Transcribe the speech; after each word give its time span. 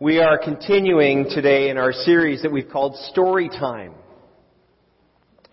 We 0.00 0.18
are 0.18 0.38
continuing 0.38 1.26
today 1.30 1.70
in 1.70 1.78
our 1.78 1.92
series 1.92 2.42
that 2.42 2.50
we've 2.50 2.68
called 2.68 2.96
Story 3.12 3.48
Time. 3.48 3.94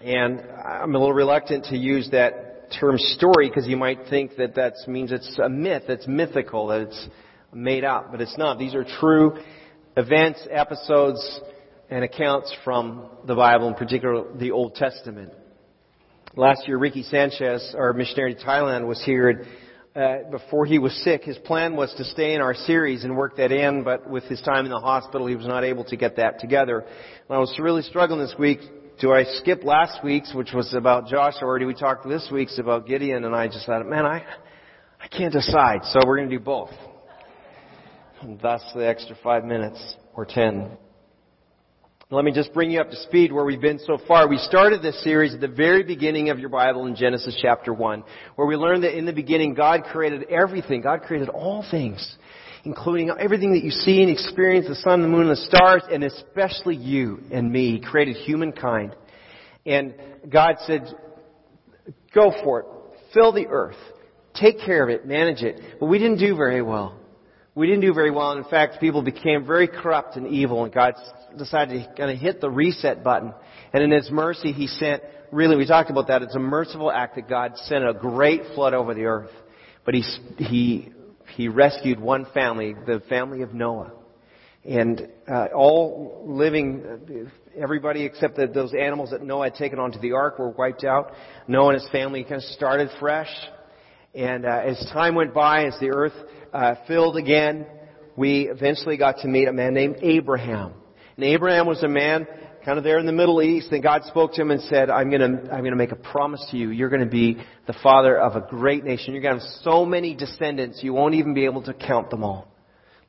And 0.04 0.42
I'm 0.42 0.96
a 0.96 0.98
little 0.98 1.14
reluctant 1.14 1.66
to 1.66 1.78
use 1.78 2.10
that 2.10 2.72
term 2.80 2.98
story 2.98 3.50
because 3.50 3.68
you 3.68 3.78
might 3.78 4.00
think 4.10 4.38
that 4.38 4.56
that 4.56 4.74
means 4.88 5.12
it's 5.12 5.38
a 5.38 5.48
myth, 5.48 5.84
it's 5.90 6.08
mythical, 6.08 6.68
that 6.68 6.82
it's 6.82 7.08
made 7.54 7.84
up, 7.84 8.10
but 8.10 8.20
it's 8.20 8.36
not. 8.36 8.58
These 8.58 8.74
are 8.74 8.84
true 8.84 9.38
events, 9.96 10.48
episodes, 10.50 11.40
and 11.92 12.04
accounts 12.04 12.52
from 12.64 13.10
the 13.28 13.36
Bible, 13.36 13.68
in 13.68 13.76
particular 13.76 14.24
the 14.36 14.50
Old 14.50 14.74
Testament. 14.74 15.34
Last 16.36 16.68
year, 16.68 16.80
Ricky 16.80 17.04
Sanchez, 17.04 17.76
our 17.78 17.94
missionary 17.94 18.34
to 18.34 18.44
Thailand, 18.44 18.88
was 18.88 19.04
here 19.06 19.46
uh, 19.96 20.30
before 20.32 20.66
he 20.66 20.80
was 20.80 20.94
sick, 21.04 21.24
his 21.24 21.38
plan 21.40 21.76
was 21.76 21.94
to 21.98 22.06
stay 22.06 22.34
in 22.34 22.42
our 22.42 22.54
series 22.54 23.04
and 23.04 23.16
work 23.16 23.36
that 23.38 23.52
in, 23.52 23.84
but 23.84 24.10
with 24.10 24.24
his 24.26 24.42
time 24.42 24.66
in 24.66 24.72
the 24.72 24.80
hospital, 24.80 25.28
he 25.28 25.36
was 25.36 25.48
not 25.48 25.64
able 25.64 25.84
to 25.86 25.98
get 25.98 26.16
that 26.16 26.40
together. 26.40 26.80
And 26.80 27.30
I 27.30 27.40
was 27.40 27.54
really 27.60 27.82
struggling 27.82 28.20
this 28.20 28.36
week. 28.40 28.60
Do 29.02 29.12
I 29.12 29.24
skip 29.24 29.64
last 29.64 30.04
week's, 30.04 30.34
which 30.34 30.54
was 30.54 30.74
about 30.74 31.08
Joshua, 31.08 31.48
or 31.48 31.60
do 31.60 31.68
we 31.68 31.74
talk 31.74 32.04
this 32.04 32.30
week's 32.32 32.58
about 32.58 32.88
Gideon? 32.88 33.26
And 33.26 33.36
I 33.36 33.48
just 33.48 33.66
thought, 33.66 33.86
man, 33.86 34.06
I, 34.06 34.24
I 35.00 35.08
can't 35.08 35.34
decide, 35.34 35.82
so 35.86 36.00
we're 36.06 36.18
going 36.18 36.30
to 36.30 36.38
do 36.38 36.44
both. 36.44 36.72
And 38.22 38.40
thus 38.40 38.62
the 38.76 38.88
extra 38.88 39.18
five 39.22 39.44
minutes 39.44 39.96
or 40.14 40.26
ten. 40.26 40.78
Let 42.14 42.26
me 42.26 42.34
just 42.34 42.54
bring 42.54 42.72
you 42.72 42.82
up 42.82 42.90
to 42.90 42.98
speed 42.98 43.32
where 43.32 43.46
we've 43.46 43.62
been 43.62 43.80
so 43.80 43.98
far. 44.06 44.28
We 44.28 44.38
started 44.38 44.82
this 44.82 45.02
series 45.02 45.34
at 45.34 45.40
the 45.40 45.48
very 45.48 45.82
beginning 45.82 46.30
of 46.30 46.40
your 46.40 46.50
Bible 46.50 46.86
in 46.88 46.94
Genesis 46.94 47.40
chapter 47.42 47.74
1, 47.74 48.04
where 48.36 48.46
we 48.46 48.58
learned 48.58 48.84
that 48.84 48.98
in 48.98 49.06
the 49.06 49.14
beginning 49.14 49.54
God 49.54 49.86
created 49.86 50.24
everything. 50.24 50.82
God 50.82 51.04
created 51.04 51.30
all 51.30 51.66
things, 51.72 52.18
including 52.66 53.12
everything 53.18 53.54
that 53.54 53.64
you 53.64 53.72
see 53.72 54.02
and 54.02 54.12
experience, 54.12 54.68
the 54.68 54.76
sun, 54.76 55.02
the 55.02 55.08
moon, 55.08 55.30
the 55.30 55.38
stars, 55.38 55.84
and 55.90 56.04
especially 56.04 56.76
you 56.76 57.22
and 57.32 57.50
me. 57.50 57.78
He 57.78 57.80
created 57.80 58.18
humankind. 58.18 58.94
And 59.66 59.94
God 60.30 60.56
said, 60.68 60.94
go 62.14 62.34
for 62.44 62.60
it. 62.60 62.66
Fill 63.14 63.32
the 63.32 63.48
earth. 63.48 63.80
Take 64.36 64.60
care 64.60 64.84
of 64.84 64.90
it. 64.90 65.08
Manage 65.08 65.44
it. 65.44 65.80
But 65.80 65.86
we 65.86 65.98
didn't 65.98 66.20
do 66.20 66.36
very 66.36 66.62
well. 66.62 66.98
We 67.56 67.68
didn't 67.68 67.82
do 67.82 67.94
very 67.94 68.12
well. 68.12 68.32
And 68.32 68.44
In 68.44 68.52
fact, 68.52 68.82
people 68.82 69.02
became 69.02 69.46
very 69.46 69.70
corrupt 69.70 70.18
and 70.18 70.28
evil, 70.28 70.66
and 70.66 70.74
God 70.74 70.96
decided 71.38 71.84
to 71.84 71.94
kind 71.96 72.12
of 72.12 72.18
hit 72.18 72.42
the 72.42 72.50
reset 72.50 73.04
button. 73.04 73.34
And 73.74 73.84
in 73.84 73.92
His 73.92 74.10
mercy, 74.12 74.52
He 74.52 74.68
sent, 74.68 75.04
really, 75.32 75.56
we 75.56 75.66
talked 75.66 75.90
about 75.90 76.08
that. 76.08 76.22
It's 76.22 76.36
a 76.36 76.40
merciful 76.40 76.92
act 76.92 77.16
that 77.16 77.30
God 77.30 77.54
sent 77.66 77.88
a 77.88 77.94
great 77.94 78.42
flood 78.56 78.74
over 78.74 78.94
the 78.94 79.06
earth. 79.06 79.32
But 79.86 79.96
He, 79.96 80.04
He, 80.38 80.90
He 81.36 81.48
rescued 81.48 82.00
one 82.00 82.26
family, 82.34 82.76
the 82.86 83.02
family 83.10 83.42
of 83.42 83.54
Noah. 83.54 83.92
And 84.64 85.08
uh, 85.28 85.48
all 85.56 86.24
living, 86.28 87.30
everybody 87.60 88.06
except 88.06 88.36
the, 88.36 88.46
those 88.46 88.74
animals 88.74 89.10
that 89.10 89.24
Noah 89.24 89.46
had 89.46 89.56
taken 89.56 89.80
onto 89.80 90.00
the 90.00 90.12
ark 90.12 90.38
were 90.38 90.52
wiped 90.52 90.84
out. 90.84 91.14
Noah 91.48 91.74
and 91.74 91.82
his 91.82 91.90
family 91.92 92.24
kind 92.24 92.36
of 92.36 92.44
started 92.44 92.90
fresh. 93.00 93.30
And 94.14 94.46
uh, 94.46 94.62
as 94.64 94.78
time 94.94 95.16
went 95.16 95.34
by, 95.34 95.66
as 95.66 95.80
the 95.80 95.90
earth 95.90 96.14
uh, 96.54 96.76
filled 96.88 97.18
again, 97.18 97.66
we 98.16 98.50
eventually 98.50 98.98
got 98.98 99.20
to 99.20 99.28
meet 99.28 99.48
a 99.48 99.54
man 99.54 99.74
named 99.74 99.98
Abraham. 100.02 100.74
And 101.22 101.30
Abraham 101.30 101.68
was 101.68 101.84
a 101.84 101.88
man 101.88 102.26
kind 102.66 102.80
of 102.80 102.84
there 102.84 102.98
in 102.98 103.06
the 103.06 103.12
Middle 103.12 103.44
East, 103.44 103.72
and 103.72 103.84
God 103.84 104.06
spoke 104.06 104.34
to 104.34 104.42
him 104.42 104.50
and 104.50 104.60
said, 104.62 104.90
I'm 104.90 105.12
gonna, 105.12 105.44
I'm 105.52 105.64
gonna 105.64 105.76
make 105.76 105.92
a 105.92 105.96
promise 105.96 106.44
to 106.50 106.58
you. 106.58 106.72
You're 106.72 106.90
gonna 106.90 107.06
be 107.06 107.38
the 107.68 107.76
father 107.84 108.18
of 108.18 108.36
a 108.36 108.42
great 108.42 108.84
nation. 108.84 109.14
You're 109.14 109.22
gonna 109.22 109.36
have 109.40 109.48
so 109.62 109.86
many 109.86 110.16
descendants, 110.16 110.80
you 110.82 110.94
won't 110.94 111.14
even 111.14 111.36
be 111.36 111.46
able 111.46 111.62
to 111.62 111.76
count 111.76 112.10
them 112.10 112.24
all. 112.24 112.48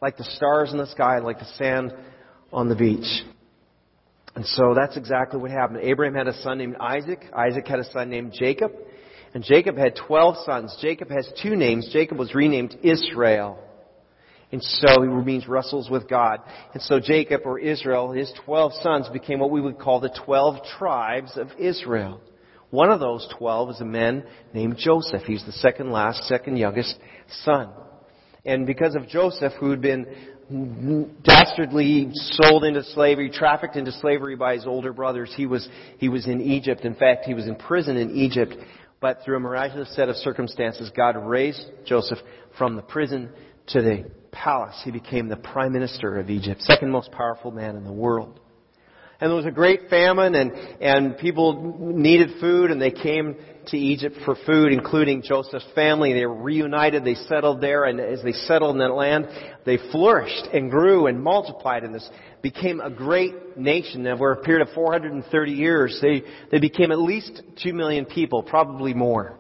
Like 0.03 0.19
the 0.19 0.25
stars 0.25 0.73
in 0.73 0.77
the 0.77 0.89
sky, 0.89 1.21
like 1.21 1.39
the 1.39 1.51
sand 1.57 1.95
on 2.53 2.69
the 2.69 2.77
beach. 2.77 3.25
And 4.35 4.45
so 4.45 4.75
that's 4.75 4.99
exactly 4.99 5.41
what 5.41 5.51
happened. 5.51 5.79
Abraham 5.81 6.15
had 6.15 6.29
a 6.29 6.39
son 6.43 6.59
named 6.59 6.77
Isaac. 6.79 7.25
Isaac 7.35 7.67
had 7.67 7.79
a 7.79 7.91
son 7.93 8.11
named 8.11 8.35
Jacob. 8.39 8.73
And 9.33 9.43
Jacob 9.43 9.79
had 9.79 9.97
12 10.07 10.37
sons. 10.45 10.77
Jacob 10.83 11.09
has 11.09 11.27
two 11.43 11.57
names. 11.57 11.89
Jacob 11.91 12.19
was 12.19 12.35
renamed 12.35 12.77
Israel. 12.83 13.59
And 14.53 14.63
so 14.63 15.03
he 15.03 15.09
means 15.09 15.49
wrestles 15.49 15.89
with 15.91 16.09
God. 16.09 16.41
And 16.75 16.83
so 16.83 17.01
Jacob 17.01 17.43
or 17.45 17.59
Israel, 17.59 18.13
his 18.13 18.33
12 18.45 18.73
sons 18.83 19.09
became 19.09 19.39
what 19.39 19.51
we 19.51 19.63
would 19.63 19.79
call 19.79 20.01
the 20.01 20.15
12 20.25 20.65
tribes 20.79 21.37
of 21.37 21.49
Israel. 21.59 22.21
One 22.71 22.91
of 22.91 23.01
those 23.01 23.27
12 23.39 23.71
is 23.71 23.81
a 23.81 23.87
man 23.87 24.25
named 24.53 24.77
Joseph. 24.79 25.23
He's 25.23 25.45
the 25.45 25.53
second 25.53 25.91
last, 25.91 26.25
second 26.25 26.59
youngest 26.59 26.97
son. 27.45 27.71
And 28.45 28.67
because 28.67 28.95
of 28.95 29.09
Joseph, 29.09 29.55
who 29.59 29.71
had 29.71 29.81
been 29.81 30.07
dastardly 31.23 32.11
sold 32.13 32.65
into 32.65 32.83
slavery, 32.83 33.31
trafficked 33.31 33.77
into 33.77 33.93
slavery 33.93 34.37
by 34.37 34.55
his 34.55 34.67
older 34.67 34.93
brothers, 34.93 35.33
he 35.35 35.47
was, 35.47 35.67
he 35.99 36.09
was 36.11 36.27
in 36.27 36.43
Egypt. 36.43 36.85
In 36.85 36.95
fact, 36.95 37.25
he 37.25 37.35
was 37.35 37.47
in 37.47 37.57
prison 37.57 37.97
in 37.97 38.17
Egypt 38.17 38.55
but 39.03 39.19
through 39.25 39.37
a 39.37 39.41
miraculous 39.41 39.93
set 39.97 40.09
of 40.09 40.15
circumstances, 40.15 40.91
God 40.97 41.17
raised 41.17 41.61
Joseph 41.85 42.19
from 42.57 42.77
the 42.77 42.83
prison 42.83 43.31
to 43.67 43.83
the 43.83 44.05
palace. 44.33 44.81
He 44.85 44.91
became 44.91 45.29
the 45.29 45.37
prime 45.37 45.73
minister 45.73 46.19
of 46.19 46.31
Egypt, 46.31 46.63
second 46.63 46.91
most 46.91 47.13
powerful 47.13 47.51
man 47.53 47.77
in 47.77 47.85
the 47.85 47.93
world. 47.93 48.41
And 49.21 49.31
there 49.31 49.37
was 49.37 49.47
a 49.47 49.53
great 49.53 49.89
famine 49.89 50.35
and, 50.35 50.51
and 50.81 51.17
people 51.17 51.79
needed 51.79 52.41
food 52.41 52.73
and 52.73 52.83
they 52.83 52.91
came 52.91 53.37
to 53.69 53.79
Egypt 53.79 54.17
for 54.25 54.35
food, 54.45 54.73
including 54.73 55.23
Joseph's 55.23 55.65
family. 55.77 56.13
They 56.13 56.27
were 56.27 56.43
reunited, 56.43 57.05
they 57.05 57.15
settled 57.15 57.61
there, 57.61 57.85
and 57.85 58.01
as 58.01 58.21
they 58.25 58.33
settled 58.33 58.75
in 58.75 58.79
that 58.81 58.95
land, 58.95 59.29
they 59.65 59.79
flourished 59.93 60.49
and 60.53 60.73
grew 60.73 61.07
and 61.07 61.23
multiplied 61.23 61.85
and 61.85 61.95
this 61.95 62.11
became 62.43 62.81
a 62.81 62.91
great 62.91 63.57
nation. 63.57 64.05
Over 64.09 64.33
a 64.33 64.43
period 64.43 64.67
of 64.67 64.75
430 64.75 65.53
years, 65.53 66.01
they, 66.03 66.25
they 66.51 66.59
became 66.59 66.91
at 66.91 66.99
least 66.99 67.43
2 67.63 67.73
million 67.73 68.07
people, 68.07 68.43
probably 68.43 68.93
more. 68.93 69.39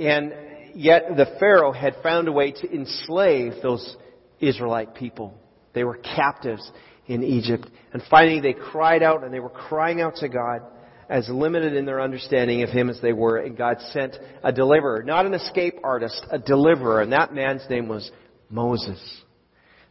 And 0.00 0.32
yet 0.74 1.16
the 1.16 1.36
Pharaoh 1.38 1.72
had 1.72 1.96
found 2.02 2.28
a 2.28 2.32
way 2.32 2.52
to 2.52 2.72
enslave 2.72 3.54
those 3.62 3.96
Israelite 4.40 4.94
people. 4.94 5.34
They 5.72 5.84
were 5.84 5.96
captives 5.96 6.70
in 7.06 7.22
Egypt. 7.22 7.68
And 7.92 8.02
finally 8.10 8.40
they 8.40 8.52
cried 8.52 9.02
out 9.02 9.24
and 9.24 9.32
they 9.32 9.40
were 9.40 9.50
crying 9.50 10.00
out 10.00 10.16
to 10.16 10.28
God 10.28 10.62
as 11.08 11.28
limited 11.28 11.74
in 11.74 11.84
their 11.84 12.00
understanding 12.00 12.62
of 12.62 12.70
Him 12.70 12.88
as 12.88 13.00
they 13.00 13.12
were, 13.12 13.36
and 13.36 13.56
God 13.56 13.76
sent 13.92 14.16
a 14.42 14.52
deliverer, 14.52 15.02
not 15.02 15.26
an 15.26 15.34
escape 15.34 15.74
artist, 15.84 16.24
a 16.30 16.38
deliverer, 16.38 17.02
and 17.02 17.12
that 17.12 17.34
man's 17.34 17.62
name 17.68 17.88
was 17.88 18.10
Moses. 18.48 18.98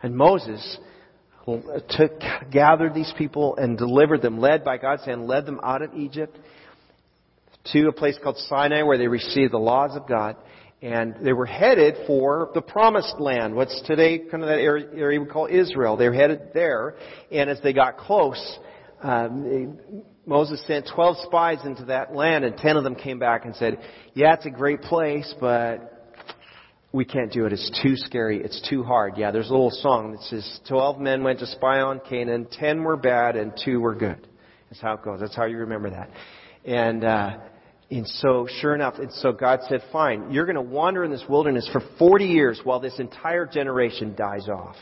And 0.02 0.16
Moses 0.16 0.78
took, 1.46 2.20
gathered 2.52 2.94
these 2.94 3.14
people 3.18 3.56
and 3.58 3.78
delivered 3.78 4.22
them, 4.22 4.40
led 4.40 4.64
by 4.64 4.78
God's 4.78 5.06
hand, 5.06 5.28
led 5.28 5.46
them 5.46 5.60
out 5.64 5.82
of 5.82 5.94
Egypt 5.94 6.38
to 7.72 7.88
a 7.88 7.94
place 7.94 8.18
called 8.22 8.38
Sinai 8.38 8.84
where 8.84 8.98
they 8.98 9.08
received 9.08 9.54
the 9.54 9.58
laws 9.58 9.96
of 9.96 10.08
God. 10.08 10.36
And 10.84 11.16
they 11.22 11.32
were 11.32 11.46
headed 11.46 11.96
for 12.06 12.52
the 12.54 12.62
promised 12.62 13.16
land, 13.18 13.56
what's 13.56 13.82
today 13.84 14.20
kind 14.20 14.44
of 14.44 14.50
that 14.50 14.60
area, 14.60 14.86
area 14.94 15.22
we 15.22 15.26
call 15.26 15.48
Israel. 15.50 15.96
They 15.96 16.10
were 16.10 16.14
headed 16.14 16.50
there. 16.54 16.96
And 17.32 17.50
as 17.50 17.58
they 17.64 17.72
got 17.72 17.96
close, 17.96 18.60
um, 19.02 19.78
Moses 20.26 20.62
sent 20.68 20.90
12 20.94 21.20
spies 21.24 21.60
into 21.64 21.86
that 21.86 22.14
land 22.14 22.44
and 22.44 22.58
10 22.58 22.76
of 22.76 22.84
them 22.84 22.96
came 22.96 23.18
back 23.18 23.46
and 23.46 23.56
said, 23.56 23.80
yeah, 24.14 24.34
it's 24.34 24.46
a 24.46 24.50
great 24.50 24.82
place, 24.82 25.34
but 25.40 26.18
we 26.92 27.06
can't 27.06 27.32
do 27.32 27.46
it. 27.46 27.54
It's 27.54 27.82
too 27.82 27.96
scary. 27.96 28.44
It's 28.44 28.62
too 28.70 28.84
hard. 28.84 29.14
Yeah, 29.16 29.32
there's 29.32 29.48
a 29.48 29.54
little 29.54 29.72
song 29.72 30.12
that 30.12 30.22
says 30.24 30.60
12 30.68 31.00
men 31.00 31.24
went 31.24 31.40
to 31.40 31.48
spy 31.48 31.80
on 31.80 32.02
Canaan, 32.10 32.46
10 32.52 32.84
were 32.84 32.98
bad 32.98 33.38
and 33.38 33.54
2 33.64 33.80
were 33.80 33.96
good. 33.96 34.28
That's 34.70 34.82
how 34.82 34.96
it 34.96 35.02
goes. 35.02 35.22
That's 35.22 35.36
how 35.36 35.46
you 35.46 35.60
remember 35.60 35.92
that. 35.92 36.10
And, 36.66 37.06
uh, 37.06 37.38
and 37.94 38.08
so, 38.08 38.48
sure 38.60 38.74
enough, 38.74 38.96
and 38.98 39.12
so 39.14 39.32
God 39.32 39.60
said, 39.70 39.82
fine, 39.92 40.32
you're 40.32 40.46
going 40.46 40.56
to 40.56 40.62
wander 40.62 41.04
in 41.04 41.12
this 41.12 41.24
wilderness 41.30 41.70
for 41.72 41.82
40 42.00 42.26
years 42.26 42.60
while 42.64 42.80
this 42.80 42.98
entire 42.98 43.46
generation 43.46 44.16
dies 44.16 44.48
off. 44.50 44.76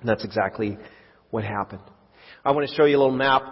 And 0.00 0.08
that's 0.08 0.24
exactly 0.24 0.78
what 1.30 1.44
happened. 1.44 1.82
I 2.44 2.52
want 2.52 2.66
to 2.68 2.74
show 2.74 2.86
you 2.86 2.96
a 2.96 2.98
little 2.98 3.14
map 3.14 3.42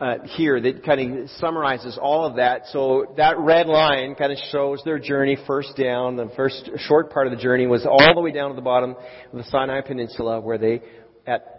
uh, 0.00 0.18
here 0.36 0.60
that 0.60 0.84
kind 0.84 1.20
of 1.20 1.30
summarizes 1.30 1.98
all 2.00 2.26
of 2.26 2.36
that. 2.36 2.66
So 2.72 3.14
that 3.16 3.38
red 3.38 3.66
line 3.66 4.14
kind 4.16 4.32
of 4.32 4.38
shows 4.52 4.82
their 4.84 4.98
journey 4.98 5.38
first 5.46 5.74
down. 5.76 6.16
The 6.16 6.30
first 6.36 6.70
short 6.86 7.10
part 7.10 7.26
of 7.26 7.32
the 7.32 7.42
journey 7.42 7.66
was 7.66 7.86
all 7.86 8.14
the 8.14 8.20
way 8.20 8.32
down 8.32 8.50
to 8.50 8.54
the 8.54 8.62
bottom 8.62 8.90
of 8.90 9.32
the 9.32 9.44
Sinai 9.44 9.80
Peninsula 9.80 10.40
where 10.40 10.58
they, 10.58 10.82
at, 11.26 11.57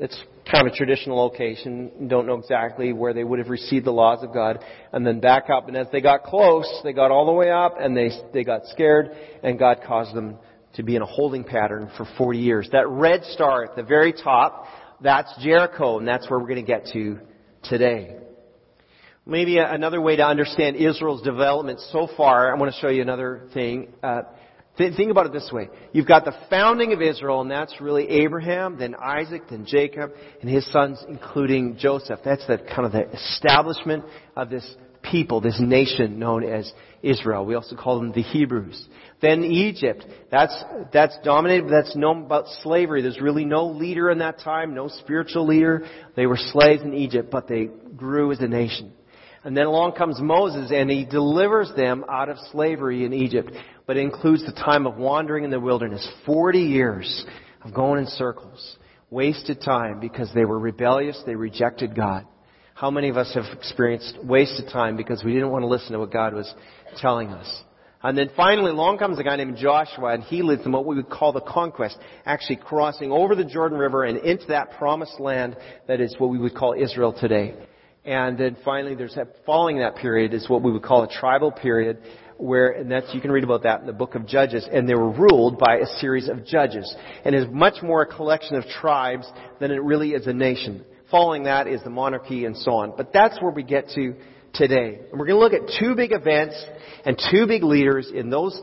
it's 0.00 0.18
kind 0.50 0.66
of 0.66 0.72
a 0.72 0.76
traditional 0.76 1.18
location, 1.18 2.08
don't 2.08 2.26
know 2.26 2.38
exactly 2.38 2.92
where 2.92 3.12
they 3.12 3.24
would 3.24 3.38
have 3.38 3.48
received 3.48 3.84
the 3.84 3.92
laws 3.92 4.22
of 4.22 4.32
God, 4.32 4.64
and 4.92 5.06
then 5.06 5.20
back 5.20 5.50
up. 5.50 5.68
And 5.68 5.76
as 5.76 5.86
they 5.92 6.00
got 6.00 6.22
close, 6.24 6.68
they 6.84 6.92
got 6.92 7.10
all 7.10 7.26
the 7.26 7.32
way 7.32 7.50
up 7.50 7.74
and 7.80 7.96
they, 7.96 8.10
they 8.32 8.44
got 8.44 8.64
scared 8.66 9.10
and 9.42 9.58
God 9.58 9.80
caused 9.86 10.14
them 10.14 10.36
to 10.74 10.82
be 10.82 10.96
in 10.96 11.02
a 11.02 11.06
holding 11.06 11.44
pattern 11.44 11.90
for 11.96 12.06
40 12.16 12.38
years. 12.38 12.68
That 12.72 12.88
red 12.88 13.24
star 13.24 13.64
at 13.64 13.76
the 13.76 13.82
very 13.82 14.12
top 14.12 14.66
that's 15.00 15.32
Jericho, 15.40 15.98
and 15.98 16.08
that's 16.08 16.28
where 16.28 16.40
we're 16.40 16.48
going 16.48 16.64
to 16.64 16.66
get 16.66 16.86
to 16.92 17.20
today. 17.64 18.16
Maybe 19.24 19.58
another 19.58 20.00
way 20.00 20.16
to 20.16 20.24
understand 20.24 20.76
Israel's 20.76 21.22
development 21.22 21.80
so 21.92 22.08
far, 22.16 22.52
I 22.52 22.58
want 22.58 22.74
to 22.74 22.80
show 22.80 22.88
you 22.88 23.02
another 23.02 23.48
thing. 23.54 23.92
Uh, 24.02 24.22
think 24.78 25.10
about 25.10 25.26
it 25.26 25.32
this 25.32 25.50
way. 25.52 25.68
You've 25.92 26.06
got 26.06 26.24
the 26.24 26.34
founding 26.48 26.92
of 26.92 27.02
Israel, 27.02 27.40
and 27.40 27.50
that's 27.50 27.80
really 27.80 28.08
Abraham, 28.08 28.78
then 28.78 28.94
Isaac, 28.94 29.42
then 29.50 29.66
Jacob, 29.66 30.12
and 30.40 30.48
his 30.48 30.70
sons, 30.70 31.04
including 31.08 31.76
Joseph. 31.78 32.20
That's 32.24 32.46
the 32.46 32.58
kind 32.58 32.86
of 32.86 32.92
the 32.92 33.10
establishment 33.10 34.04
of 34.36 34.50
this 34.50 34.64
people, 35.02 35.40
this 35.40 35.58
nation 35.60 36.18
known 36.18 36.44
as 36.44 36.72
Israel. 37.02 37.44
We 37.44 37.54
also 37.54 37.76
call 37.76 37.98
them 37.98 38.12
the 38.12 38.22
Hebrews. 38.22 38.88
Then 39.20 39.44
Egypt. 39.44 40.04
That's, 40.30 40.54
that's 40.92 41.18
dominated, 41.24 41.70
that's 41.70 41.96
known 41.96 42.24
about 42.24 42.46
slavery. 42.62 43.02
There's 43.02 43.20
really 43.20 43.44
no 43.44 43.66
leader 43.66 44.10
in 44.10 44.18
that 44.18 44.40
time, 44.40 44.74
no 44.74 44.88
spiritual 44.88 45.46
leader. 45.46 45.86
They 46.14 46.26
were 46.26 46.36
slaves 46.36 46.82
in 46.82 46.94
Egypt, 46.94 47.30
but 47.30 47.48
they 47.48 47.68
grew 47.96 48.32
as 48.32 48.40
a 48.40 48.48
nation. 48.48 48.92
And 49.48 49.56
then 49.56 49.64
along 49.64 49.92
comes 49.92 50.20
Moses 50.20 50.70
and 50.74 50.90
he 50.90 51.06
delivers 51.06 51.72
them 51.74 52.04
out 52.06 52.28
of 52.28 52.36
slavery 52.52 53.06
in 53.06 53.14
Egypt. 53.14 53.50
But 53.86 53.96
it 53.96 54.00
includes 54.00 54.44
the 54.44 54.52
time 54.52 54.86
of 54.86 54.98
wandering 54.98 55.42
in 55.44 55.50
the 55.50 55.58
wilderness. 55.58 56.06
40 56.26 56.58
years 56.58 57.24
of 57.62 57.72
going 57.72 58.02
in 58.02 58.06
circles. 58.08 58.76
Wasted 59.08 59.62
time 59.62 60.00
because 60.00 60.30
they 60.34 60.44
were 60.44 60.58
rebellious, 60.58 61.22
they 61.24 61.34
rejected 61.34 61.96
God. 61.96 62.26
How 62.74 62.90
many 62.90 63.08
of 63.08 63.16
us 63.16 63.32
have 63.32 63.46
experienced 63.56 64.18
wasted 64.22 64.68
time 64.70 64.98
because 64.98 65.24
we 65.24 65.32
didn't 65.32 65.48
want 65.48 65.62
to 65.62 65.66
listen 65.66 65.92
to 65.92 65.98
what 65.98 66.12
God 66.12 66.34
was 66.34 66.54
telling 66.98 67.28
us? 67.28 67.62
And 68.02 68.18
then 68.18 68.28
finally, 68.36 68.70
along 68.70 68.98
comes 68.98 69.18
a 69.18 69.24
guy 69.24 69.36
named 69.36 69.56
Joshua, 69.56 70.12
and 70.12 70.24
he 70.24 70.42
leads 70.42 70.62
them 70.62 70.72
what 70.72 70.84
we 70.84 70.96
would 70.96 71.08
call 71.08 71.32
the 71.32 71.40
conquest, 71.40 71.96
actually 72.26 72.56
crossing 72.56 73.12
over 73.12 73.34
the 73.34 73.46
Jordan 73.46 73.78
River 73.78 74.04
and 74.04 74.18
into 74.18 74.48
that 74.48 74.72
promised 74.72 75.18
land 75.18 75.56
that 75.86 76.02
is 76.02 76.14
what 76.18 76.28
we 76.28 76.36
would 76.36 76.54
call 76.54 76.74
Israel 76.78 77.14
today. 77.18 77.54
And 78.08 78.38
then 78.38 78.56
finally, 78.64 78.94
there's 78.94 79.16
that, 79.16 79.34
following 79.44 79.80
that 79.80 79.96
period 79.96 80.32
is 80.32 80.48
what 80.48 80.62
we 80.62 80.72
would 80.72 80.82
call 80.82 81.02
a 81.02 81.12
tribal 81.12 81.52
period, 81.52 81.98
where, 82.38 82.70
and 82.70 82.90
that's, 82.90 83.12
you 83.12 83.20
can 83.20 83.30
read 83.30 83.44
about 83.44 83.64
that 83.64 83.80
in 83.82 83.86
the 83.86 83.92
book 83.92 84.14
of 84.14 84.26
Judges, 84.26 84.66
and 84.72 84.88
they 84.88 84.94
were 84.94 85.10
ruled 85.10 85.58
by 85.58 85.76
a 85.76 85.86
series 86.00 86.26
of 86.26 86.46
judges. 86.46 86.96
And 87.26 87.34
is 87.34 87.44
much 87.50 87.82
more 87.82 88.00
a 88.00 88.06
collection 88.06 88.56
of 88.56 88.64
tribes 88.64 89.30
than 89.60 89.70
it 89.72 89.82
really 89.82 90.12
is 90.12 90.26
a 90.26 90.32
nation. 90.32 90.86
Following 91.10 91.42
that 91.42 91.66
is 91.66 91.82
the 91.82 91.90
monarchy 91.90 92.46
and 92.46 92.56
so 92.56 92.76
on. 92.76 92.94
But 92.96 93.12
that's 93.12 93.42
where 93.42 93.50
we 93.50 93.62
get 93.62 93.90
to 93.90 94.14
today. 94.54 95.00
And 95.10 95.20
we're 95.20 95.26
going 95.26 95.38
to 95.38 95.44
look 95.44 95.52
at 95.52 95.78
two 95.78 95.94
big 95.94 96.12
events 96.12 96.56
and 97.04 97.20
two 97.30 97.46
big 97.46 97.62
leaders 97.62 98.10
in 98.10 98.30
those 98.30 98.58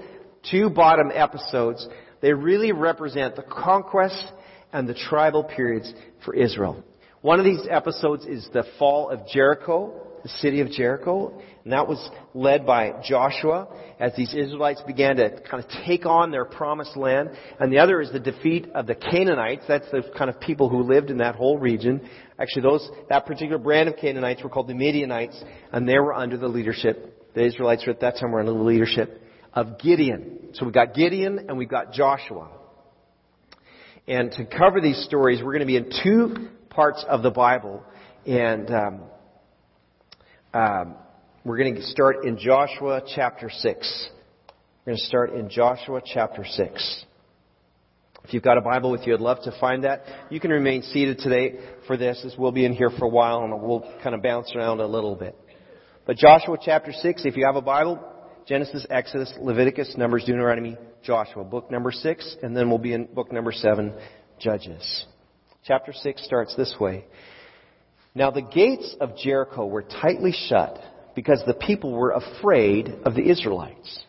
two 0.49 0.71
bottom 0.71 1.11
episodes. 1.13 1.87
They 2.19 2.33
really 2.33 2.71
represent 2.71 3.35
the 3.35 3.43
conquest 3.43 4.25
and 4.73 4.89
the 4.89 4.95
tribal 4.95 5.43
periods 5.43 5.93
for 6.23 6.33
Israel. 6.33 6.83
One 7.25 7.39
of 7.39 7.43
these 7.43 7.65
episodes 7.67 8.23
is 8.27 8.47
the 8.53 8.63
fall 8.77 9.09
of 9.09 9.25
Jericho, 9.25 9.91
the 10.21 10.29
city 10.29 10.61
of 10.61 10.69
Jericho, 10.69 11.41
and 11.63 11.73
that 11.73 11.87
was 11.87 11.97
led 12.35 12.67
by 12.67 13.01
Joshua 13.03 13.67
as 13.99 14.15
these 14.15 14.31
Israelites 14.35 14.83
began 14.85 15.15
to 15.15 15.41
kind 15.41 15.63
of 15.63 15.67
take 15.87 16.05
on 16.05 16.29
their 16.29 16.45
promised 16.45 16.95
land. 16.95 17.31
And 17.59 17.73
the 17.73 17.79
other 17.79 17.99
is 17.99 18.11
the 18.11 18.19
defeat 18.19 18.67
of 18.75 18.85
the 18.85 18.93
Canaanites. 18.93 19.63
That's 19.67 19.89
the 19.89 20.03
kind 20.15 20.29
of 20.29 20.39
people 20.39 20.69
who 20.69 20.83
lived 20.83 21.09
in 21.09 21.17
that 21.17 21.33
whole 21.33 21.57
region. 21.57 22.07
Actually, 22.37 22.61
those, 22.61 22.87
that 23.09 23.25
particular 23.25 23.57
brand 23.57 23.89
of 23.89 23.95
Canaanites 23.97 24.43
were 24.43 24.49
called 24.51 24.67
the 24.67 24.75
Midianites, 24.75 25.43
and 25.71 25.89
they 25.89 25.97
were 25.97 26.13
under 26.13 26.37
the 26.37 26.47
leadership, 26.47 27.33
the 27.33 27.43
Israelites 27.43 27.85
at 27.87 28.01
that 28.01 28.19
time 28.19 28.33
were 28.33 28.39
under 28.39 28.53
the 28.53 28.59
leadership 28.59 29.19
of 29.51 29.79
Gideon. 29.79 30.49
So 30.53 30.65
we've 30.65 30.75
got 30.75 30.93
Gideon 30.93 31.47
and 31.49 31.57
we've 31.57 31.67
got 31.67 31.91
Joshua. 31.91 32.51
And 34.07 34.31
to 34.33 34.45
cover 34.45 34.79
these 34.79 35.03
stories, 35.05 35.41
we're 35.43 35.53
going 35.53 35.61
to 35.61 35.65
be 35.65 35.77
in 35.77 35.89
two 36.03 36.49
parts 36.75 37.03
of 37.07 37.23
the 37.23 37.31
Bible. 37.31 37.81
And 38.25 38.69
um, 38.69 39.01
um, 40.53 40.95
we're 41.43 41.57
going 41.57 41.75
to 41.75 41.83
start 41.83 42.25
in 42.25 42.37
Joshua 42.37 43.01
chapter 43.15 43.49
6. 43.49 44.09
We're 44.85 44.91
going 44.91 44.97
to 44.97 45.05
start 45.05 45.33
in 45.33 45.49
Joshua 45.49 46.01
chapter 46.05 46.43
6. 46.45 47.05
If 48.25 48.33
you've 48.33 48.43
got 48.43 48.57
a 48.57 48.61
Bible 48.61 48.91
with 48.91 49.05
you, 49.05 49.13
I'd 49.13 49.21
love 49.21 49.41
to 49.43 49.57
find 49.59 49.83
that. 49.83 50.03
You 50.29 50.39
can 50.39 50.51
remain 50.51 50.81
seated 50.81 51.19
today 51.19 51.59
for 51.87 51.95
this, 51.95 52.23
as 52.25 52.35
we'll 52.37 52.51
be 52.51 52.65
in 52.65 52.73
here 52.73 52.89
for 52.89 53.05
a 53.05 53.09
while 53.09 53.43
and 53.43 53.61
we'll 53.61 53.81
kind 54.03 54.15
of 54.15 54.21
bounce 54.21 54.51
around 54.55 54.81
a 54.81 54.87
little 54.87 55.15
bit. 55.15 55.37
But 56.05 56.17
Joshua 56.17 56.57
chapter 56.61 56.91
6, 56.91 57.25
if 57.25 57.37
you 57.37 57.45
have 57.45 57.55
a 57.55 57.61
Bible, 57.61 58.03
Genesis, 58.47 58.85
Exodus, 58.89 59.33
Leviticus, 59.39 59.95
Numbers, 59.97 60.25
Deuteronomy, 60.25 60.77
Joshua, 61.03 61.43
book 61.43 61.71
number 61.71 61.91
6, 61.91 62.37
and 62.43 62.57
then 62.57 62.69
we'll 62.69 62.79
be 62.79 62.93
in 62.93 63.05
book 63.05 63.31
number 63.31 63.51
7, 63.51 63.93
Judges. 64.39 65.05
Chapter 65.65 65.93
6 65.93 66.23
starts 66.23 66.55
this 66.55 66.75
way. 66.79 67.05
Now 68.13 68.29
the 68.29 68.43
gates 68.43 68.95
of 69.01 69.17
Jericho 69.17 69.65
were 69.65 69.81
tightly 69.81 70.31
shut 70.31 70.79
because 71.15 71.43
the 71.47 71.55
people 71.55 71.91
were 71.91 72.11
afraid 72.11 72.87
of 73.03 73.15
the 73.15 73.27
Israelites. 73.27 74.05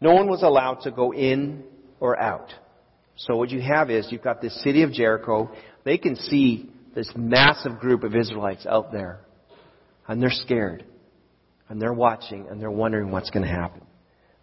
No 0.00 0.14
one 0.14 0.28
was 0.28 0.42
allowed 0.42 0.82
to 0.82 0.90
go 0.90 1.12
in 1.12 1.64
or 2.00 2.18
out. 2.18 2.52
So 3.16 3.36
what 3.36 3.50
you 3.50 3.60
have 3.60 3.90
is 3.90 4.08
you've 4.10 4.22
got 4.22 4.40
this 4.40 4.62
city 4.62 4.82
of 4.82 4.92
Jericho. 4.92 5.50
They 5.84 5.98
can 5.98 6.16
see 6.16 6.70
this 6.94 7.10
massive 7.14 7.80
group 7.80 8.02
of 8.02 8.16
Israelites 8.16 8.64
out 8.64 8.90
there. 8.90 9.20
And 10.06 10.22
they're 10.22 10.30
scared. 10.30 10.84
And 11.68 11.82
they're 11.82 11.92
watching 11.92 12.46
and 12.48 12.60
they're 12.62 12.70
wondering 12.70 13.10
what's 13.10 13.28
going 13.28 13.44
to 13.44 13.52
happen. 13.52 13.82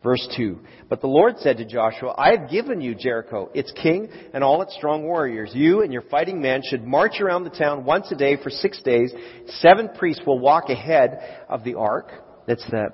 Verse 0.06 0.28
2. 0.38 0.60
But 0.88 1.02
the 1.02 1.08
Lord 1.08 1.40
said 1.40 1.58
to 1.58 1.66
Joshua, 1.66 2.14
I 2.16 2.30
have 2.38 2.48
given 2.48 2.80
you 2.80 2.94
Jericho, 2.94 3.50
its 3.56 3.72
king, 3.72 4.08
and 4.36 4.44
all 4.44 4.62
its 4.62 4.76
strong 4.76 5.04
warriors. 5.04 5.50
You 5.52 5.82
and 5.82 5.92
your 5.92 6.04
fighting 6.04 6.40
men 6.40 6.62
should 6.64 6.86
march 6.86 7.20
around 7.20 7.44
the 7.44 7.50
town 7.50 7.86
once 7.86 8.12
a 8.12 8.16
day 8.16 8.38
for 8.38 8.52
six 8.52 8.80
days. 8.84 9.12
Seven 9.48 9.90
priests 9.98 10.22
will 10.24 10.38
walk 10.38 10.70
ahead 10.70 11.46
of 11.50 11.64
the 11.64 11.74
ark. 11.74 12.12
That's 12.46 12.64
the, 12.70 12.90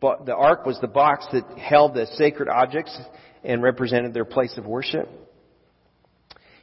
the 0.00 0.34
ark 0.34 0.64
was 0.64 0.78
the 0.80 0.88
box 0.88 1.26
that 1.34 1.58
held 1.58 1.92
the 1.92 2.06
sacred 2.14 2.48
objects 2.48 2.98
and 3.44 3.62
represented 3.62 4.14
their 4.14 4.24
place 4.24 4.56
of 4.56 4.64
worship. 4.64 5.10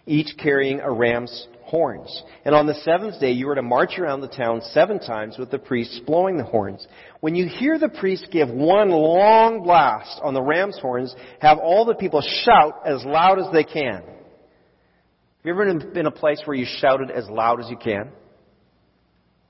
Each 0.08 0.36
carrying 0.40 0.80
a 0.80 0.92
ram's 0.92 1.48
horns. 1.70 2.24
And 2.46 2.56
on 2.56 2.68
the 2.68 2.74
seventh 2.74 3.20
day, 3.20 3.32
you 3.32 3.48
are 3.50 3.56
to 3.56 3.62
march 3.62 3.98
around 4.00 4.22
the 4.22 4.28
town 4.28 4.62
seven 4.72 5.00
times 5.00 5.38
with 5.38 5.52
the 5.52 5.60
priests 5.60 6.00
blowing 6.06 6.38
the 6.38 6.44
horns. 6.44 6.86
When 7.20 7.36
you 7.36 7.48
hear 7.48 7.78
the 7.78 7.90
priests 7.90 8.28
give 8.32 8.50
one 8.50 8.90
long 8.90 9.64
blast 9.64 10.20
on 10.24 10.34
the 10.34 10.42
ram's 10.42 10.80
horns, 10.80 11.16
have 11.40 11.60
all 11.60 11.86
the 11.86 11.96
people 11.96 12.22
shout 12.22 12.82
as 12.86 13.04
loud 13.06 13.40
as 13.40 13.52
they 13.54 13.64
can. 13.64 14.02
Have 14.02 15.46
you 15.46 15.52
ever 15.54 15.74
been 15.74 15.98
in 15.98 16.06
a 16.06 16.12
place 16.12 16.42
where 16.46 16.56
you 16.56 16.66
shouted 16.80 17.12
as 17.12 17.30
loud 17.30 17.60
as 17.60 17.70
you 17.70 17.78
can? 17.78 18.10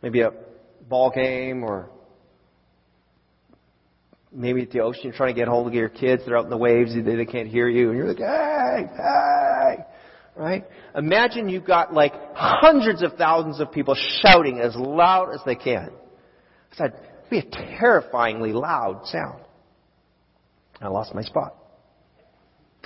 Maybe 0.03 0.21
a 0.21 0.31
ball 0.87 1.11
game 1.11 1.63
or 1.63 1.89
maybe 4.31 4.61
at 4.61 4.71
the 4.71 4.81
ocean 4.81 5.01
you're 5.05 5.13
trying 5.13 5.33
to 5.33 5.39
get 5.39 5.47
hold 5.47 5.67
of 5.67 5.73
your 5.73 5.89
kids. 5.89 6.23
They're 6.25 6.37
out 6.37 6.43
in 6.43 6.49
the 6.49 6.57
waves. 6.57 6.93
They, 6.93 7.01
they 7.01 7.25
can't 7.25 7.47
hear 7.47 7.67
you. 7.67 7.89
And 7.89 7.97
you're 7.97 8.07
like, 8.07 8.17
hey, 8.17 8.87
hey. 8.95 9.98
Right? 10.39 10.65
Imagine 10.95 11.49
you've 11.49 11.65
got 11.65 11.93
like 11.93 12.13
hundreds 12.33 13.03
of 13.03 13.15
thousands 13.17 13.59
of 13.59 13.73
people 13.73 13.93
shouting 14.21 14.59
as 14.59 14.73
loud 14.73 15.33
as 15.33 15.41
they 15.45 15.55
can. 15.55 15.89
That'd 16.77 16.95
be 17.29 17.39
a 17.39 17.77
terrifyingly 17.77 18.53
loud 18.53 19.01
sound. 19.03 19.41
I 20.79 20.87
lost 20.87 21.13
my 21.13 21.23
spot. 21.23 21.55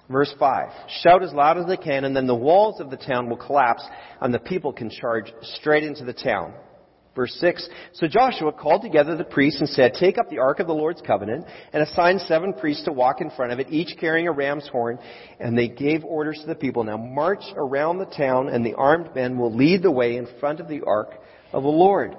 Verse 0.09 0.33
5. 0.39 0.69
Shout 1.03 1.21
as 1.21 1.31
loud 1.31 1.59
as 1.59 1.67
they 1.67 1.77
can, 1.77 2.05
and 2.05 2.15
then 2.15 2.25
the 2.25 2.33
walls 2.33 2.81
of 2.81 2.89
the 2.89 2.97
town 2.97 3.29
will 3.29 3.37
collapse, 3.37 3.85
and 4.19 4.33
the 4.33 4.39
people 4.39 4.73
can 4.73 4.89
charge 4.89 5.31
straight 5.43 5.83
into 5.83 6.03
the 6.05 6.13
town. 6.13 6.55
Verse 7.15 7.35
6, 7.39 7.69
So 7.93 8.07
Joshua 8.07 8.51
called 8.51 8.81
together 8.81 9.15
the 9.15 9.23
priests 9.23 9.59
and 9.59 9.69
said, 9.69 9.93
Take 9.93 10.17
up 10.17 10.29
the 10.29 10.39
ark 10.39 10.59
of 10.59 10.65
the 10.65 10.73
Lord's 10.73 11.01
covenant, 11.01 11.45
and 11.71 11.83
assign 11.83 12.17
seven 12.17 12.53
priests 12.53 12.85
to 12.85 12.91
walk 12.91 13.21
in 13.21 13.29
front 13.29 13.51
of 13.51 13.59
it, 13.59 13.67
each 13.69 13.97
carrying 13.99 14.27
a 14.27 14.31
ram's 14.31 14.67
horn. 14.67 14.97
And 15.39 15.55
they 15.55 15.67
gave 15.67 16.03
orders 16.03 16.39
to 16.41 16.47
the 16.47 16.55
people, 16.55 16.83
Now 16.83 16.97
march 16.97 17.43
around 17.55 17.99
the 17.99 18.05
town, 18.05 18.49
and 18.49 18.65
the 18.65 18.73
armed 18.73 19.13
men 19.13 19.37
will 19.37 19.55
lead 19.55 19.83
the 19.83 19.91
way 19.91 20.17
in 20.17 20.27
front 20.39 20.59
of 20.59 20.67
the 20.67 20.81
ark 20.87 21.13
of 21.51 21.61
the 21.61 21.69
Lord. 21.69 22.15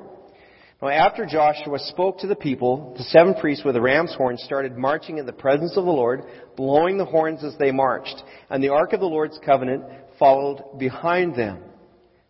Now 0.81 0.89
after 0.91 1.27
Joshua 1.27 1.79
spoke 1.81 2.19
to 2.19 2.29
the 2.29 2.37
people, 2.37 2.95
the 2.97 3.05
seven 3.05 3.35
priests 3.35 3.65
with 3.65 3.75
the 3.75 3.81
ram's 3.81 4.15
horn 4.15 4.37
started 4.39 4.77
marching 4.77 5.19
in 5.19 5.27
the 5.27 5.33
presence 5.33 5.77
of 5.77 5.87
the 5.87 5.91
Lord, 5.91 6.23
blowing 6.57 6.99
the 6.99 7.05
horns 7.05 7.43
as 7.43 7.57
they 7.59 7.73
marched. 7.73 8.23
And 8.49 8.63
the 8.63 8.69
ark 8.69 8.93
of 8.93 9.01
the 9.01 9.07
Lord's 9.07 9.41
covenant 9.45 9.83
followed 10.21 10.79
behind 10.79 11.35
them. 11.35 11.63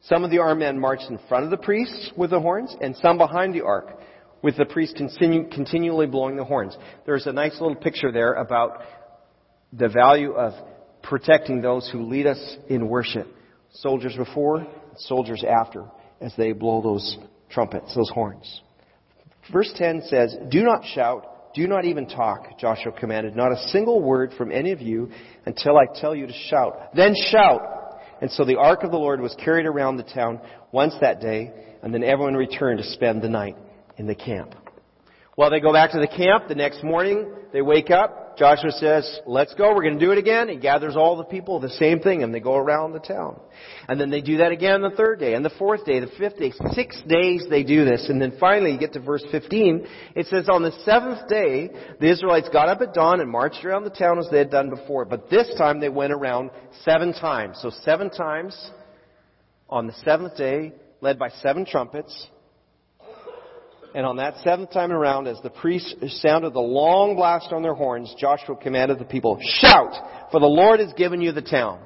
Some 0.09 0.23
of 0.23 0.31
the 0.31 0.39
armed 0.39 0.61
men 0.61 0.79
marched 0.79 1.09
in 1.09 1.19
front 1.29 1.45
of 1.45 1.51
the 1.51 1.57
priests 1.57 2.11
with 2.17 2.31
the 2.31 2.41
horns, 2.41 2.77
and 2.81 2.95
some 2.97 3.17
behind 3.17 3.55
the 3.55 3.63
ark, 3.63 3.99
with 4.43 4.57
the 4.59 4.67
priests 4.67 4.95
continue, 4.97 5.49
continually 5.49 6.07
blowing 6.07 6.37
the 6.37 6.45
horns. 6.45 6.77
There's 7.07 7.27
a 7.27 7.33
nice 7.33 7.59
little 7.59 7.77
picture 7.77 8.13
there 8.13 8.35
about 8.35 8.83
the 9.73 9.89
value 9.89 10.33
of 10.33 10.53
protecting 11.03 11.63
those 11.63 11.89
who 11.91 12.03
lead 12.03 12.27
us 12.27 12.57
in 12.69 12.89
worship. 12.89 13.27
Soldiers 13.73 14.15
before, 14.15 14.67
soldiers 14.99 15.43
after, 15.43 15.87
as 16.21 16.35
they 16.37 16.53
blow 16.53 16.83
those 16.83 17.17
trumpets, 17.49 17.95
those 17.95 18.11
horns. 18.11 18.61
Verse 19.51 19.73
10 19.75 20.03
says, 20.09 20.37
Do 20.51 20.65
not 20.65 20.85
shout, 20.95 21.55
do 21.55 21.67
not 21.67 21.87
even 21.87 22.07
talk, 22.07 22.59
Joshua 22.59 22.93
commanded, 22.93 23.35
not 23.35 23.53
a 23.53 23.69
single 23.69 24.03
word 24.03 24.35
from 24.37 24.53
any 24.53 24.73
of 24.73 24.83
you 24.83 25.11
until 25.47 25.79
I 25.79 25.87
tell 25.99 26.15
you 26.15 26.27
to 26.27 26.33
shout. 26.33 26.95
Then 26.95 27.15
shout. 27.31 27.63
And 28.25 28.33
so 28.33 28.47
the 28.47 28.57
ark 28.57 28.85
of 28.85 28.91
the 28.91 28.97
Lord 28.97 29.21
was 29.21 29.35
carried 29.35 29.67
around 29.67 29.99
the 29.99 30.03
town 30.03 30.41
once 30.73 30.95
that 31.03 31.21
day, 31.21 31.53
and 31.83 31.93
then 31.93 32.03
everyone 32.03 32.33
returned 32.33 32.79
to 32.79 32.85
spend 32.93 33.21
the 33.21 33.29
night 33.29 33.55
in 33.99 34.07
the 34.07 34.15
camp. 34.15 34.55
Well, 35.37 35.51
they 35.51 35.61
go 35.61 35.75
back 35.75 35.91
to 35.91 36.01
the 36.01 36.09
camp 36.09 36.49
the 36.49 36.55
next 36.55 36.83
morning. 36.83 37.31
They 37.53 37.61
wake 37.61 37.91
up. 37.91 38.24
Joshua 38.37 38.71
says, 38.73 39.21
let's 39.27 39.55
go, 39.55 39.75
we're 39.75 39.83
going 39.83 39.99
to 39.99 40.05
do 40.05 40.13
it 40.13 40.19
again. 40.19 40.49
He 40.49 40.57
gathers 40.57 40.97
all 40.97 41.17
the 41.17 41.25
people, 41.25 41.61
the 41.61 41.71
same 41.71 42.01
thing, 42.01 42.23
and 42.23 42.35
they 42.35 42.41
go 42.41 42.57
around 42.57 42.93
the 42.93 42.99
town. 42.99 43.41
And 43.89 44.01
then 44.01 44.11
they 44.11 44.21
do 44.21 44.39
that 44.39 44.53
again 44.53 44.83
the 44.83 44.91
third 44.91 45.21
day, 45.21 45.35
and 45.35 45.45
the 45.45 45.53
fourth 45.59 45.85
day, 45.85 46.01
the 46.01 46.11
fifth 46.19 46.39
day. 46.39 46.53
Six 46.73 47.01
days 47.07 47.47
they 47.49 47.63
do 47.63 47.85
this. 47.85 48.07
And 48.09 48.21
then 48.21 48.37
finally 48.39 48.73
you 48.73 48.79
get 48.79 48.93
to 48.95 49.01
verse 49.01 49.25
15. 49.31 49.87
It 50.15 50.27
says, 50.27 50.49
on 50.49 50.63
the 50.63 50.73
seventh 50.85 51.29
day, 51.29 51.71
the 52.01 52.11
Israelites 52.11 52.49
got 52.53 52.69
up 52.69 52.81
at 52.81 52.95
dawn 52.95 53.21
and 53.21 53.31
marched 53.31 53.65
around 53.65 53.85
the 53.85 53.91
town 53.91 54.19
as 54.19 54.29
they 54.31 54.39
had 54.39 54.51
done 54.51 54.71
before. 54.71 55.05
But 55.05 55.31
this 55.31 55.53
time 55.57 55.81
they 55.81 55.89
went 55.89 56.13
around 56.13 56.51
seven 56.83 57.13
times. 57.13 57.59
So 57.63 57.71
seven 57.83 58.11
times 58.11 58.71
on 59.69 59.87
the 59.87 59.95
seventh 60.05 60.37
day, 60.37 60.73
led 61.01 61.19
by 61.19 61.29
seven 61.29 61.67
trumpets. 61.67 62.29
And 63.95 64.05
on 64.05 64.17
that 64.17 64.39
seventh 64.43 64.73
time 64.73 64.91
around, 64.91 65.29
as 65.29 65.41
the 65.43 65.51
priests 65.51 65.95
sounded 66.21 66.53
the 66.53 66.61
long 66.61 67.15
blast 67.15 67.53
on 67.53 67.63
their 67.63 67.75
horns, 67.75 68.13
Joshua 68.19 68.57
commanded 68.57 68.99
the 68.99 69.05
people, 69.05 69.39
Shout! 69.41 70.31
For 70.33 70.41
the 70.41 70.47
Lord 70.47 70.81
has 70.81 70.93
given 70.95 71.21
you 71.21 71.31
the 71.31 71.43
town. 71.43 71.81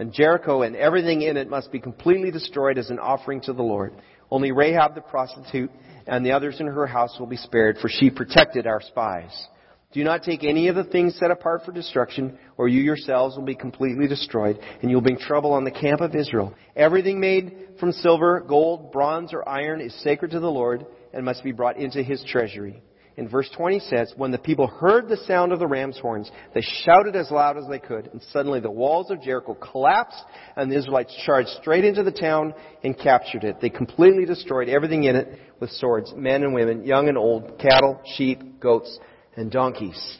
And 0.00 0.12
Jericho 0.12 0.62
and 0.62 0.74
everything 0.74 1.22
in 1.22 1.36
it 1.36 1.48
must 1.48 1.70
be 1.70 1.78
completely 1.78 2.32
destroyed 2.32 2.76
as 2.76 2.90
an 2.90 2.98
offering 2.98 3.40
to 3.42 3.52
the 3.52 3.62
Lord. 3.62 3.94
Only 4.32 4.50
Rahab 4.50 4.96
the 4.96 5.00
prostitute 5.00 5.70
and 6.08 6.26
the 6.26 6.32
others 6.32 6.58
in 6.58 6.66
her 6.66 6.88
house 6.88 7.16
will 7.20 7.28
be 7.28 7.36
spared, 7.36 7.78
for 7.78 7.88
she 7.88 8.10
protected 8.10 8.66
our 8.66 8.80
spies. 8.80 9.46
Do 9.92 10.02
not 10.02 10.24
take 10.24 10.42
any 10.42 10.66
of 10.66 10.74
the 10.74 10.82
things 10.82 11.16
set 11.20 11.30
apart 11.30 11.62
for 11.64 11.70
destruction, 11.70 12.36
or 12.56 12.66
you 12.66 12.82
yourselves 12.82 13.36
will 13.36 13.44
be 13.44 13.54
completely 13.54 14.08
destroyed, 14.08 14.58
and 14.82 14.90
you'll 14.90 15.00
bring 15.00 15.18
trouble 15.18 15.52
on 15.52 15.62
the 15.62 15.70
camp 15.70 16.00
of 16.00 16.16
Israel. 16.16 16.52
Everything 16.74 17.20
made 17.20 17.68
from 17.78 17.92
silver, 17.92 18.40
gold, 18.40 18.90
bronze, 18.90 19.32
or 19.32 19.48
iron 19.48 19.80
is 19.80 19.94
sacred 20.02 20.32
to 20.32 20.40
the 20.40 20.50
Lord 20.50 20.84
and 21.14 21.24
must 21.24 21.44
be 21.44 21.52
brought 21.52 21.76
into 21.76 22.02
his 22.02 22.22
treasury. 22.24 22.82
In 23.16 23.28
verse 23.28 23.48
20 23.56 23.78
says, 23.78 24.12
When 24.16 24.32
the 24.32 24.38
people 24.38 24.66
heard 24.66 25.08
the 25.08 25.16
sound 25.18 25.52
of 25.52 25.60
the 25.60 25.66
ram's 25.68 25.98
horns, 25.98 26.30
they 26.52 26.62
shouted 26.84 27.14
as 27.14 27.30
loud 27.30 27.56
as 27.56 27.64
they 27.68 27.78
could, 27.78 28.08
and 28.08 28.20
suddenly 28.32 28.58
the 28.58 28.70
walls 28.70 29.10
of 29.10 29.22
Jericho 29.22 29.54
collapsed, 29.54 30.20
and 30.56 30.70
the 30.70 30.76
Israelites 30.76 31.14
charged 31.24 31.50
straight 31.60 31.84
into 31.84 32.02
the 32.02 32.10
town 32.10 32.54
and 32.82 32.98
captured 32.98 33.44
it. 33.44 33.60
They 33.60 33.70
completely 33.70 34.24
destroyed 34.26 34.68
everything 34.68 35.04
in 35.04 35.14
it 35.14 35.38
with 35.60 35.70
swords, 35.70 36.12
men 36.16 36.42
and 36.42 36.54
women, 36.54 36.84
young 36.84 37.08
and 37.08 37.16
old, 37.16 37.58
cattle, 37.60 38.00
sheep, 38.16 38.58
goats, 38.58 38.98
and 39.36 39.50
donkeys. 39.50 40.18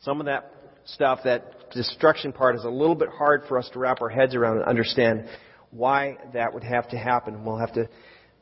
Some 0.00 0.18
of 0.18 0.26
that 0.26 0.52
stuff, 0.86 1.20
that 1.24 1.70
destruction 1.70 2.32
part, 2.32 2.56
is 2.56 2.64
a 2.64 2.70
little 2.70 2.96
bit 2.96 3.10
hard 3.10 3.42
for 3.48 3.58
us 3.58 3.70
to 3.74 3.78
wrap 3.78 4.00
our 4.00 4.08
heads 4.08 4.34
around 4.34 4.56
and 4.56 4.66
understand 4.66 5.28
why 5.70 6.16
that 6.32 6.52
would 6.52 6.64
have 6.64 6.88
to 6.88 6.96
happen. 6.96 7.44
We'll 7.44 7.58
have 7.58 7.74
to 7.74 7.88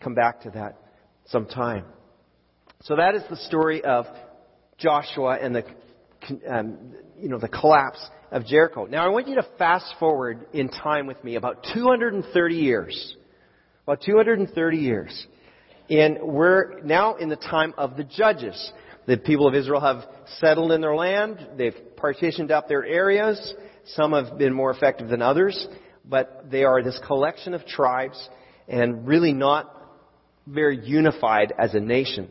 come 0.00 0.14
back 0.14 0.42
to 0.42 0.50
that 0.50 0.78
sometime. 1.26 1.84
So 2.82 2.96
that 2.96 3.14
is 3.14 3.22
the 3.30 3.36
story 3.36 3.82
of 3.82 4.06
Joshua 4.78 5.38
and 5.40 5.54
the, 5.54 5.64
um, 6.48 6.94
you 7.18 7.28
know, 7.28 7.38
the 7.38 7.48
collapse 7.48 8.04
of 8.30 8.44
Jericho. 8.46 8.86
Now 8.86 9.06
I 9.06 9.08
want 9.08 9.28
you 9.28 9.36
to 9.36 9.46
fast 9.58 9.94
forward 9.98 10.46
in 10.52 10.68
time 10.68 11.06
with 11.06 11.22
me 11.24 11.36
about 11.36 11.64
230 11.72 12.54
years. 12.54 13.16
About 13.84 14.02
230 14.02 14.76
years. 14.76 15.26
And 15.90 16.18
we're 16.22 16.80
now 16.80 17.16
in 17.16 17.28
the 17.28 17.36
time 17.36 17.74
of 17.76 17.96
the 17.96 18.04
judges. 18.04 18.72
The 19.06 19.18
people 19.18 19.46
of 19.46 19.54
Israel 19.54 19.80
have 19.80 20.04
settled 20.38 20.72
in 20.72 20.80
their 20.80 20.94
land. 20.94 21.46
They've 21.56 21.76
partitioned 21.96 22.50
up 22.50 22.68
their 22.68 22.84
areas. 22.84 23.54
Some 23.88 24.12
have 24.12 24.38
been 24.38 24.54
more 24.54 24.70
effective 24.70 25.08
than 25.08 25.20
others, 25.20 25.68
but 26.04 26.50
they 26.50 26.64
are 26.64 26.82
this 26.82 26.98
collection 27.06 27.52
of 27.52 27.66
tribes 27.66 28.28
and 28.66 29.06
really 29.06 29.32
not 29.32 29.73
very 30.46 30.84
unified 30.84 31.52
as 31.58 31.74
a 31.74 31.80
nation. 31.80 32.28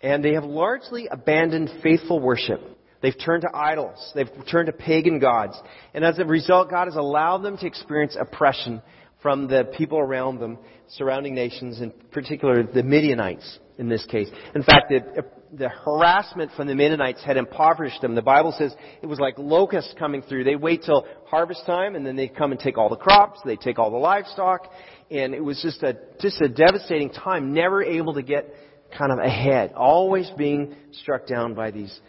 And 0.00 0.24
they 0.24 0.34
have 0.34 0.44
largely 0.44 1.08
abandoned 1.10 1.70
faithful 1.82 2.20
worship. 2.20 2.60
They've 3.00 3.16
turned 3.18 3.42
to 3.42 3.50
idols. 3.54 4.12
They've 4.14 4.30
turned 4.50 4.66
to 4.66 4.72
pagan 4.72 5.18
gods. 5.18 5.56
And 5.94 6.04
as 6.04 6.18
a 6.18 6.24
result, 6.24 6.70
God 6.70 6.86
has 6.86 6.96
allowed 6.96 7.38
them 7.38 7.56
to 7.58 7.66
experience 7.66 8.16
oppression 8.18 8.82
from 9.22 9.48
the 9.48 9.64
people 9.76 9.98
around 9.98 10.40
them, 10.40 10.58
surrounding 10.88 11.34
nations, 11.34 11.80
in 11.80 11.90
particular 12.10 12.62
the 12.62 12.82
Midianites 12.82 13.58
in 13.78 13.88
this 13.88 14.04
case. 14.06 14.28
In 14.54 14.62
fact, 14.62 14.88
the, 14.88 15.24
the 15.52 15.68
harassment 15.68 16.50
from 16.56 16.66
the 16.66 16.74
Midianites 16.74 17.22
had 17.22 17.36
impoverished 17.36 18.00
them. 18.00 18.14
The 18.14 18.22
Bible 18.22 18.54
says 18.56 18.74
it 19.02 19.06
was 19.06 19.18
like 19.18 19.34
locusts 19.38 19.94
coming 19.98 20.22
through. 20.22 20.44
They 20.44 20.56
wait 20.56 20.82
till 20.84 21.06
harvest 21.26 21.64
time 21.66 21.94
and 21.94 22.06
then 22.06 22.16
they 22.16 22.28
come 22.28 22.52
and 22.52 22.60
take 22.60 22.78
all 22.78 22.88
the 22.88 22.96
crops, 22.96 23.40
they 23.44 23.56
take 23.56 23.78
all 23.78 23.90
the 23.90 23.96
livestock, 23.96 24.70
and 25.10 25.34
it 25.34 25.44
was 25.44 25.60
just 25.62 25.82
a, 25.82 25.96
just 26.20 26.40
a 26.40 26.48
devastating 26.48 27.10
time, 27.10 27.52
never 27.52 27.82
able 27.82 28.14
to 28.14 28.22
get 28.22 28.52
kind 28.96 29.12
of 29.12 29.18
ahead, 29.18 29.72
always 29.74 30.30
being 30.38 30.74
struck 30.92 31.26
down 31.26 31.54
by 31.54 31.70
these 31.70 32.00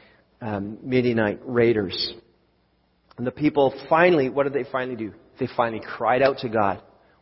um, 0.42 0.78
Midianite 0.84 1.40
raiders. 1.44 2.14
And 3.18 3.26
the 3.26 3.32
people 3.32 3.74
finally, 3.90 4.30
what 4.30 4.44
did 4.44 4.54
they 4.54 4.70
finally 4.70 4.96
do? 4.96 5.14
They 5.40 5.48
finally 5.58 5.82
cried 5.86 6.22
out 6.22 6.40
to 6.40 6.50
God. 6.50 6.82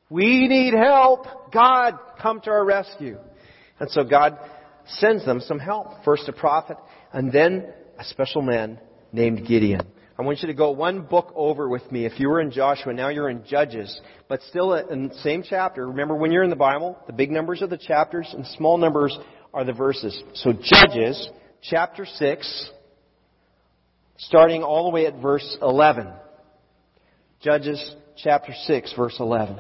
We 0.10 0.48
need 0.48 0.74
help! 0.74 1.52
God, 1.52 1.98
come 2.22 2.42
to 2.42 2.52
our 2.52 2.66
rescue. 2.66 3.18
And 3.80 3.90
so 3.90 4.04
God 4.04 4.38
sends 4.88 5.26
them 5.26 5.40
some 5.42 5.60
help. 5.60 6.04
First 6.04 6.30
a 6.30 6.34
prophet, 6.34 6.78
and 7.12 7.32
then 7.32 7.74
a 7.98 8.04
special 8.06 8.42
man 8.42 8.80
named 9.12 9.48
Gideon. 9.48 9.82
I 10.18 10.22
want 10.22 10.42
you 10.42 10.48
to 10.48 10.54
go 10.54 10.72
one 10.72 11.02
book 11.02 11.34
over 11.36 11.68
with 11.68 11.92
me. 11.92 12.06
If 12.06 12.20
you 12.20 12.30
were 12.30 12.40
in 12.40 12.52
Joshua, 12.52 12.94
now 12.94 13.10
you're 13.10 13.30
in 13.30 13.44
Judges, 13.46 14.00
but 14.30 14.42
still 14.44 14.74
in 14.74 15.10
the 15.10 15.16
same 15.16 15.44
chapter. 15.48 15.88
Remember 15.88 16.16
when 16.16 16.32
you're 16.32 16.44
in 16.44 16.50
the 16.50 16.56
Bible, 16.56 16.98
the 17.06 17.14
big 17.14 17.32
numbers 17.32 17.62
are 17.62 17.68
the 17.68 17.78
chapters 17.78 18.34
and 18.34 18.46
small 18.48 18.78
numbers 18.78 19.18
are 19.54 19.66
the 19.66 19.74
verses. 19.74 20.24
So 20.36 20.54
Judges, 20.54 21.30
chapter 21.62 22.06
6, 22.06 22.72
starting 24.18 24.64
all 24.64 24.86
the 24.86 24.92
way 24.92 25.06
at 25.06 25.22
verse 25.22 25.58
11. 25.62 26.14
Judges 27.42 27.96
chapter 28.16 28.54
6, 28.54 28.94
verse 28.96 29.18
11. 29.20 29.60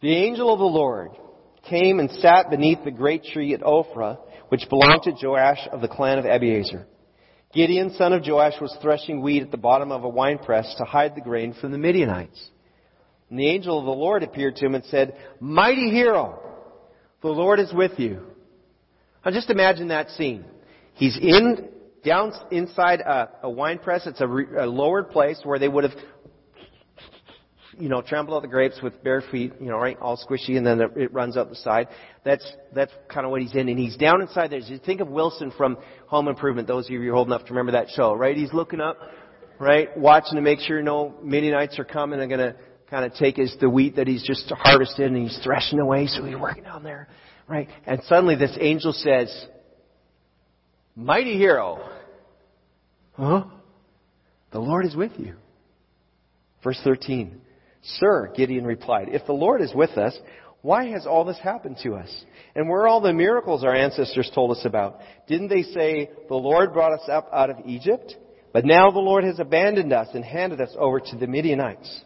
The 0.00 0.14
angel 0.14 0.52
of 0.52 0.58
the 0.58 0.64
Lord 0.64 1.10
came 1.68 2.00
and 2.00 2.10
sat 2.10 2.48
beneath 2.48 2.84
the 2.84 2.90
great 2.90 3.24
tree 3.24 3.52
at 3.52 3.60
Ophrah, 3.60 4.18
which 4.48 4.68
belonged 4.70 5.02
to 5.02 5.12
Joash 5.12 5.68
of 5.70 5.82
the 5.82 5.88
clan 5.88 6.18
of 6.18 6.24
Abiezer. 6.24 6.86
Gideon, 7.52 7.92
son 7.94 8.12
of 8.12 8.22
Joash, 8.26 8.60
was 8.60 8.76
threshing 8.80 9.20
wheat 9.20 9.42
at 9.42 9.50
the 9.50 9.58
bottom 9.58 9.92
of 9.92 10.04
a 10.04 10.08
winepress 10.08 10.74
to 10.78 10.84
hide 10.84 11.14
the 11.14 11.20
grain 11.20 11.52
from 11.52 11.72
the 11.72 11.78
Midianites. 11.78 12.50
And 13.28 13.38
the 13.38 13.48
angel 13.48 13.78
of 13.78 13.84
the 13.84 13.90
Lord 13.90 14.22
appeared 14.22 14.56
to 14.56 14.66
him 14.66 14.74
and 14.74 14.84
said, 14.86 15.16
Mighty 15.38 15.90
hero, 15.90 16.40
the 17.20 17.28
Lord 17.28 17.60
is 17.60 17.72
with 17.72 17.98
you. 17.98 18.22
Now 19.24 19.32
just 19.32 19.50
imagine 19.50 19.88
that 19.88 20.10
scene. 20.10 20.44
He's 20.94 21.18
in, 21.18 21.68
down 22.04 22.32
inside 22.50 23.00
a, 23.00 23.28
a 23.42 23.50
wine 23.50 23.78
press. 23.78 24.06
It's 24.06 24.20
a, 24.20 24.26
re, 24.26 24.46
a 24.58 24.66
lowered 24.66 25.10
place 25.10 25.40
where 25.44 25.58
they 25.58 25.68
would 25.68 25.84
have 25.84 25.98
you 27.80 27.88
know, 27.88 28.02
trample 28.02 28.36
out 28.36 28.42
the 28.42 28.48
grapes 28.48 28.80
with 28.82 29.02
bare 29.02 29.22
feet, 29.32 29.54
you 29.58 29.66
know, 29.66 29.76
right, 29.76 29.98
all 30.00 30.16
squishy, 30.16 30.56
and 30.56 30.66
then 30.66 30.80
it 30.96 31.12
runs 31.12 31.36
out 31.36 31.48
the 31.48 31.56
side. 31.56 31.88
That's 32.24 32.46
that's 32.74 32.92
kind 33.08 33.24
of 33.24 33.30
what 33.30 33.40
he's 33.40 33.54
in, 33.54 33.68
and 33.68 33.78
he's 33.78 33.96
down 33.96 34.20
inside 34.20 34.50
there. 34.50 34.60
Just 34.60 34.84
think 34.84 35.00
of 35.00 35.08
Wilson 35.08 35.52
from 35.56 35.78
Home 36.08 36.28
Improvement. 36.28 36.68
Those 36.68 36.86
of 36.86 36.90
you 36.90 37.00
who 37.00 37.10
are 37.10 37.14
old 37.14 37.28
enough 37.28 37.44
to 37.46 37.52
remember 37.52 37.72
that 37.72 37.88
show, 37.96 38.14
right? 38.14 38.36
He's 38.36 38.52
looking 38.52 38.80
up, 38.80 38.98
right, 39.58 39.96
watching 39.96 40.36
to 40.36 40.42
make 40.42 40.60
sure 40.60 40.82
no 40.82 41.14
Midianites 41.22 41.78
are 41.78 41.84
coming 41.84 42.20
and 42.20 42.28
going 42.28 42.40
to 42.40 42.56
kind 42.90 43.04
of 43.04 43.14
take 43.14 43.36
his 43.36 43.56
the 43.60 43.70
wheat 43.70 43.96
that 43.96 44.06
he's 44.06 44.22
just 44.22 44.52
harvested, 44.54 45.06
and 45.06 45.16
he's 45.16 45.38
threshing 45.42 45.80
away. 45.80 46.06
So 46.06 46.24
he's 46.24 46.36
working 46.36 46.64
down 46.64 46.82
there, 46.82 47.08
right? 47.48 47.68
And 47.86 48.02
suddenly 48.04 48.36
this 48.36 48.56
angel 48.60 48.92
says, 48.92 49.46
"Mighty 50.94 51.38
hero, 51.38 51.88
huh? 53.16 53.44
The 54.52 54.60
Lord 54.60 54.84
is 54.84 54.94
with 54.94 55.12
you." 55.18 55.34
Verse 56.62 56.78
13. 56.84 57.40
Sir, 57.82 58.32
Gideon 58.36 58.64
replied, 58.64 59.08
if 59.10 59.26
the 59.26 59.32
Lord 59.32 59.62
is 59.62 59.74
with 59.74 59.90
us, 59.90 60.16
why 60.62 60.86
has 60.88 61.06
all 61.06 61.24
this 61.24 61.38
happened 61.38 61.78
to 61.82 61.94
us? 61.94 62.24
And 62.54 62.68
where 62.68 62.82
are 62.82 62.88
all 62.88 63.00
the 63.00 63.12
miracles 63.12 63.64
our 63.64 63.74
ancestors 63.74 64.30
told 64.34 64.50
us 64.50 64.64
about? 64.64 65.00
Didn't 65.26 65.48
they 65.48 65.62
say, 65.62 66.10
the 66.28 66.34
Lord 66.34 66.74
brought 66.74 66.92
us 66.92 67.08
up 67.08 67.30
out 67.32 67.48
of 67.48 67.56
Egypt? 67.64 68.14
But 68.52 68.66
now 68.66 68.90
the 68.90 68.98
Lord 68.98 69.24
has 69.24 69.38
abandoned 69.38 69.92
us 69.92 70.08
and 70.12 70.24
handed 70.24 70.60
us 70.60 70.74
over 70.78 71.00
to 71.00 71.16
the 71.16 71.26
Midianites. 71.26 72.02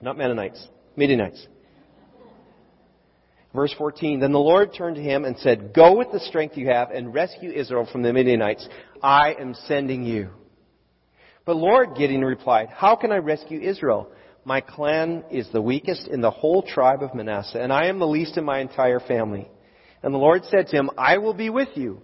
Not 0.00 0.18
Mennonites, 0.18 0.68
Midianites. 0.96 1.46
Verse 3.54 3.74
14, 3.78 4.20
Then 4.20 4.32
the 4.32 4.38
Lord 4.38 4.74
turned 4.74 4.96
to 4.96 5.02
him 5.02 5.24
and 5.24 5.38
said, 5.38 5.72
Go 5.72 5.96
with 5.96 6.12
the 6.12 6.20
strength 6.20 6.58
you 6.58 6.66
have 6.68 6.90
and 6.90 7.14
rescue 7.14 7.50
Israel 7.50 7.88
from 7.90 8.02
the 8.02 8.12
Midianites. 8.12 8.68
I 9.02 9.34
am 9.40 9.54
sending 9.66 10.02
you. 10.02 10.28
But 11.46 11.56
Lord, 11.56 11.96
Gideon 11.96 12.22
replied, 12.22 12.68
How 12.68 12.96
can 12.96 13.12
I 13.12 13.16
rescue 13.16 13.60
Israel? 13.60 14.10
My 14.46 14.60
clan 14.60 15.24
is 15.28 15.48
the 15.52 15.60
weakest 15.60 16.06
in 16.06 16.20
the 16.20 16.30
whole 16.30 16.62
tribe 16.62 17.02
of 17.02 17.16
Manasseh, 17.16 17.60
and 17.60 17.72
I 17.72 17.86
am 17.86 17.98
the 17.98 18.06
least 18.06 18.36
in 18.36 18.44
my 18.44 18.60
entire 18.60 19.00
family. 19.00 19.50
And 20.04 20.14
the 20.14 20.18
Lord 20.18 20.44
said 20.44 20.68
to 20.68 20.76
him, 20.76 20.88
I 20.96 21.18
will 21.18 21.34
be 21.34 21.50
with 21.50 21.70
you, 21.74 22.00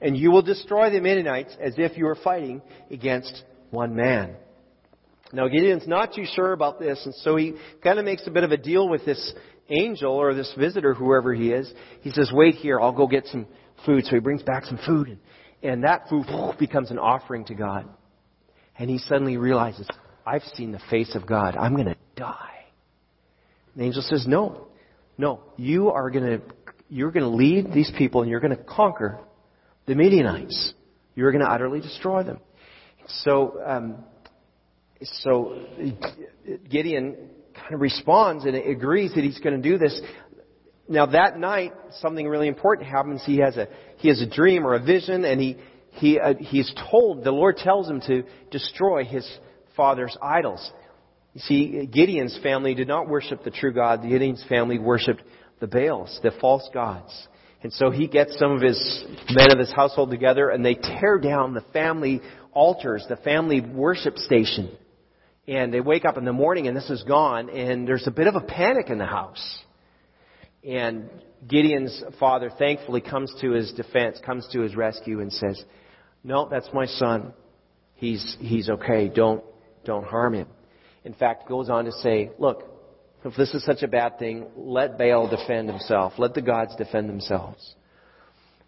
and 0.00 0.16
you 0.16 0.30
will 0.30 0.40
destroy 0.40 0.88
the 0.88 1.02
Midianites 1.02 1.54
as 1.60 1.74
if 1.76 1.98
you 1.98 2.06
were 2.06 2.14
fighting 2.14 2.62
against 2.90 3.44
one 3.68 3.94
man. 3.94 4.34
Now 5.30 5.46
Gideon's 5.46 5.86
not 5.86 6.14
too 6.14 6.24
sure 6.34 6.54
about 6.54 6.80
this, 6.80 7.02
and 7.04 7.14
so 7.16 7.36
he 7.36 7.52
kind 7.82 7.98
of 7.98 8.06
makes 8.06 8.26
a 8.26 8.30
bit 8.30 8.44
of 8.44 8.50
a 8.50 8.56
deal 8.56 8.88
with 8.88 9.04
this 9.04 9.34
angel 9.68 10.12
or 10.14 10.32
this 10.32 10.54
visitor, 10.58 10.94
whoever 10.94 11.34
he 11.34 11.50
is. 11.50 11.70
He 12.00 12.12
says, 12.12 12.30
wait 12.32 12.54
here, 12.54 12.80
I'll 12.80 12.92
go 12.92 13.06
get 13.06 13.26
some 13.26 13.46
food. 13.84 14.06
So 14.06 14.12
he 14.12 14.20
brings 14.20 14.42
back 14.42 14.64
some 14.64 14.78
food. 14.86 15.08
And, 15.08 15.18
And 15.62 15.84
that 15.84 16.08
food 16.08 16.24
becomes 16.58 16.90
an 16.90 16.98
offering 16.98 17.44
to 17.46 17.54
God. 17.54 17.88
And 18.78 18.88
he 18.88 18.98
suddenly 18.98 19.36
realizes, 19.36 19.86
I've 20.26 20.42
seen 20.54 20.72
the 20.72 20.80
face 20.90 21.14
of 21.14 21.26
God. 21.26 21.56
I'm 21.56 21.74
going 21.74 21.88
to 21.88 21.96
die. 22.16 22.64
The 23.76 23.82
angel 23.82 24.02
says, 24.02 24.26
No, 24.26 24.68
no, 25.18 25.40
you 25.56 25.90
are 25.90 26.10
going 26.10 26.24
to, 26.24 26.40
you're 26.88 27.10
going 27.10 27.24
to 27.24 27.36
lead 27.36 27.72
these 27.72 27.92
people 27.96 28.22
and 28.22 28.30
you're 28.30 28.40
going 28.40 28.56
to 28.56 28.62
conquer 28.62 29.18
the 29.86 29.94
Midianites. 29.94 30.74
You're 31.14 31.32
going 31.32 31.44
to 31.44 31.50
utterly 31.50 31.80
destroy 31.80 32.22
them. 32.22 32.40
So, 33.06 33.60
um, 33.64 34.04
so 35.02 35.66
Gideon 36.68 37.30
kind 37.54 37.74
of 37.74 37.80
responds 37.80 38.44
and 38.44 38.56
agrees 38.56 39.12
that 39.14 39.24
he's 39.24 39.38
going 39.38 39.60
to 39.60 39.68
do 39.68 39.78
this. 39.78 40.00
Now 40.88 41.06
that 41.06 41.38
night, 41.38 41.72
something 42.00 42.26
really 42.26 42.48
important 42.48 42.88
happens. 42.88 43.22
He 43.24 43.38
has 43.38 43.56
a 43.56 43.68
he 43.98 44.08
has 44.08 44.20
a 44.20 44.26
dream 44.28 44.66
or 44.66 44.74
a 44.74 44.82
vision, 44.82 45.24
and 45.24 45.40
he 45.40 45.56
he 45.92 46.18
uh, 46.18 46.34
he's 46.38 46.72
told 46.90 47.24
the 47.24 47.30
Lord 47.30 47.56
tells 47.56 47.88
him 47.88 48.00
to 48.02 48.24
destroy 48.50 49.04
his 49.04 49.26
father's 49.76 50.16
idols. 50.22 50.72
You 51.34 51.40
see, 51.40 51.86
Gideon's 51.86 52.38
family 52.42 52.74
did 52.74 52.88
not 52.88 53.08
worship 53.08 53.42
the 53.42 53.50
true 53.50 53.72
God. 53.72 54.02
Gideon's 54.02 54.44
family 54.48 54.78
worshipped 54.78 55.22
the 55.60 55.66
Baals, 55.66 56.20
the 56.22 56.30
false 56.40 56.68
gods. 56.72 57.28
And 57.62 57.72
so 57.72 57.90
he 57.90 58.06
gets 58.06 58.38
some 58.38 58.52
of 58.52 58.60
his 58.60 59.04
men 59.30 59.50
of 59.50 59.58
his 59.58 59.72
household 59.72 60.10
together 60.10 60.50
and 60.50 60.64
they 60.64 60.74
tear 60.74 61.18
down 61.18 61.54
the 61.54 61.64
family 61.72 62.20
altars, 62.52 63.04
the 63.08 63.16
family 63.16 63.60
worship 63.60 64.18
station. 64.18 64.70
And 65.48 65.72
they 65.72 65.80
wake 65.80 66.04
up 66.04 66.18
in 66.18 66.24
the 66.24 66.32
morning 66.32 66.68
and 66.68 66.76
this 66.76 66.90
is 66.90 67.02
gone 67.04 67.48
and 67.48 67.88
there's 67.88 68.06
a 68.06 68.10
bit 68.10 68.26
of 68.26 68.34
a 68.34 68.40
panic 68.40 68.90
in 68.90 68.98
the 68.98 69.06
house. 69.06 69.58
And 70.62 71.08
Gideon's 71.48 72.02
father 72.20 72.50
thankfully 72.58 73.00
comes 73.00 73.34
to 73.40 73.52
his 73.52 73.72
defense, 73.72 74.20
comes 74.24 74.46
to 74.52 74.60
his 74.60 74.76
rescue 74.76 75.20
and 75.20 75.32
says, 75.32 75.62
no, 76.22 76.48
that's 76.50 76.68
my 76.72 76.86
son. 76.86 77.32
He's, 77.94 78.36
he's 78.40 78.68
okay. 78.68 79.08
Don't, 79.08 79.42
don't 79.84 80.04
harm 80.04 80.34
him. 80.34 80.48
In 81.04 81.14
fact, 81.14 81.48
goes 81.48 81.68
on 81.68 81.84
to 81.84 81.92
say, 81.92 82.30
look, 82.38 82.62
if 83.24 83.34
this 83.36 83.54
is 83.54 83.64
such 83.64 83.82
a 83.82 83.88
bad 83.88 84.18
thing, 84.18 84.46
let 84.56 84.98
Baal 84.98 85.28
defend 85.28 85.68
himself. 85.68 86.14
Let 86.18 86.34
the 86.34 86.42
gods 86.42 86.74
defend 86.76 87.08
themselves. 87.08 87.74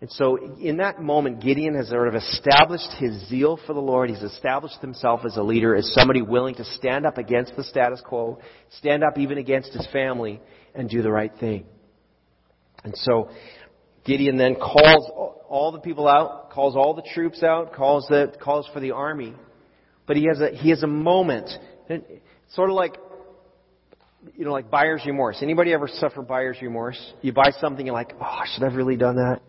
And 0.01 0.11
so 0.13 0.57
in 0.59 0.79
that 0.79 1.01
moment, 1.01 1.41
Gideon 1.41 1.75
has 1.75 1.89
sort 1.89 2.09
of 2.09 2.15
established 2.15 2.91
his 2.99 3.29
zeal 3.29 3.59
for 3.67 3.73
the 3.73 3.81
Lord. 3.81 4.11
He's 4.11 4.23
established 4.23 4.81
himself 4.81 5.21
as 5.25 5.37
a 5.37 5.43
leader, 5.43 5.75
as 5.75 5.91
somebody 5.95 6.21
willing 6.21 6.55
to 6.57 6.65
stand 6.65 7.07
up 7.07 7.17
against 7.17 7.57
the 7.57 7.65
status 7.65 8.03
quo, 8.05 8.39
stand 8.79 9.03
up 9.03 9.19
even 9.19 9.39
against 9.39 9.73
his 9.73 9.87
family, 9.93 10.41
and 10.75 10.91
do 10.91 11.01
the 11.01 11.11
right 11.11 11.33
thing. 11.41 11.65
And 12.85 12.95
so 12.97 13.31
Gideon 14.05 14.37
then 14.37 14.57
calls 14.57 15.11
all 15.49 15.73
the 15.73 15.81
people 15.81 16.07
out, 16.07 16.51
calls 16.51 16.77
all 16.77 16.95
the 16.95 17.07
troops 17.15 17.43
out, 17.43 17.73
calls 17.73 18.07
the, 18.09 18.33
calls 18.43 18.69
for 18.75 18.81
the 18.81 18.93
army. 18.93 19.35
But 20.07 20.17
he 20.17 20.27
has 20.27 20.41
a, 20.41 20.51
he 20.51 20.71
has 20.71 20.83
a 20.83 20.89
moment. 20.89 21.51
Sort 22.49 22.71
of 22.71 22.77
like 22.77 22.97
you 24.35 24.45
know, 24.45 24.53
like 24.53 24.71
buyer's 24.71 25.03
remorse. 25.07 25.39
Anybody 25.43 25.73
ever 25.73 25.89
suffer 25.89 26.23
buyer's 26.23 26.59
remorse? 26.61 27.01
You 27.23 27.33
buy 27.33 27.51
something, 27.61 27.87
you're 27.87 27.95
like, 27.95 28.15
oh, 28.21 28.41
should 28.53 28.63
I 28.65 28.69
have 28.69 28.77
really 28.77 28.97
done 28.97 29.17
that? 29.17 29.41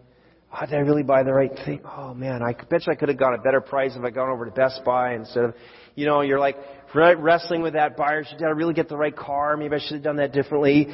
Oh, 0.54 0.66
did 0.66 0.76
I 0.76 0.80
really 0.80 1.04
buy 1.04 1.24
the 1.24 1.34
right 1.34 1.52
thing? 1.66 1.82
Oh 1.86 2.14
man, 2.14 2.42
I 2.42 2.54
bet 2.54 2.88
you 2.88 2.94
I 2.94 2.96
could 2.96 3.10
have 3.10 3.18
got 3.18 3.34
a 3.34 3.38
better 3.38 3.60
price 3.60 3.94
if 3.96 4.04
I 4.04 4.10
gone 4.12 4.30
over 4.30 4.46
to 4.46 4.52
Best 4.52 4.82
Buy 4.86 5.14
instead 5.14 5.44
of, 5.44 5.56
you 5.96 6.06
know, 6.06 6.22
you're 6.22 6.40
like 6.40 6.58
wrestling 6.94 7.62
with 7.62 7.74
that 7.74 7.98
buyer. 7.98 8.24
Did 8.24 8.44
I 8.44 8.50
really 8.50 8.74
get 8.74 8.88
the 8.88 8.98
right 8.98 9.16
car? 9.16 9.58
Maybe 9.58 9.76
I 9.76 9.80
should 9.80 9.96
have 9.96 10.04
done 10.04 10.18
that 10.18 10.32
differently. 10.32 10.88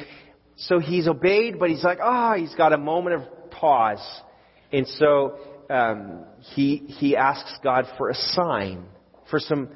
So 0.56 0.80
he's 0.80 1.06
obeyed, 1.06 1.58
but 1.58 1.70
he's 1.70 1.84
like, 1.84 1.98
ah, 2.02 2.32
oh, 2.32 2.38
he's 2.38 2.54
got 2.54 2.72
a 2.72 2.78
moment 2.78 3.16
of 3.22 3.50
pause. 3.50 4.04
And 4.72 4.88
so, 4.88 5.38
um, 5.70 6.24
he, 6.54 6.76
he 6.76 7.16
asks 7.16 7.56
God 7.62 7.86
for 7.96 8.10
a 8.10 8.14
sign, 8.14 8.86
for 9.34 9.40
some 9.40 9.68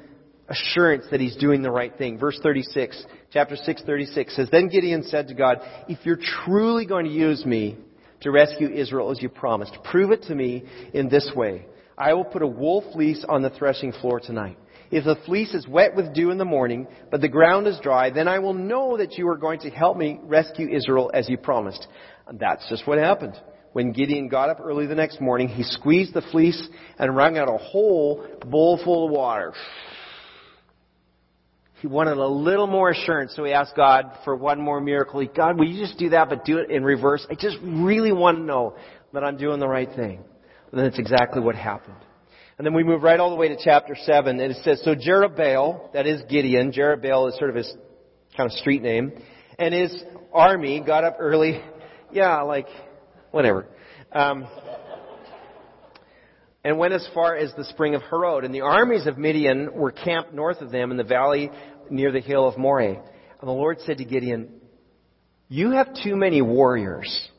assurance 0.47 1.03
that 1.11 1.19
he's 1.19 1.35
doing 1.35 1.61
the 1.61 1.69
right 1.69 1.97
thing. 1.97 2.17
Verse 2.17 2.39
36, 2.41 3.03
chapter 3.33 3.57
6, 3.57 3.83
36 3.85 4.33
says, 4.33 4.47
Then 4.49 4.69
Gideon 4.69 5.03
said 5.03 5.27
to 5.27 5.33
God, 5.33 5.57
If 5.89 6.05
you're 6.05 6.17
truly 6.45 6.85
going 6.85 7.03
to 7.03 7.11
use 7.11 7.45
me 7.45 7.75
to 8.21 8.31
rescue 8.31 8.69
Israel 8.69 9.11
as 9.11 9.21
you 9.21 9.27
promised, 9.27 9.77
prove 9.83 10.11
it 10.11 10.23
to 10.23 10.33
me 10.33 10.63
in 10.93 11.09
this 11.09 11.29
way. 11.35 11.65
I 11.97 12.13
will 12.13 12.23
put 12.23 12.41
a 12.41 12.47
wool 12.47 12.89
fleece 12.93 13.25
on 13.27 13.41
the 13.41 13.49
threshing 13.49 13.91
floor 13.91 14.21
tonight. 14.21 14.57
If 14.91 15.03
the 15.03 15.17
fleece 15.25 15.53
is 15.53 15.67
wet 15.67 15.93
with 15.93 16.13
dew 16.13 16.31
in 16.31 16.37
the 16.37 16.45
morning, 16.45 16.87
but 17.11 17.19
the 17.19 17.27
ground 17.27 17.67
is 17.67 17.77
dry, 17.83 18.11
then 18.11 18.29
I 18.29 18.39
will 18.39 18.53
know 18.53 18.95
that 18.95 19.17
you 19.17 19.27
are 19.27 19.37
going 19.37 19.59
to 19.59 19.69
help 19.69 19.97
me 19.97 20.21
rescue 20.23 20.69
Israel 20.69 21.11
as 21.13 21.27
you 21.27 21.35
promised. 21.37 21.85
And 22.27 22.39
that's 22.39 22.69
just 22.69 22.87
what 22.87 22.97
happened. 22.97 23.37
When 23.73 23.91
Gideon 23.91 24.29
got 24.29 24.49
up 24.49 24.59
early 24.61 24.87
the 24.87 24.95
next 24.95 25.21
morning, 25.21 25.47
he 25.47 25.63
squeezed 25.63 26.13
the 26.13 26.21
fleece 26.21 26.67
and 26.97 27.15
wrung 27.15 27.37
out 27.37 27.47
a 27.47 27.57
whole 27.57 28.25
bowl 28.45 28.79
full 28.83 29.05
of 29.05 29.11
water. 29.11 29.53
He 31.81 31.87
wanted 31.87 32.17
a 32.17 32.27
little 32.27 32.67
more 32.67 32.89
assurance, 32.89 33.33
so 33.35 33.43
he 33.45 33.53
asked 33.53 33.75
God 33.75 34.11
for 34.25 34.35
one 34.35 34.59
more 34.59 34.81
miracle. 34.81 35.21
He, 35.21 35.27
God, 35.27 35.57
will 35.57 35.67
you 35.67 35.79
just 35.79 35.97
do 35.97 36.09
that, 36.09 36.27
but 36.29 36.43
do 36.43 36.57
it 36.57 36.71
in 36.71 36.83
reverse? 36.83 37.25
I 37.29 37.35
just 37.35 37.57
really 37.63 38.11
want 38.11 38.39
to 38.39 38.43
know 38.43 38.75
that 39.13 39.23
I'm 39.23 39.37
doing 39.37 39.59
the 39.59 39.67
right 39.67 39.89
thing. 39.95 40.23
And 40.71 40.81
that's 40.81 40.99
exactly 40.99 41.41
what 41.41 41.55
happened. 41.55 41.95
And 42.57 42.65
then 42.65 42.73
we 42.73 42.83
move 42.83 43.03
right 43.03 43.17
all 43.17 43.29
the 43.29 43.37
way 43.37 43.47
to 43.47 43.57
chapter 43.63 43.95
7, 43.95 44.39
and 44.39 44.51
it 44.51 44.57
says, 44.63 44.81
So 44.83 44.93
Jerubbaal, 44.93 45.93
that 45.93 46.05
is 46.05 46.21
Gideon, 46.29 46.73
Jerubbaal 46.73 47.29
is 47.29 47.37
sort 47.37 47.49
of 47.49 47.55
his 47.55 47.73
kind 48.35 48.51
of 48.51 48.57
street 48.57 48.81
name, 48.81 49.13
and 49.57 49.73
his 49.73 50.03
army 50.33 50.81
got 50.85 51.05
up 51.05 51.15
early. 51.19 51.61
Yeah, 52.11 52.41
like, 52.41 52.67
whatever. 53.31 53.65
Um, 54.11 54.47
and 56.63 56.77
went 56.77 56.93
as 56.93 57.07
far 57.13 57.35
as 57.35 57.53
the 57.55 57.63
spring 57.65 57.95
of 57.95 58.01
Harod. 58.01 58.43
And 58.43 58.53
the 58.53 58.61
armies 58.61 59.07
of 59.07 59.17
Midian 59.17 59.73
were 59.73 59.91
camped 59.91 60.33
north 60.33 60.61
of 60.61 60.71
them 60.71 60.91
in 60.91 60.97
the 60.97 61.03
valley 61.03 61.49
near 61.89 62.11
the 62.11 62.19
hill 62.19 62.47
of 62.47 62.57
Moreh. 62.57 62.95
And 62.95 63.47
the 63.47 63.51
Lord 63.51 63.79
said 63.85 63.97
to 63.99 64.05
Gideon, 64.05 64.49
You 65.47 65.71
have 65.71 65.87
too 66.03 66.15
many 66.15 66.41
warriors 66.41 67.29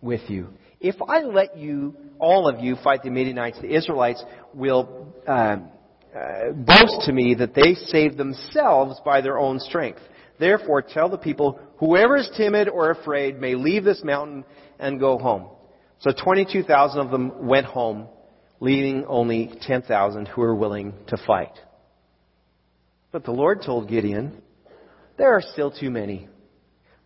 with 0.00 0.22
you. 0.28 0.48
If 0.80 0.96
I 1.06 1.20
let 1.20 1.58
you, 1.58 1.96
all 2.18 2.48
of 2.48 2.60
you, 2.60 2.76
fight 2.82 3.02
the 3.02 3.10
Midianites, 3.10 3.60
the 3.60 3.74
Israelites 3.74 4.22
will 4.54 5.12
uh, 5.26 5.58
uh, 6.16 6.52
boast 6.52 7.02
to 7.06 7.12
me 7.12 7.34
that 7.34 7.54
they 7.54 7.74
saved 7.74 8.16
themselves 8.16 8.98
by 9.04 9.20
their 9.20 9.38
own 9.38 9.58
strength. 9.58 10.00
Therefore, 10.38 10.80
tell 10.80 11.10
the 11.10 11.18
people, 11.18 11.60
whoever 11.76 12.16
is 12.16 12.30
timid 12.36 12.68
or 12.68 12.90
afraid 12.90 13.38
may 13.38 13.54
leave 13.54 13.84
this 13.84 14.02
mountain 14.02 14.44
and 14.80 14.98
go 14.98 15.18
home. 15.18 15.48
So 16.00 16.10
22,000 16.12 17.00
of 17.00 17.10
them 17.10 17.46
went 17.46 17.66
home 17.66 18.08
leaving 18.60 19.04
only 19.06 19.50
10,000 19.62 20.26
who 20.28 20.40
were 20.42 20.54
willing 20.54 20.94
to 21.08 21.16
fight. 21.26 21.58
But 23.10 23.24
the 23.24 23.32
Lord 23.32 23.62
told 23.62 23.88
Gideon, 23.88 24.42
There 25.16 25.34
are 25.34 25.42
still 25.42 25.70
too 25.70 25.90
many. 25.90 26.28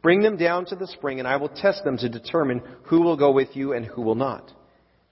Bring 0.03 0.21
them 0.21 0.37
down 0.37 0.67
to 0.67 0.77
the 0.77 0.87
spring, 0.89 1.19
and 1.19 1.27
I 1.27 1.37
will 1.37 1.49
test 1.49 1.83
them 1.83 1.97
to 1.99 2.11
determine 2.11 2.61
who 2.85 3.01
will 3.01 3.17
go 3.17 3.31
with 3.31 3.57
you 3.57 3.73
and 3.73 3.87
who 3.87 4.03
will 4.03 4.17
not. 4.17 4.53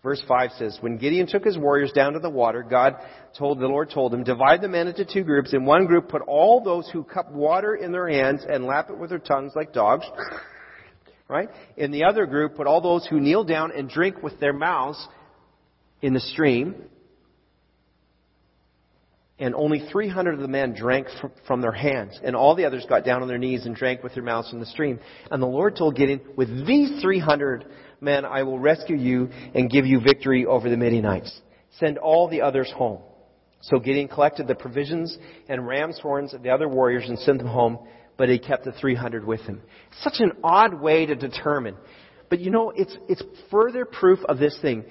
Verse 0.03 0.23
5 0.27 0.51
says, 0.59 0.77
When 0.81 0.99
Gideon 0.99 1.29
took 1.29 1.45
his 1.45 1.57
warriors 1.57 1.93
down 1.93 2.13
to 2.15 2.19
the 2.19 2.29
water, 2.29 2.63
God 2.69 2.97
told, 3.39 3.61
the 3.61 3.69
Lord 3.69 3.91
told 3.91 4.13
him, 4.13 4.25
Divide 4.25 4.61
the 4.61 4.69
men 4.69 4.89
into 4.89 5.07
two 5.07 5.23
groups. 5.23 5.55
In 5.55 5.65
one 5.65 5.87
group, 5.87 6.09
put 6.09 6.23
all 6.23 6.63
those 6.63 6.91
who 6.91 7.05
cup 7.05 7.31
water 7.31 7.77
in 7.77 7.93
their 7.93 8.09
hands 8.09 8.45
and 8.47 8.67
lap 8.67 8.91
it 8.91 8.99
with 8.99 9.11
their 9.11 9.21
tongues 9.21 9.53
like 9.55 9.73
dogs. 9.73 10.05
Right? 11.33 11.49
In 11.77 11.91
the 11.91 12.05
other 12.05 12.27
group, 12.27 12.57
put 12.57 12.67
all 12.67 12.83
those 12.83 13.07
who 13.07 13.19
kneel 13.19 13.43
down 13.43 13.73
and 13.75 13.89
drink 13.89 14.23
with 14.23 14.39
their 14.39 14.53
mouths 14.53 15.09
in 16.03 16.13
the 16.13 16.21
stream, 16.21 16.75
and 19.39 19.55
only 19.55 19.89
300 19.91 20.35
of 20.35 20.41
the 20.41 20.49
men 20.49 20.75
drank 20.75 21.09
from 21.47 21.63
their 21.63 21.73
hands, 21.73 22.21
and 22.23 22.37
all 22.37 22.55
the 22.55 22.67
others 22.67 22.85
got 22.89 23.05
down 23.05 23.23
on 23.23 23.29
their 23.29 23.39
knees 23.39 23.65
and 23.65 23.75
drank 23.75 24.03
with 24.03 24.15
their 24.15 24.23
mouths 24.23 24.53
in 24.53 24.61
the 24.61 24.67
stream. 24.67 25.01
And 25.31 25.43
the 25.43 25.47
Lord 25.47 25.75
told 25.75 25.97
Gideon, 25.97 26.21
With 26.37 26.67
these 26.67 27.01
300 27.01 27.65
men 28.01 28.25
I 28.25 28.43
will 28.43 28.59
rescue 28.59 28.97
you 28.97 29.31
and 29.55 29.71
give 29.71 29.87
you 29.87 30.01
victory 30.01 30.45
over 30.45 30.69
the 30.69 30.77
Midianites. 30.77 31.41
Send 31.79 31.97
all 31.99 32.29
the 32.29 32.43
others 32.43 32.71
home. 32.77 33.01
So 33.63 33.79
Gideon 33.79 34.09
collected 34.09 34.49
the 34.49 34.55
provisions 34.55 35.17
and 35.49 35.67
ram's 35.67 35.99
horns 35.99 36.35
of 36.35 36.43
the 36.43 36.51
other 36.51 36.69
warriors 36.69 37.09
and 37.09 37.19
sent 37.21 37.39
them 37.39 37.47
home, 37.47 37.79
but 38.17 38.29
he 38.29 38.39
kept 38.39 38.65
the 38.65 38.73
300 38.73 39.27
with 39.27 39.41
him. 39.41 39.63
Such 40.01 40.21
an 40.21 40.33
odd 40.45 40.75
way 40.75 41.07
to 41.07 41.15
determine. 41.15 41.77
But 42.29 42.41
you 42.41 42.51
know, 42.51 42.71
it's, 42.71 42.97
it's 43.09 43.23
further 43.51 43.85
proof 43.85 44.21
of 44.25 44.39
this 44.39 44.59
thing 44.63 44.85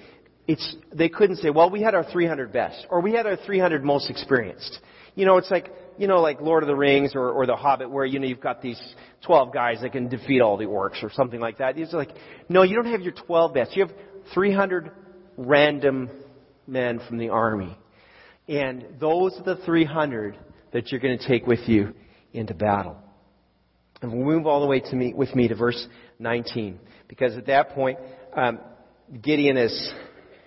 it's, 0.46 0.76
they 0.92 1.08
couldn't 1.08 1.36
say, 1.36 1.50
well, 1.50 1.70
we 1.70 1.82
had 1.82 1.94
our 1.94 2.04
300 2.04 2.52
best, 2.52 2.86
or 2.90 3.00
we 3.00 3.12
had 3.12 3.26
our 3.26 3.36
300 3.36 3.84
most 3.84 4.10
experienced. 4.10 4.80
You 5.14 5.24
know, 5.24 5.36
it's 5.36 5.50
like, 5.50 5.72
you 5.98 6.08
know, 6.08 6.20
like 6.20 6.40
Lord 6.40 6.62
of 6.62 6.66
the 6.66 6.74
Rings 6.74 7.14
or, 7.14 7.30
or 7.30 7.46
The 7.46 7.54
Hobbit 7.54 7.90
where, 7.90 8.04
you 8.04 8.18
know, 8.18 8.26
you've 8.26 8.40
got 8.40 8.60
these 8.60 8.80
12 9.26 9.52
guys 9.52 9.78
that 9.82 9.92
can 9.92 10.08
defeat 10.08 10.40
all 10.40 10.56
the 10.56 10.64
orcs 10.64 11.02
or 11.02 11.10
something 11.12 11.38
like 11.38 11.58
that. 11.58 11.78
It's 11.78 11.92
like, 11.92 12.10
no, 12.48 12.62
you 12.62 12.74
don't 12.74 12.90
have 12.90 13.02
your 13.02 13.12
12 13.12 13.54
best. 13.54 13.76
You 13.76 13.86
have 13.86 13.94
300 14.34 14.90
random 15.36 16.10
men 16.66 17.00
from 17.06 17.18
the 17.18 17.28
army. 17.28 17.76
And 18.48 18.86
those 18.98 19.38
are 19.38 19.44
the 19.44 19.62
300 19.64 20.36
that 20.72 20.90
you're 20.90 21.00
going 21.00 21.18
to 21.18 21.28
take 21.28 21.46
with 21.46 21.68
you 21.68 21.94
into 22.32 22.54
battle. 22.54 22.96
And 24.02 24.12
we'll 24.12 24.26
move 24.26 24.46
all 24.46 24.60
the 24.60 24.66
way 24.66 24.80
to 24.80 24.96
me, 24.96 25.14
with 25.14 25.34
me 25.34 25.48
to 25.48 25.54
verse 25.54 25.86
19. 26.18 26.78
Because 27.08 27.36
at 27.36 27.46
that 27.46 27.70
point, 27.70 27.98
um, 28.34 28.58
Gideon 29.22 29.56
is 29.56 29.92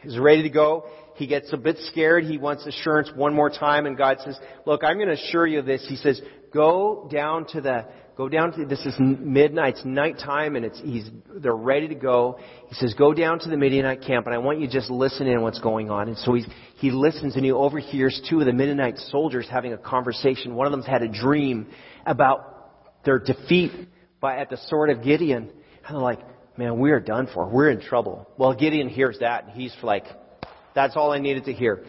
is 0.04 0.20
ready 0.20 0.44
to 0.44 0.50
go. 0.50 0.86
He 1.16 1.28
gets 1.28 1.52
a 1.54 1.58
bit 1.58 1.78
scared. 1.92 2.26
He 2.26 2.38
wants 2.38 2.66
assurance 2.66 3.10
one 3.16 3.34
more 3.34 3.50
time, 3.50 3.86
and 3.86 3.98
God 3.98 4.18
says, 4.24 4.38
"Look, 4.66 4.84
I'm 4.84 4.98
going 4.98 5.08
to 5.08 5.14
assure 5.14 5.48
you 5.48 5.62
this." 5.62 5.86
He 5.88 5.96
says, 5.96 6.22
"Go 6.54 7.08
down 7.12 7.46
to 7.48 7.62
the 7.62 7.86
go 8.18 8.30
down 8.30 8.54
to 8.54 8.66
this 8.66 8.86
is 8.86 8.96
midnight, 9.00 9.76
it's 9.76 9.86
nighttime, 9.86 10.56
and 10.56 10.66
it's 10.66 10.80
he's 10.82 11.10
they're 11.38 11.56
ready 11.56 11.88
to 11.88 11.96
go." 11.96 12.38
He 12.68 12.76
says, 12.76 12.94
"Go 12.96 13.14
down 13.14 13.40
to 13.40 13.50
the 13.50 13.58
Midianite 13.58 14.02
camp, 14.02 14.26
and 14.26 14.36
I 14.36 14.40
want 14.40 14.60
you 14.60 14.68
to 14.68 14.74
just 14.74 14.90
listen 14.90 15.28
in 15.28 15.42
what's 15.42 15.60
going 15.60 15.90
on." 15.90 16.08
And 16.08 16.18
so 16.18 16.34
he 16.34 16.46
he 16.78 16.92
listens, 16.92 17.36
and 17.36 17.46
he 17.46 17.52
overhears 17.52 18.22
two 18.30 18.40
of 18.40 18.46
the 18.46 18.54
Midianite 18.54 18.98
soldiers 18.98 19.48
having 19.50 19.74
a 19.74 19.78
conversation. 19.78 20.56
One 20.56 20.66
of 20.66 20.72
them's 20.72 20.88
had 20.88 21.02
a 21.02 21.08
dream 21.08 21.68
about 22.06 22.55
their 23.06 23.20
defeat 23.20 23.72
by 24.20 24.38
at 24.38 24.50
the 24.50 24.58
sword 24.68 24.90
of 24.90 25.04
Gideon, 25.04 25.50
and 25.88 25.96
they're 25.96 26.02
like, 26.02 26.20
"Man, 26.58 26.80
we 26.80 26.92
are 26.92 27.00
done 27.00 27.28
for. 27.34 27.48
We're 27.48 27.70
in 27.70 27.82
trouble." 27.82 28.28
Well, 28.38 28.54
Gideon 28.54 28.90
hears 28.90 29.20
that, 29.20 29.46
and 29.46 29.54
he's 29.54 29.76
like 29.82 30.06
that's 30.76 30.96
all 30.96 31.12
I 31.12 31.20
needed 31.20 31.46
to 31.46 31.54
hear. 31.54 31.84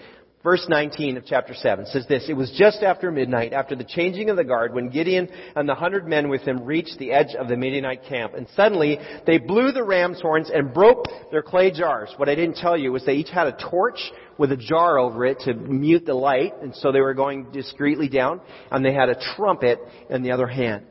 Verse 0.44 0.64
19 0.68 1.16
of 1.16 1.24
chapter 1.26 1.55
7 1.55 1.87
says 1.87 2.07
this, 2.09 2.26
It 2.29 2.35
was 2.35 2.55
just 2.57 2.85
after 2.85 3.11
midnight, 3.11 3.52
after 3.52 3.74
the 3.74 3.83
changing 3.83 4.31
of 4.31 4.37
the 4.37 4.44
guard, 4.44 4.72
when 4.72 4.90
Gideon 4.90 5.29
and 5.57 5.68
the 5.68 5.74
hundred 5.74 6.07
men 6.07 6.29
with 6.29 6.42
him 6.42 6.62
reached 6.62 7.00
the 7.00 7.11
edge 7.11 7.35
of 7.37 7.48
the 7.48 7.57
Midianite 7.57 8.05
camp. 8.05 8.35
And 8.35 8.46
suddenly, 8.55 8.96
they 9.26 9.38
blew 9.38 9.72
the 9.72 9.83
ram's 9.83 10.20
horns 10.20 10.48
and 10.55 10.72
broke 10.72 11.07
their 11.33 11.42
clay 11.42 11.72
jars. 11.72 12.14
What 12.16 12.29
I 12.29 12.37
didn't 12.37 12.59
tell 12.59 12.76
you 12.76 12.92
was 12.92 13.05
they 13.05 13.14
each 13.14 13.29
had 13.29 13.48
a 13.48 13.59
torch 13.70 13.98
with 14.38 14.52
a 14.52 14.57
jar 14.57 15.00
over 15.00 15.26
it 15.26 15.40
to 15.46 15.55
mute 15.55 16.07
the 16.07 16.14
light. 16.14 16.52
And 16.62 16.76
so 16.76 16.92
they 16.92 17.00
were 17.00 17.14
going 17.14 17.50
discreetly 17.50 18.09
down. 18.09 18.40
And 18.70 18.85
they 18.85 18.94
had 18.94 19.09
a 19.09 19.20
trumpet 19.35 19.81
in 20.11 20.22
the 20.22 20.31
other 20.31 20.46
hand. 20.46 20.87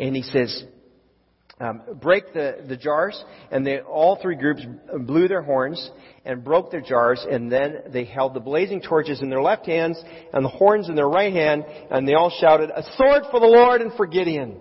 And 0.00 0.16
he 0.16 0.22
says, 0.22 0.64
um, 1.60 1.82
break 2.00 2.32
the, 2.32 2.64
the 2.66 2.76
jars, 2.76 3.22
and 3.50 3.66
they, 3.66 3.80
all 3.80 4.18
three 4.20 4.34
groups 4.34 4.62
blew 5.00 5.28
their 5.28 5.42
horns 5.42 5.90
and 6.24 6.42
broke 6.42 6.70
their 6.70 6.80
jars, 6.80 7.24
and 7.30 7.52
then 7.52 7.82
they 7.92 8.06
held 8.06 8.32
the 8.32 8.40
blazing 8.40 8.80
torches 8.80 9.20
in 9.20 9.28
their 9.28 9.42
left 9.42 9.66
hands 9.66 10.02
and 10.32 10.42
the 10.42 10.48
horns 10.48 10.88
in 10.88 10.94
their 10.94 11.08
right 11.08 11.32
hand, 11.32 11.66
and 11.90 12.08
they 12.08 12.14
all 12.14 12.30
shouted, 12.40 12.70
A 12.70 12.82
sword 12.96 13.24
for 13.30 13.40
the 13.40 13.46
Lord 13.46 13.82
and 13.82 13.92
for 13.92 14.06
Gideon! 14.06 14.58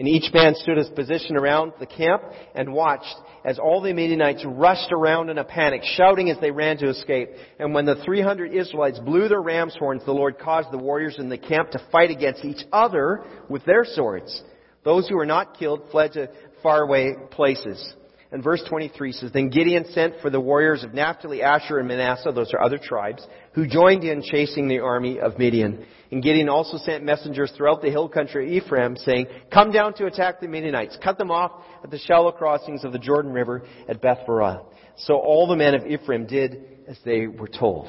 And 0.00 0.08
each 0.08 0.32
man 0.32 0.54
stood 0.54 0.78
his 0.78 0.88
position 0.88 1.36
around 1.36 1.74
the 1.78 1.84
camp 1.84 2.22
and 2.54 2.72
watched 2.72 3.14
as 3.44 3.58
all 3.58 3.82
the 3.82 3.92
Midianites 3.92 4.42
rushed 4.46 4.90
around 4.92 5.28
in 5.28 5.36
a 5.36 5.44
panic, 5.44 5.82
shouting 5.84 6.30
as 6.30 6.38
they 6.40 6.50
ran 6.50 6.78
to 6.78 6.88
escape. 6.88 7.28
And 7.58 7.74
when 7.74 7.84
the 7.84 8.02
300 8.02 8.54
Israelites 8.54 8.98
blew 8.98 9.28
their 9.28 9.42
ram's 9.42 9.76
horns, 9.78 10.02
the 10.06 10.12
Lord 10.12 10.38
caused 10.38 10.72
the 10.72 10.78
warriors 10.78 11.16
in 11.18 11.28
the 11.28 11.36
camp 11.36 11.72
to 11.72 11.86
fight 11.92 12.10
against 12.10 12.46
each 12.46 12.64
other 12.72 13.22
with 13.50 13.62
their 13.66 13.84
swords. 13.84 14.42
Those 14.84 15.06
who 15.06 15.16
were 15.16 15.26
not 15.26 15.58
killed 15.58 15.82
fled 15.90 16.14
to 16.14 16.30
faraway 16.62 17.12
places. 17.30 17.94
And 18.32 18.44
verse 18.44 18.62
23 18.68 19.12
says, 19.12 19.32
Then 19.32 19.50
Gideon 19.50 19.86
sent 19.90 20.20
for 20.22 20.30
the 20.30 20.40
warriors 20.40 20.84
of 20.84 20.94
Naphtali, 20.94 21.42
Asher, 21.42 21.78
and 21.78 21.88
Manasseh, 21.88 22.30
those 22.32 22.54
are 22.54 22.62
other 22.62 22.78
tribes, 22.78 23.26
who 23.54 23.66
joined 23.66 24.04
in 24.04 24.22
chasing 24.22 24.68
the 24.68 24.78
army 24.78 25.18
of 25.18 25.36
Midian. 25.36 25.84
And 26.12 26.22
Gideon 26.22 26.48
also 26.48 26.76
sent 26.78 27.02
messengers 27.02 27.52
throughout 27.56 27.82
the 27.82 27.90
hill 27.90 28.08
country 28.08 28.46
of 28.46 28.62
Ephraim, 28.64 28.96
saying, 28.96 29.26
Come 29.52 29.72
down 29.72 29.94
to 29.94 30.06
attack 30.06 30.40
the 30.40 30.46
Midianites. 30.46 30.96
Cut 31.02 31.18
them 31.18 31.32
off 31.32 31.64
at 31.82 31.90
the 31.90 31.98
shallow 31.98 32.30
crossings 32.30 32.84
of 32.84 32.92
the 32.92 33.00
Jordan 33.00 33.32
River 33.32 33.64
at 33.88 34.00
Beth 34.00 34.20
Barah. 34.28 34.64
So 34.96 35.16
all 35.16 35.48
the 35.48 35.56
men 35.56 35.74
of 35.74 35.84
Ephraim 35.86 36.26
did 36.26 36.64
as 36.86 36.98
they 37.04 37.26
were 37.26 37.48
told. 37.48 37.88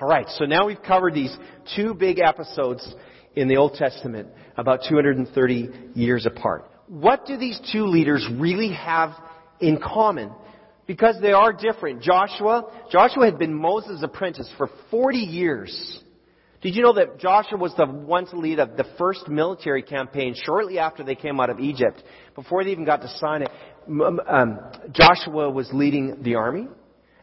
Alright, 0.00 0.28
so 0.30 0.46
now 0.46 0.66
we've 0.66 0.82
covered 0.82 1.14
these 1.14 1.36
two 1.76 1.94
big 1.94 2.18
episodes 2.18 2.94
in 3.36 3.46
the 3.46 3.56
Old 3.56 3.74
Testament, 3.74 4.28
about 4.56 4.80
230 4.88 5.68
years 5.94 6.26
apart. 6.26 6.68
What 6.88 7.26
do 7.26 7.36
these 7.36 7.60
two 7.72 7.86
leaders 7.86 8.26
really 8.38 8.72
have 8.72 9.12
in 9.60 9.78
common? 9.78 10.32
Because 10.86 11.16
they 11.22 11.32
are 11.32 11.52
different. 11.52 12.02
Joshua, 12.02 12.64
Joshua 12.90 13.26
had 13.26 13.38
been 13.38 13.54
Moses' 13.54 14.02
apprentice 14.02 14.50
for 14.58 14.68
40 14.90 15.18
years. 15.18 16.00
Did 16.62 16.74
you 16.74 16.82
know 16.82 16.92
that 16.94 17.18
Joshua 17.18 17.56
was 17.58 17.72
the 17.76 17.86
one 17.86 18.26
to 18.26 18.36
lead 18.38 18.58
the 18.58 18.84
first 18.98 19.28
military 19.28 19.82
campaign 19.82 20.34
shortly 20.34 20.78
after 20.78 21.02
they 21.02 21.14
came 21.14 21.40
out 21.40 21.48
of 21.48 21.58
Egypt? 21.58 22.02
Before 22.34 22.64
they 22.64 22.70
even 22.70 22.84
got 22.84 23.00
to 23.00 23.08
Sinai, 23.16 23.46
um, 24.28 24.60
Joshua 24.92 25.50
was 25.50 25.70
leading 25.72 26.22
the 26.22 26.34
army, 26.34 26.68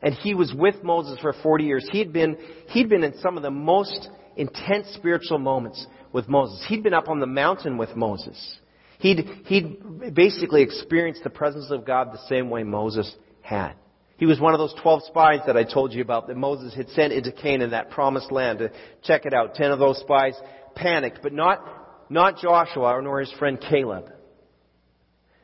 and 0.02 0.14
he 0.16 0.34
was 0.34 0.54
with 0.54 0.82
Moses 0.84 1.20
for 1.20 1.34
40 1.34 1.66
years. 1.66 1.88
He'd 1.92 2.12
been, 2.12 2.38
he'd 2.70 2.90
been 2.90 3.04
in 3.04 3.20
some 3.20 3.38
of 3.38 3.44
the 3.44 3.52
most 3.52 4.10
intense 4.38 4.88
spiritual 4.96 5.38
moments 5.38 5.86
with 6.12 6.28
Moses. 6.28 6.66
He'd 6.68 6.84
been 6.84 6.96
up 6.96 7.08
on 7.08 7.20
the 7.20 7.28
mountain 7.28 7.78
with 7.78 7.96
Moses. 7.96 8.58
He'd, 9.00 9.30
he'd 9.46 10.14
basically 10.14 10.64
experienced 10.64 11.24
the 11.24 11.30
presence 11.30 11.70
of 11.70 11.86
God 11.86 12.12
the 12.12 12.28
same 12.28 12.50
way 12.50 12.64
Moses 12.64 13.14
had. 13.42 13.74
He 14.18 14.26
was 14.26 14.40
one 14.40 14.54
of 14.54 14.60
those 14.60 14.74
12 14.82 15.04
spies 15.04 15.40
that 15.46 15.56
I 15.56 15.64
told 15.64 15.94
you 15.94 16.02
about 16.02 16.28
that 16.28 16.38
Moses 16.38 16.74
had 16.74 16.90
sent 16.90 17.14
into 17.14 17.32
Canaan, 17.32 17.70
that 17.72 17.92
promised 17.92 18.32
land, 18.32 18.60
to 18.60 18.72
check 19.04 19.26
it 19.26 19.34
out. 19.34 19.54
Ten 19.54 19.72
of 19.72 19.78
those 19.78 20.00
spies 20.00 20.34
panicked, 20.76 21.20
but 21.22 21.34
not, 21.34 21.64
not 22.10 22.40
Joshua 22.40 23.00
nor 23.04 23.20
his 23.20 23.32
friend 23.34 23.60
Caleb. 23.62 24.06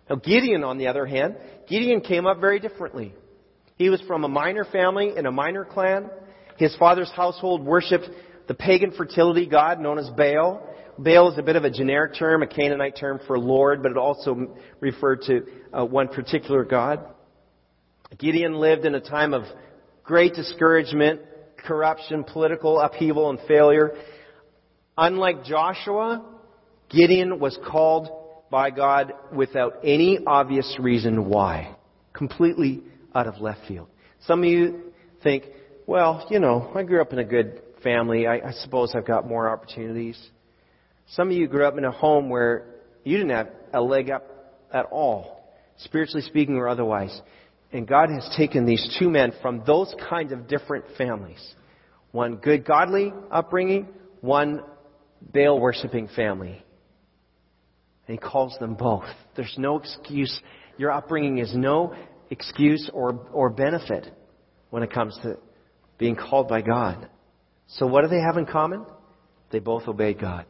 Now 0.10 0.16
Gideon, 0.16 0.64
on 0.64 0.80
the 0.80 0.88
other 0.88 1.06
hand, 1.06 1.38
Gideon 1.68 2.02
came 2.02 2.26
up 2.26 2.40
very 2.40 2.60
differently. 2.60 3.14
He 3.76 3.90
was 3.90 4.02
from 4.02 4.24
a 4.24 4.28
minor 4.28 4.66
family 4.66 5.14
in 5.16 5.28
a 5.28 5.32
minor 5.32 5.66
clan. 5.66 6.10
His 6.58 6.76
father's 6.78 7.12
household 7.12 7.64
worshipped 7.64 8.10
the 8.48 8.54
pagan 8.56 8.92
fertility 8.92 9.46
god 9.46 9.80
known 9.80 10.00
as 10.00 10.10
Baal. 10.10 10.68
Baal 10.98 11.32
is 11.32 11.38
a 11.38 11.44
bit 11.44 11.56
of 11.56 11.64
a 11.64 11.72
generic 11.72 12.16
term, 12.16 12.44
a 12.44 12.48
Canaanite 12.48 12.96
term 12.98 13.20
for 13.26 13.40
Lord, 13.40 13.82
but 13.82 13.92
it 13.92 13.98
also 13.98 14.56
referred 14.80 15.22
to 15.24 15.46
uh, 15.74 15.86
one 15.86 16.08
particular 16.08 16.64
god. 16.64 17.06
Gideon 18.18 18.56
lived 18.56 18.86
in 18.86 18.94
a 18.94 19.00
time 19.00 19.34
of 19.34 19.44
great 20.04 20.36
discouragement, 20.36 21.22
corruption, 21.58 22.24
political 22.24 22.80
upheaval, 22.80 23.30
and 23.32 23.40
failure. 23.48 23.96
Unlike 24.98 25.46
Joshua, 25.46 26.24
Gideon 26.90 27.40
was 27.40 27.58
called 27.68 28.10
by 28.52 28.70
God 28.70 29.14
without 29.36 29.78
any 29.84 30.20
obvious 30.28 30.78
reason 30.80 31.26
why. 31.28 31.76
Completely 32.14 32.84
out 33.16 33.26
of 33.26 33.42
left 33.42 33.62
field. 33.68 33.88
Some 34.28 34.44
of 34.44 34.46
you 34.46 34.94
think, 35.24 35.46
well, 35.88 36.28
you 36.30 36.40
know, 36.40 36.72
I 36.76 36.84
grew 36.84 37.02
up 37.02 37.14
in 37.14 37.20
a 37.20 37.24
good 37.24 37.62
family, 37.84 38.28
I, 38.28 38.50
I 38.50 38.52
suppose 38.52 38.94
I've 38.96 39.08
got 39.08 39.28
more 39.28 39.50
opportunities. 39.50 40.22
Some 41.10 41.30
of 41.30 41.34
you 41.34 41.48
grew 41.48 41.66
up 41.66 41.78
in 41.78 41.86
a 41.86 41.92
home 41.92 42.30
where 42.30 42.66
you 43.04 43.18
didn't 43.18 43.32
have 43.32 43.50
a 43.74 43.82
leg 43.82 44.10
up 44.10 44.26
at 44.72 44.86
all, 44.86 45.50
spiritually 45.78 46.22
speaking 46.22 46.56
or 46.56 46.68
otherwise. 46.68 47.22
And 47.72 47.88
God 47.88 48.10
has 48.10 48.28
taken 48.38 48.66
these 48.66 48.98
two 49.00 49.10
men 49.10 49.34
from 49.42 49.64
those 49.66 49.94
kinds 50.10 50.32
of 50.32 50.48
different 50.48 50.86
families. 50.98 51.42
One 52.12 52.36
good, 52.36 52.66
godly 52.66 53.12
upbringing, 53.32 53.88
one 54.22 54.62
Baal 55.22 55.60
worshiping 55.60 56.08
family. 56.16 56.64
And 58.08 58.18
He 58.18 58.18
calls 58.18 58.58
them 58.60 58.76
both. 58.76 59.06
There's 59.36 59.56
no 59.58 59.80
excuse. 59.80 60.40
Your 60.78 60.92
upbringing 60.92 61.40
is 61.40 61.56
no 61.56 61.96
excuse 62.30 62.90
or, 62.94 63.28
or 63.32 63.50
benefit 63.50 64.12
when 64.70 64.84
it 64.84 64.92
comes 64.92 65.18
to 65.24 65.38
being 65.98 66.16
called 66.16 66.48
by 66.48 66.62
God. 66.62 67.08
So 67.68 67.88
what 67.88 68.04
do 68.04 68.08
they 68.10 68.20
have 68.20 68.38
in 68.38 68.46
common? 68.46 68.86
They 69.52 69.60
both 69.60 69.88
obeyed 69.88 70.20
God. 70.20 70.46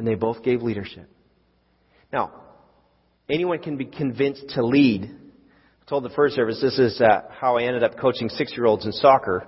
And 0.00 0.08
they 0.08 0.14
both 0.14 0.42
gave 0.42 0.62
leadership. 0.62 1.10
Now, 2.10 2.32
anyone 3.28 3.58
can 3.58 3.76
be 3.76 3.84
convinced 3.84 4.48
to 4.54 4.64
lead. 4.64 5.04
I 5.04 5.90
told 5.90 6.04
the 6.04 6.08
first 6.16 6.36
service 6.36 6.58
this 6.58 6.78
is 6.78 6.98
uh, 7.02 7.24
how 7.28 7.58
I 7.58 7.64
ended 7.64 7.82
up 7.82 7.98
coaching 7.98 8.30
six-year-olds 8.30 8.86
in 8.86 8.92
soccer. 8.92 9.46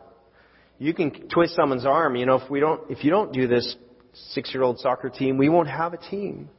You 0.79 0.93
can 0.93 1.27
twist 1.31 1.57
someone's 1.57 1.87
arm. 1.87 2.17
You 2.17 2.27
know, 2.27 2.35
if 2.35 2.51
we 2.51 2.61
don't, 2.61 2.91
if 2.91 3.03
you 3.03 3.11
don't 3.11 3.33
do 3.33 3.49
this 3.49 3.77
six-year-old 4.12 4.79
soccer 4.81 5.09
team, 5.09 5.38
we 5.38 5.49
won't 5.49 5.69
have 5.69 5.95
a 5.95 5.97
team. 5.97 6.51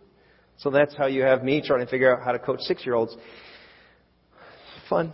So 0.58 0.72
that's 0.72 0.96
how 0.96 1.06
you 1.06 1.22
have 1.22 1.44
me 1.44 1.62
trying 1.64 1.86
to 1.86 1.92
figure 1.92 2.18
out 2.18 2.26
how 2.26 2.32
to 2.32 2.40
coach 2.40 2.62
six-year-olds. 2.62 3.16
Fun. 4.90 5.14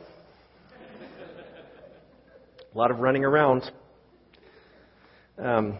a 2.73 2.77
lot 2.77 2.91
of 2.91 2.99
running 2.99 3.25
around. 3.25 3.69
Um, 5.37 5.79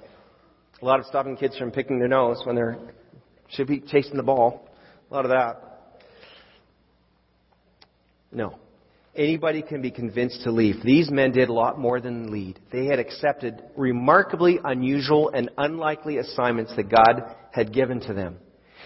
a 0.82 0.86
lot 0.86 1.00
of 1.00 1.06
stopping 1.06 1.36
kids 1.36 1.58
from 1.58 1.72
picking 1.72 2.00
their 2.00 2.08
nose 2.08 2.42
when 2.46 2.56
they're 2.56 2.78
should 3.50 3.68
be 3.68 3.80
chasing 3.80 4.16
the 4.16 4.24
ball. 4.24 4.70
A 5.10 5.14
lot 5.14 5.26
of 5.26 5.32
that. 5.32 6.00
No. 8.32 8.60
Anybody 9.16 9.64
can 9.64 9.82
be 9.82 9.92
convinced 9.92 10.44
to 10.44 10.52
leave. 10.52 10.84
These 10.84 11.10
men 11.10 11.32
did 11.32 11.50
a 11.50 11.54
lot 11.54 11.80
more 11.80 12.00
than 12.00 12.32
lead. 12.32 12.60
They 12.72 12.86
had 12.86 13.00
accepted 13.00 13.62
remarkably 13.76 14.60
unusual 14.64 15.32
and 15.34 15.50
unlikely 15.58 16.18
assignments 16.18 16.76
that 16.76 16.90
God 16.90 17.36
had 17.52 17.74
given 17.74 18.00
to 18.02 18.14
them. 18.14 18.38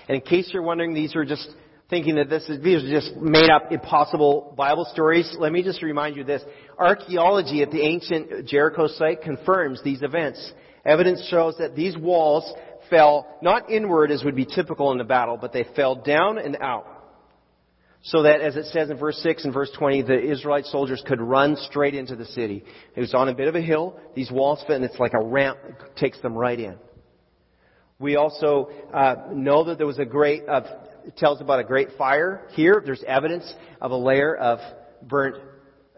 And 0.08 0.16
in 0.16 0.22
case 0.22 0.50
you're 0.54 0.64
wondering, 0.64 0.94
these 0.94 1.16
are 1.16 1.26
just 1.26 1.48
thinking 1.90 2.16
that 2.16 2.30
this 2.30 2.44
is, 2.50 2.64
these 2.64 2.84
are 2.84 2.90
just 2.90 3.16
made 3.18 3.50
up 3.50 3.72
impossible 3.72 4.54
Bible 4.58 4.88
stories, 4.92 5.36
let 5.38 5.52
me 5.52 5.62
just 5.62 5.84
remind 5.84 6.16
you 6.16 6.24
this. 6.24 6.42
Archaeology 6.80 7.62
at 7.62 7.70
the 7.70 7.82
ancient 7.82 8.48
Jericho 8.48 8.88
site 8.88 9.22
confirms 9.22 9.84
these 9.84 10.02
events. 10.02 10.54
Evidence 10.86 11.26
shows 11.30 11.56
that 11.60 11.76
these 11.76 11.98
walls 11.98 12.52
fell 12.90 13.38
not 13.42 13.70
inward 13.70 14.12
as 14.12 14.24
would 14.24 14.36
be 14.36 14.46
typical 14.46 14.92
in 14.92 15.00
a 15.00 15.06
battle, 15.06 15.38
but 15.38 15.54
they 15.54 15.66
fell 15.76 15.96
down 15.96 16.38
and 16.38 16.58
out. 16.58 16.88
So 18.06 18.24
that, 18.24 18.42
as 18.42 18.58
it 18.58 18.66
says 18.66 18.90
in 18.90 18.98
verse 18.98 19.18
6 19.24 19.46
and 19.46 19.54
verse 19.54 19.72
20, 19.78 20.02
the 20.02 20.20
Israelite 20.20 20.66
soldiers 20.66 21.02
could 21.08 21.22
run 21.22 21.56
straight 21.56 21.96
into 21.96 22.18
the 22.18 22.26
city. 22.26 22.66
It 22.96 23.00
was 23.00 23.14
on 23.14 23.30
a 23.30 23.34
bit 23.34 23.48
of 23.48 23.56
a 23.56 23.62
hill. 23.62 23.98
These 24.14 24.30
walls 24.30 24.62
fit, 24.68 24.76
and 24.76 24.84
it's 24.84 25.00
like 25.00 25.14
a 25.14 25.24
ramp 25.24 25.58
that 25.64 25.96
takes 25.96 26.20
them 26.20 26.34
right 26.34 26.60
in. 26.60 26.76
We 28.00 28.18
also 28.18 28.70
uh, 28.94 29.30
know 29.32 29.64
that 29.66 29.78
there 29.78 29.88
was 29.88 30.00
a 30.00 30.06
great, 30.06 30.50
uh, 30.50 30.64
it 31.08 31.16
tells 31.16 31.40
about 31.40 31.62
a 31.62 31.64
great 31.64 31.90
fire 31.98 32.46
here. 32.52 32.84
There's 32.86 33.04
evidence 33.08 33.52
of 33.80 33.92
a 33.92 33.96
layer 33.96 34.36
of 34.36 34.60
burnt, 35.02 35.38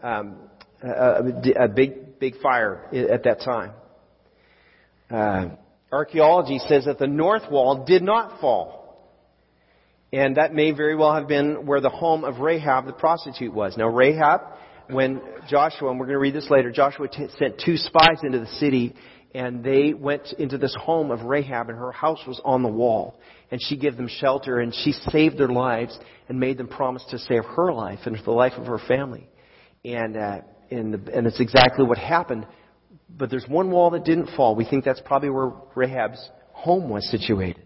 um, 0.00 0.36
a, 0.84 1.54
a, 1.58 1.68
big, 1.68 2.20
big 2.20 2.40
fire 2.40 2.84
at 2.92 3.24
that 3.24 3.40
time. 3.40 3.72
Uh, 5.10 5.50
archaeology 5.92 6.58
says 6.66 6.86
that 6.86 6.98
the 6.98 7.06
north 7.06 7.50
wall 7.50 7.84
did 7.84 8.02
not 8.02 8.40
fall. 8.40 8.86
And 10.12 10.36
that 10.36 10.54
may 10.54 10.70
very 10.70 10.96
well 10.96 11.14
have 11.14 11.28
been 11.28 11.66
where 11.66 11.80
the 11.80 11.90
home 11.90 12.24
of 12.24 12.38
Rahab 12.38 12.86
the 12.86 12.92
prostitute 12.92 13.52
was. 13.52 13.76
Now 13.76 13.88
Rahab, 13.88 14.40
when 14.88 15.20
Joshua, 15.48 15.90
and 15.90 15.98
we're 15.98 16.06
going 16.06 16.14
to 16.14 16.20
read 16.20 16.34
this 16.34 16.50
later, 16.50 16.70
Joshua 16.70 17.08
t- 17.08 17.28
sent 17.38 17.60
two 17.64 17.76
spies 17.76 18.18
into 18.22 18.38
the 18.38 18.46
city 18.46 18.94
and 19.34 19.62
they 19.62 19.92
went 19.92 20.32
into 20.38 20.56
this 20.56 20.74
home 20.80 21.10
of 21.10 21.22
Rahab 21.22 21.68
and 21.68 21.78
her 21.78 21.92
house 21.92 22.20
was 22.26 22.40
on 22.44 22.62
the 22.62 22.68
wall. 22.68 23.18
And 23.50 23.60
she 23.62 23.76
gave 23.76 23.96
them 23.96 24.08
shelter 24.08 24.60
and 24.60 24.74
she 24.74 24.92
saved 24.92 25.38
their 25.38 25.48
lives 25.48 25.98
and 26.28 26.40
made 26.40 26.56
them 26.56 26.68
promise 26.68 27.04
to 27.10 27.18
save 27.18 27.44
her 27.44 27.72
life 27.72 28.00
and 28.06 28.16
the 28.24 28.30
life 28.30 28.54
of 28.56 28.66
her 28.66 28.78
family. 28.78 29.28
And, 29.84 30.16
uh, 30.16 30.40
and, 30.70 30.94
the, 30.94 31.12
and 31.14 31.26
it's 31.26 31.40
exactly 31.40 31.84
what 31.84 31.98
happened. 31.98 32.46
But 33.08 33.30
there's 33.30 33.46
one 33.48 33.70
wall 33.70 33.90
that 33.90 34.04
didn't 34.04 34.30
fall. 34.36 34.54
We 34.54 34.64
think 34.64 34.84
that's 34.84 35.00
probably 35.04 35.30
where 35.30 35.52
Rahab's 35.74 36.30
home 36.52 36.88
was 36.88 37.08
situated. 37.10 37.62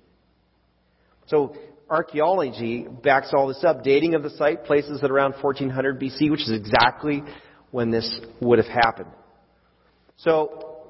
So 1.27 1.57
archaeology 1.89 2.87
backs 3.03 3.31
all 3.33 3.49
this 3.49 3.65
up. 3.65 3.83
Dating 3.83 4.15
of 4.15 4.23
the 4.23 4.31
site 4.31 4.65
places 4.65 5.03
it 5.03 5.11
around 5.11 5.35
1400 5.41 6.01
BC, 6.01 6.31
which 6.31 6.43
is 6.43 6.53
exactly 6.53 7.23
when 7.71 7.91
this 7.91 8.21
would 8.41 8.59
have 8.59 8.69
happened. 8.69 9.11
So 10.17 10.87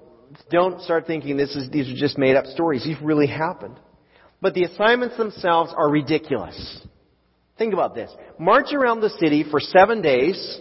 don't 0.51 0.81
start 0.83 1.07
thinking 1.07 1.37
this 1.37 1.55
is, 1.55 1.71
these 1.71 1.89
are 1.89 1.97
just 1.97 2.19
made 2.19 2.37
up 2.37 2.47
stories. 2.47 2.85
These 2.85 3.01
really 3.03 3.27
happened. 3.27 3.79
But 4.41 4.55
the 4.55 4.65
assignments 4.65 5.17
themselves 5.17 5.73
are 5.77 5.91
ridiculous. 5.91 6.81
Think 7.59 7.75
about 7.75 7.95
this. 7.95 8.11
March 8.39 8.73
around 8.73 9.01
the 9.01 9.11
city 9.11 9.45
for 9.49 9.61
seven 9.61 10.01
days, 10.01 10.61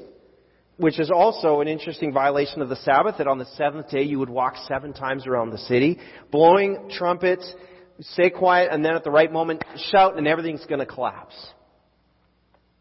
which 0.79 0.97
is 0.97 1.11
also 1.11 1.59
an 1.59 1.67
interesting 1.67 2.13
violation 2.13 2.61
of 2.61 2.69
the 2.69 2.77
Sabbath, 2.77 3.17
that 3.17 3.27
on 3.27 3.37
the 3.37 3.45
seventh 3.57 3.89
day 3.89 4.03
you 4.03 4.17
would 4.17 4.29
walk 4.29 4.55
seven 4.65 4.93
times 4.93 5.27
around 5.27 5.49
the 5.49 5.57
city, 5.57 5.99
blowing 6.31 6.89
trumpets, 6.89 7.53
stay 7.99 8.29
quiet, 8.29 8.69
and 8.71 8.83
then 8.83 8.95
at 8.95 9.03
the 9.03 9.11
right 9.11 9.29
moment 9.29 9.61
shout 9.91 10.17
and 10.17 10.25
everything's 10.25 10.65
going 10.67 10.79
to 10.79 10.85
collapse. 10.85 11.35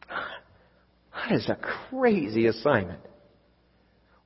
That 0.09 1.33
is 1.33 1.49
a 1.49 1.59
crazy 1.91 2.47
assignment. 2.47 3.01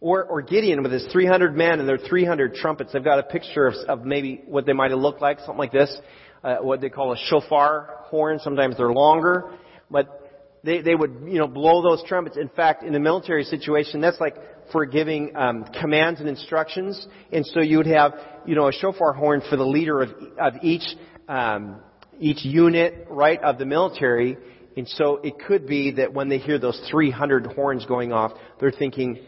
Or, 0.01 0.23
or 0.25 0.43
Gideon 0.43 0.83
with 0.83 0.93
his 0.93 1.07
300 1.11 1.57
men 1.57 1.81
and 1.81 1.89
their 1.89 1.97
300 1.97 2.55
trumpets. 2.55 2.93
They've 2.93 3.03
got 3.03 3.21
a 3.21 3.23
picture 3.23 3.69
of, 3.69 3.75
of 3.89 4.05
maybe 4.05 4.43
what 4.47 4.67
they 4.67 4.75
might 4.75 4.91
have 4.91 5.01
looked 5.01 5.23
like, 5.23 5.39
something 5.39 5.57
like 5.57 5.73
this. 5.73 5.97
Uh, 6.45 6.57
what 6.57 6.83
they 6.83 6.91
call 6.91 7.13
a 7.13 7.17
shofar 7.31 8.01
horn. 8.07 8.39
Sometimes 8.43 8.77
they're 8.77 8.93
longer. 8.93 9.53
But 9.91 10.22
they, 10.65 10.81
they 10.81 10.95
would, 10.95 11.25
you 11.27 11.39
know, 11.39 11.49
blow 11.49 11.83
those 11.83 12.03
trumpets. 12.07 12.37
In 12.37 12.49
fact, 12.49 12.85
in 12.85 12.95
a 12.95 13.01
military 13.01 13.45
situation, 13.45 14.01
that's 14.01 14.21
like 14.21 14.37
for 14.71 14.87
giving 14.87 15.35
um, 15.37 15.65
commands 15.81 16.21
and 16.21 16.29
instructions. 16.29 17.07
And 17.33 17.45
so 17.47 17.61
you 17.61 17.79
would 17.79 17.87
have, 17.87 18.15
you 18.47 18.55
know, 18.55 18.69
a 18.69 18.73
shofar 18.73 19.13
horn 19.13 19.43
for 19.51 19.57
the 19.57 19.67
leader 19.67 20.01
of, 20.01 20.11
of 20.39 20.55
each, 20.63 20.85
um, 21.29 21.81
each 22.21 22.45
unit, 22.45 23.09
right, 23.11 23.43
of 23.43 23.59
the 23.59 23.65
military. 23.65 24.39
And 24.77 24.89
so 24.89 25.17
it 25.17 25.35
could 25.41 25.67
be 25.67 25.93
that 25.93 26.15
when 26.15 26.29
they 26.29 26.39
hear 26.39 26.59
those 26.59 26.81
300 26.91 27.47
horns 27.47 27.85
going 27.85 28.13
off, 28.13 28.33
they're 28.61 28.71
thinking, 28.71 29.19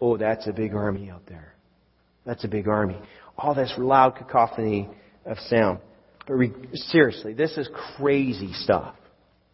oh, 0.00 0.18
that's 0.18 0.46
a 0.46 0.52
big 0.52 0.74
army 0.74 1.08
out 1.10 1.22
there. 1.26 1.54
That's 2.26 2.44
a 2.44 2.48
big 2.48 2.68
army. 2.68 3.00
All 3.38 3.54
this 3.54 3.72
loud 3.78 4.16
cacophony 4.16 4.90
of 5.24 5.38
sound. 5.48 5.78
But 6.26 6.34
re- 6.34 6.52
seriously, 6.74 7.32
this 7.32 7.56
is 7.56 7.68
crazy 7.96 8.52
stuff. 8.52 8.94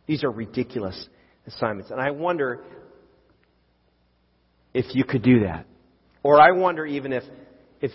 These 0.06 0.24
are 0.24 0.30
ridiculous 0.30 1.08
assignments. 1.48 1.90
And 1.90 2.00
I 2.00 2.10
wonder 2.10 2.60
if 4.72 4.94
you 4.94 5.04
could 5.04 5.22
do 5.22 5.40
that. 5.40 5.66
Or 6.22 6.40
I 6.40 6.52
wonder 6.52 6.84
even 6.86 7.12
if, 7.12 7.24
if, 7.80 7.90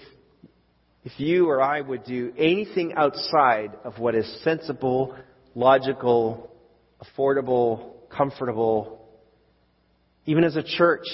if 1.04 1.13
you 1.18 1.50
or 1.50 1.62
I 1.62 1.82
would 1.82 2.04
do 2.04 2.34
anything 2.38 2.94
outside 2.96 3.72
of 3.84 4.00
what 4.00 4.16
is 4.16 4.42
sensible, 4.44 5.16
logical, 5.56 6.52
affordable, 7.02 7.94
comfortable, 8.10 9.00
even 10.26 10.44
as 10.44 10.56
a 10.56 10.63
church, 10.63 11.06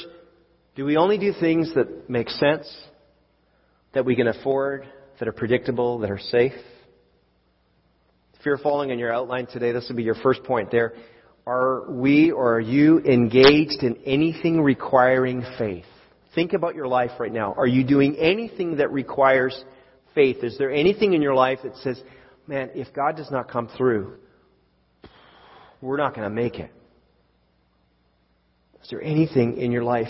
do 0.75 0.86
we 0.86 0.97
only 0.97 1.17
do 1.17 1.34
things 1.39 1.73
that 1.75 2.10
make 2.10 2.30
sense, 2.30 2.71
that 3.93 4.06
we 4.06 4.15
can 4.15 4.28
afford, 4.28 4.86
that 5.19 5.28
are 5.28 5.34
predictable, 5.34 5.99
that 5.99 6.12
are 6.12 6.19
safe? 6.19 6.54
If 8.39 8.45
you're 8.45 8.58
following 8.58 8.91
in 8.91 8.99
your 8.99 9.12
outline 9.12 9.47
today, 9.47 9.73
this 9.73 9.88
will 9.89 9.97
be 9.97 10.04
your 10.04 10.15
first 10.15 10.43
point 10.43 10.71
there. 10.71 10.93
Are 11.49 11.89
we 11.89 12.31
or 12.31 12.55
are 12.55 12.59
you 12.59 12.99
engaged 12.99 13.81
in 13.81 13.97
anything 14.05 14.62
requiring 14.62 15.43
faith? 15.57 15.85
Think 16.35 16.53
about 16.53 16.75
your 16.75 16.88
life 16.88 17.12
right 17.19 17.33
now. 17.33 17.55
Are 17.57 17.65
you 17.65 17.83
doing 17.83 18.15
anything 18.17 18.77
that 18.77 18.91
requires 18.91 19.63
faith? 20.13 20.43
Is 20.43 20.59
there 20.59 20.71
anything 20.71 21.13
in 21.13 21.23
your 21.23 21.33
life 21.33 21.59
that 21.63 21.75
says, 21.77 21.99
man, 22.45 22.69
if 22.75 22.93
God 22.93 23.17
does 23.17 23.31
not 23.31 23.49
come 23.49 23.67
through, 23.75 24.17
we're 25.81 25.97
not 25.97 26.13
going 26.13 26.29
to 26.29 26.33
make 26.33 26.59
it? 26.59 26.71
Is 28.83 28.89
there 28.91 29.01
anything 29.01 29.57
in 29.57 29.71
your 29.71 29.83
life 29.83 30.07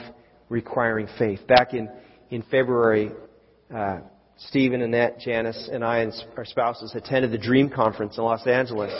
requiring 0.49 1.07
faith. 1.17 1.45
Back 1.47 1.73
in, 1.73 1.89
in 2.29 2.41
February, 2.43 3.11
uh, 3.73 3.99
Stephen, 4.37 4.81
Annette, 4.81 5.19
Janice, 5.19 5.69
and 5.71 5.83
I 5.83 5.99
and 5.99 6.13
our 6.35 6.45
spouses 6.45 6.93
attended 6.95 7.31
the 7.31 7.37
Dream 7.37 7.69
Conference 7.69 8.17
in 8.17 8.23
Los 8.23 8.45
Angeles. 8.47 8.91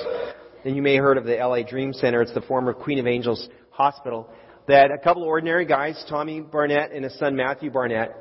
And 0.65 0.75
you 0.75 0.81
may 0.81 0.95
have 0.95 1.03
heard 1.03 1.17
of 1.17 1.23
the 1.23 1.35
LA 1.35 1.63
Dream 1.63 1.93
Center. 1.93 2.21
It's 2.21 2.33
the 2.33 2.41
former 2.41 2.73
Queen 2.73 2.99
of 2.99 3.07
Angels 3.07 3.47
Hospital. 3.71 4.29
That 4.67 4.91
a 4.91 4.97
couple 4.97 5.23
of 5.23 5.29
ordinary 5.29 5.65
guys, 5.65 6.03
Tommy 6.09 6.41
Barnett 6.41 6.91
and 6.91 7.05
his 7.05 7.17
son 7.17 7.35
Matthew 7.35 7.71
Barnett, 7.71 8.13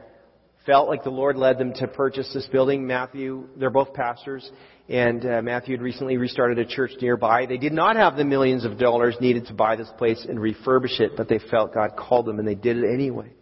felt 0.65 0.89
like 0.89 1.03
the 1.03 1.11
Lord 1.11 1.37
led 1.37 1.59
them 1.59 1.73
to 1.75 1.89
purchase 1.89 2.31
this 2.33 2.47
building. 2.47 2.87
Matthew, 2.87 3.49
they're 3.57 3.71
both 3.71 3.93
pastors, 3.93 4.49
and 4.89 5.27
uh, 5.27 5.43
Matthew 5.43 5.75
had 5.75 5.83
recently 5.83 6.17
restarted 6.17 6.59
a 6.61 6.65
church 6.65 6.93
nearby. 7.01 7.47
They 7.47 7.57
did 7.57 7.73
not 7.73 7.97
have 7.97 8.17
the 8.17 8.25
millions 8.25 8.65
of 8.65 8.79
dollars 8.79 9.17
needed 9.21 9.47
to 9.47 9.55
buy 9.55 9.75
this 9.75 9.91
place 9.99 10.25
and 10.29 10.39
refurbish 10.39 11.01
it, 11.01 11.13
but 11.17 11.29
they 11.29 11.41
felt 11.51 11.75
God 11.75 11.97
called 11.97 12.27
them, 12.27 12.39
and 12.39 12.47
they 12.47 12.55
did 12.55 12.77
it 12.77 12.85
anyway. 12.85 13.33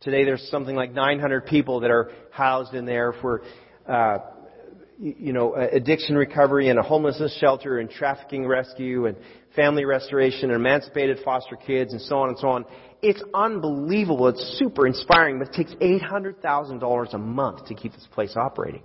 Today, 0.00 0.24
there's 0.24 0.48
something 0.50 0.74
like 0.74 0.92
900 0.92 1.46
people 1.46 1.80
that 1.80 1.90
are 1.90 2.10
housed 2.32 2.74
in 2.74 2.86
there 2.86 3.12
for, 3.20 3.42
uh, 3.86 4.18
you 5.00 5.32
know, 5.32 5.54
addiction 5.54 6.14
recovery 6.14 6.68
and 6.68 6.78
a 6.78 6.82
homelessness 6.82 7.36
shelter 7.40 7.78
and 7.78 7.88
trafficking 7.88 8.46
rescue 8.46 9.06
and 9.06 9.16
family 9.56 9.86
restoration 9.86 10.50
and 10.50 10.52
emancipated 10.52 11.18
foster 11.24 11.56
kids 11.56 11.92
and 11.92 12.02
so 12.02 12.18
on 12.18 12.28
and 12.28 12.38
so 12.38 12.48
on. 12.48 12.64
It's 13.00 13.22
unbelievable. 13.32 14.28
It's 14.28 14.58
super 14.58 14.86
inspiring, 14.86 15.38
but 15.38 15.48
it 15.48 15.54
takes 15.54 15.72
$800,000 15.74 17.14
a 17.14 17.18
month 17.18 17.66
to 17.66 17.74
keep 17.74 17.92
this 17.92 18.06
place 18.12 18.36
operating. 18.36 18.82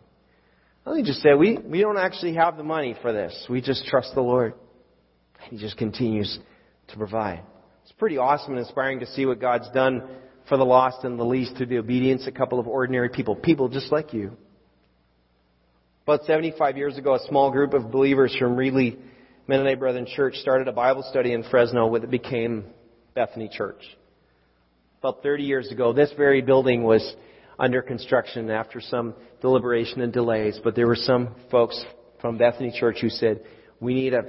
Let 0.85 0.95
me 0.95 1.03
just 1.03 1.21
say, 1.21 1.33
we, 1.33 1.57
we 1.57 1.81
don't 1.81 1.97
actually 1.97 2.35
have 2.35 2.55
the 2.55 2.63
money 2.63 2.95
for 3.01 3.11
this. 3.11 3.45
We 3.49 3.59
just 3.59 3.85
trust 3.85 4.15
the 4.15 4.21
Lord. 4.21 4.53
And 5.41 5.51
he 5.51 5.57
just 5.57 5.77
continues 5.77 6.39
to 6.89 6.97
provide. 6.97 7.41
It's 7.83 7.91
pretty 7.91 8.17
awesome 8.17 8.51
and 8.51 8.59
inspiring 8.59 9.01
to 9.01 9.07
see 9.07 9.25
what 9.25 9.41
God's 9.41 9.69
done 9.71 10.03
for 10.47 10.57
the 10.57 10.63
lost 10.63 11.03
and 11.03 11.19
the 11.19 11.25
least 11.25 11.57
through 11.57 11.65
the 11.65 11.77
obedience 11.79 12.25
of 12.25 12.33
a 12.33 12.37
couple 12.37 12.59
of 12.59 12.67
ordinary 12.67 13.09
people, 13.09 13.35
people 13.35 13.67
just 13.67 13.91
like 13.91 14.13
you. 14.13 14.37
About 16.07 16.23
75 16.25 16.77
years 16.77 16.99
ago, 16.99 17.15
a 17.15 17.27
small 17.27 17.49
group 17.49 17.73
of 17.73 17.89
believers 17.89 18.35
from 18.37 18.55
Reedley 18.55 18.95
Mennonite 19.47 19.79
Brethren 19.79 20.05
Church 20.05 20.35
started 20.35 20.67
a 20.67 20.71
Bible 20.71 21.03
study 21.09 21.33
in 21.33 21.41
Fresno 21.49 21.91
that 21.97 22.11
became 22.11 22.65
Bethany 23.15 23.49
Church. 23.51 23.81
About 24.99 25.23
30 25.23 25.41
years 25.41 25.71
ago, 25.71 25.93
this 25.93 26.13
very 26.15 26.43
building 26.43 26.83
was 26.83 27.15
under 27.57 27.81
construction 27.81 28.51
after 28.51 28.79
some 28.79 29.15
deliberation 29.41 30.01
and 30.01 30.13
delays, 30.13 30.59
but 30.63 30.75
there 30.75 30.85
were 30.85 30.95
some 30.95 31.33
folks 31.49 31.83
from 32.21 32.37
Bethany 32.37 32.71
Church 32.79 32.97
who 33.01 33.09
said, 33.09 33.41
we 33.79 33.95
need 33.95 34.13
a, 34.13 34.25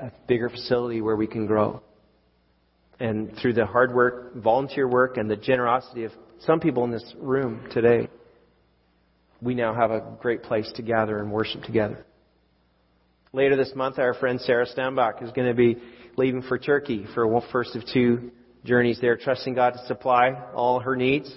a 0.00 0.10
bigger 0.26 0.48
facility 0.48 1.02
where 1.02 1.16
we 1.16 1.26
can 1.26 1.46
grow. 1.46 1.82
And 2.98 3.36
through 3.42 3.52
the 3.52 3.66
hard 3.66 3.94
work, 3.94 4.36
volunteer 4.36 4.88
work, 4.88 5.18
and 5.18 5.30
the 5.30 5.36
generosity 5.36 6.04
of 6.04 6.12
some 6.46 6.58
people 6.58 6.84
in 6.84 6.90
this 6.90 7.04
room 7.18 7.68
today, 7.70 8.08
we 9.42 9.54
now 9.54 9.74
have 9.74 9.90
a 9.90 10.16
great 10.20 10.44
place 10.44 10.70
to 10.76 10.82
gather 10.82 11.18
and 11.18 11.30
worship 11.30 11.62
together. 11.64 12.06
Later 13.32 13.56
this 13.56 13.72
month, 13.74 13.98
our 13.98 14.14
friend 14.14 14.40
Sarah 14.40 14.66
Stambach 14.66 15.22
is 15.22 15.32
going 15.32 15.48
to 15.48 15.54
be 15.54 15.76
leaving 16.16 16.42
for 16.42 16.58
Turkey 16.58 17.06
for 17.14 17.24
a 17.24 17.40
first 17.50 17.74
of 17.74 17.82
two 17.92 18.30
journeys 18.64 19.00
there, 19.00 19.16
trusting 19.16 19.54
God 19.54 19.70
to 19.72 19.86
supply 19.86 20.40
all 20.54 20.80
her 20.80 20.94
needs 20.94 21.34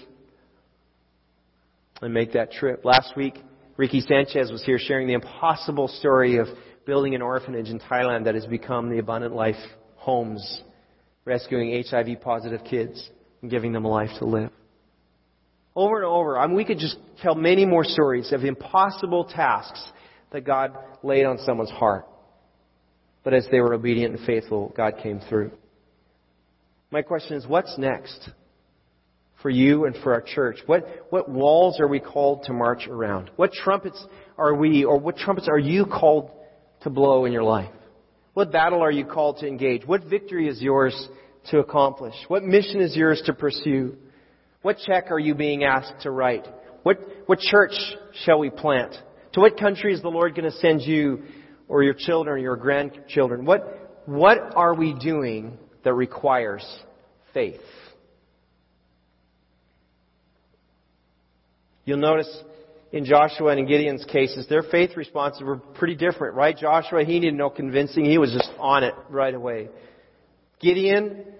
and 2.01 2.13
make 2.13 2.33
that 2.33 2.51
trip. 2.51 2.85
Last 2.85 3.15
week, 3.15 3.35
Ricky 3.77 4.01
Sanchez 4.01 4.51
was 4.51 4.63
here 4.63 4.77
sharing 4.77 5.07
the 5.07 5.13
impossible 5.13 5.87
story 5.87 6.37
of 6.37 6.47
building 6.85 7.15
an 7.15 7.21
orphanage 7.21 7.69
in 7.69 7.79
Thailand 7.79 8.25
that 8.25 8.35
has 8.35 8.45
become 8.45 8.89
the 8.89 8.99
Abundant 8.99 9.33
Life 9.33 9.55
homes, 9.95 10.61
rescuing 11.23 11.83
HIV 11.89 12.21
positive 12.21 12.61
kids, 12.63 13.09
and 13.41 13.49
giving 13.49 13.73
them 13.73 13.85
a 13.85 13.89
life 13.89 14.11
to 14.19 14.25
live. 14.25 14.51
Over 15.75 15.97
and 15.97 16.05
over, 16.05 16.39
I 16.39 16.47
mean, 16.47 16.55
we 16.55 16.63
could 16.63 16.79
just 16.79 16.97
tell 17.21 17.35
many 17.35 17.65
more 17.65 17.83
stories 17.83 18.31
of 18.31 18.43
impossible 18.43 19.25
tasks 19.25 19.83
that 20.31 20.45
God 20.45 20.77
laid 21.03 21.25
on 21.25 21.37
someone's 21.39 21.71
heart. 21.71 22.07
But 23.23 23.33
as 23.33 23.47
they 23.51 23.59
were 23.59 23.73
obedient 23.73 24.15
and 24.15 24.25
faithful, 24.25 24.73
God 24.77 24.95
came 25.03 25.19
through. 25.27 25.51
My 26.91 27.01
question 27.01 27.35
is, 27.35 27.45
what's 27.45 27.77
next 27.77 28.29
for 29.41 29.49
you 29.49 29.85
and 29.85 29.95
for 30.01 30.13
our 30.13 30.21
church? 30.21 30.59
What, 30.65 31.07
what 31.09 31.27
walls 31.27 31.79
are 31.79 31.87
we 31.87 31.99
called 31.99 32.43
to 32.43 32.53
march 32.53 32.87
around? 32.87 33.31
What 33.35 33.51
trumpets 33.51 34.01
are 34.37 34.55
we, 34.55 34.85
or 34.85 34.97
what 34.97 35.17
trumpets 35.17 35.49
are 35.49 35.59
you 35.59 35.85
called 35.85 36.31
to 36.83 36.89
blow 36.89 37.25
in 37.25 37.33
your 37.33 37.43
life? 37.43 37.71
What 38.33 38.51
battle 38.51 38.81
are 38.81 38.91
you 38.91 39.05
called 39.05 39.39
to 39.39 39.47
engage? 39.47 39.85
What 39.85 40.05
victory 40.05 40.47
is 40.47 40.61
yours 40.61 41.09
to 41.49 41.59
accomplish? 41.59 42.15
What 42.27 42.43
mission 42.43 42.79
is 42.79 42.95
yours 42.95 43.21
to 43.25 43.33
pursue? 43.33 43.97
What 44.65 44.79
check 44.79 45.11
are 45.11 45.19
you 45.19 45.35
being 45.35 45.63
asked 45.63 46.01
to 46.01 46.09
write? 46.09 46.47
What, 46.81 46.97
what 47.27 47.37
church 47.37 47.75
shall 48.23 48.39
we 48.39 48.49
plant? 48.49 48.95
To 49.33 49.39
what 49.39 49.59
country 49.59 49.93
is 49.93 50.01
the 50.01 50.09
Lord 50.09 50.33
going 50.33 50.49
to 50.49 50.57
send 50.57 50.81
you 50.81 51.21
or 51.67 51.83
your 51.83 51.93
children 51.93 52.37
or 52.37 52.39
your 52.39 52.55
grandchildren? 52.55 53.45
What, 53.45 54.01
what 54.07 54.39
are 54.55 54.73
we 54.73 54.95
doing 54.95 55.59
that 55.83 55.93
requires 55.93 56.65
faith? 57.31 57.61
You'll 61.83 61.99
notice 61.99 62.35
in 62.91 63.05
Joshua 63.05 63.49
and 63.51 63.59
in 63.59 63.67
Gideon's 63.67 64.05
cases, 64.05 64.47
their 64.49 64.63
faith 64.63 64.97
responses 64.97 65.43
were 65.43 65.57
pretty 65.57 65.93
different, 65.93 66.33
right? 66.33 66.57
Joshua, 66.57 67.05
he 67.05 67.19
needed 67.19 67.35
no 67.35 67.51
convincing. 67.51 68.03
He 68.03 68.17
was 68.17 68.31
just 68.31 68.49
on 68.57 68.83
it 68.83 68.95
right 69.11 69.35
away. 69.35 69.69
Gideon, 70.59 71.34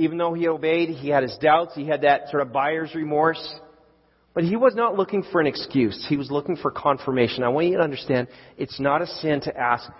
even 0.00 0.16
though 0.16 0.32
he 0.32 0.48
obeyed, 0.48 0.88
he 0.88 1.08
had 1.08 1.22
his 1.22 1.36
doubts. 1.40 1.74
He 1.74 1.86
had 1.86 2.02
that 2.02 2.28
sort 2.30 2.42
of 2.42 2.52
buyer's 2.52 2.94
remorse. 2.94 3.42
But 4.32 4.44
he 4.44 4.56
was 4.56 4.74
not 4.74 4.96
looking 4.96 5.24
for 5.30 5.40
an 5.40 5.46
excuse. 5.46 6.06
He 6.08 6.16
was 6.16 6.30
looking 6.30 6.56
for 6.56 6.70
confirmation. 6.70 7.42
I 7.42 7.48
want 7.48 7.66
you 7.66 7.76
to 7.76 7.82
understand, 7.82 8.28
it's 8.56 8.80
not 8.80 9.02
a 9.02 9.06
sin 9.06 9.40
to 9.42 9.56
ask 9.56 9.90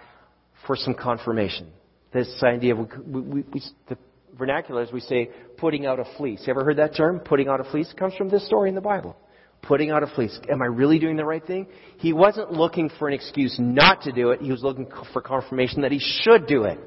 for 0.66 0.74
some 0.74 0.94
confirmation. 0.94 1.70
This 2.12 2.42
idea 2.42 2.74
of, 2.74 2.88
we, 3.06 3.20
we, 3.20 3.44
we, 3.52 3.62
the 3.88 3.98
vernacular 4.38 4.82
is 4.82 4.92
we 4.92 5.00
say, 5.00 5.30
putting 5.58 5.84
out 5.84 5.98
a 5.98 6.04
fleece. 6.16 6.42
You 6.46 6.52
ever 6.52 6.64
heard 6.64 6.78
that 6.78 6.96
term? 6.96 7.20
Putting 7.20 7.48
out 7.48 7.60
a 7.60 7.64
fleece? 7.64 7.92
Comes 7.98 8.14
from 8.14 8.30
this 8.30 8.46
story 8.46 8.68
in 8.68 8.74
the 8.74 8.80
Bible. 8.80 9.16
Putting 9.62 9.90
out 9.90 10.02
a 10.02 10.06
fleece. 10.06 10.38
Am 10.50 10.62
I 10.62 10.66
really 10.66 10.98
doing 10.98 11.16
the 11.16 11.24
right 11.24 11.44
thing? 11.44 11.66
He 11.98 12.14
wasn't 12.14 12.52
looking 12.52 12.90
for 12.98 13.08
an 13.08 13.14
excuse 13.14 13.56
not 13.58 14.02
to 14.02 14.12
do 14.12 14.30
it. 14.30 14.40
He 14.40 14.50
was 14.50 14.62
looking 14.62 14.88
for 15.12 15.20
confirmation 15.20 15.82
that 15.82 15.92
he 15.92 16.00
should 16.00 16.46
do 16.46 16.64
it. 16.64 16.78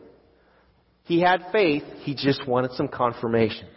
He 1.03 1.19
had 1.21 1.45
faith. 1.51 1.83
He 2.01 2.15
just 2.15 2.47
wanted 2.47 2.71
some 2.73 2.87
confirmation. 2.87 3.67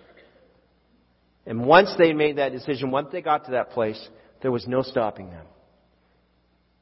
And 1.46 1.64
once 1.64 1.94
they 1.98 2.12
made 2.12 2.38
that 2.38 2.52
decision, 2.52 2.90
once 2.90 3.08
they 3.12 3.22
got 3.22 3.44
to 3.46 3.52
that 3.52 3.70
place, 3.70 4.08
there 4.42 4.50
was 4.50 4.66
no 4.66 4.82
stopping 4.82 5.30
them. 5.30 5.46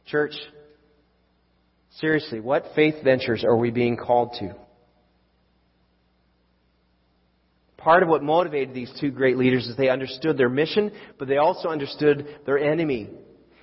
Church, 0.06 0.34
seriously, 1.98 2.40
what 2.40 2.64
faith 2.74 2.96
ventures 3.02 3.44
are 3.44 3.56
we 3.56 3.70
being 3.70 3.96
called 3.96 4.36
to? 4.40 4.54
Part 7.76 8.02
of 8.02 8.08
what 8.08 8.22
motivated 8.22 8.74
these 8.74 8.92
two 8.98 9.10
great 9.10 9.36
leaders 9.36 9.66
is 9.66 9.76
they 9.76 9.90
understood 9.90 10.38
their 10.38 10.48
mission, 10.48 10.90
but 11.18 11.28
they 11.28 11.36
also 11.36 11.68
understood 11.68 12.26
their 12.46 12.58
enemy. 12.58 13.10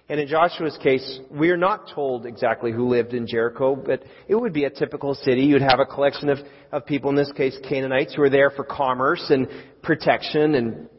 And 0.09 0.19
in 0.19 0.27
Joshua's 0.27 0.77
case, 0.83 1.19
we 1.29 1.51
are 1.51 1.57
not 1.57 1.89
told 1.93 2.25
exactly 2.25 2.71
who 2.71 2.89
lived 2.89 3.13
in 3.13 3.25
Jericho, 3.27 3.75
but 3.75 4.03
it 4.27 4.35
would 4.35 4.51
be 4.51 4.65
a 4.65 4.69
typical 4.69 5.15
city. 5.15 5.43
You'd 5.43 5.61
have 5.61 5.79
a 5.79 5.85
collection 5.85 6.29
of, 6.29 6.39
of 6.71 6.85
people, 6.85 7.09
in 7.09 7.15
this 7.15 7.31
case 7.31 7.57
Canaanites, 7.67 8.15
who 8.15 8.21
were 8.21 8.29
there 8.29 8.49
for 8.49 8.65
commerce 8.65 9.25
and 9.29 9.47
protection 9.81 10.55
and, 10.55 10.89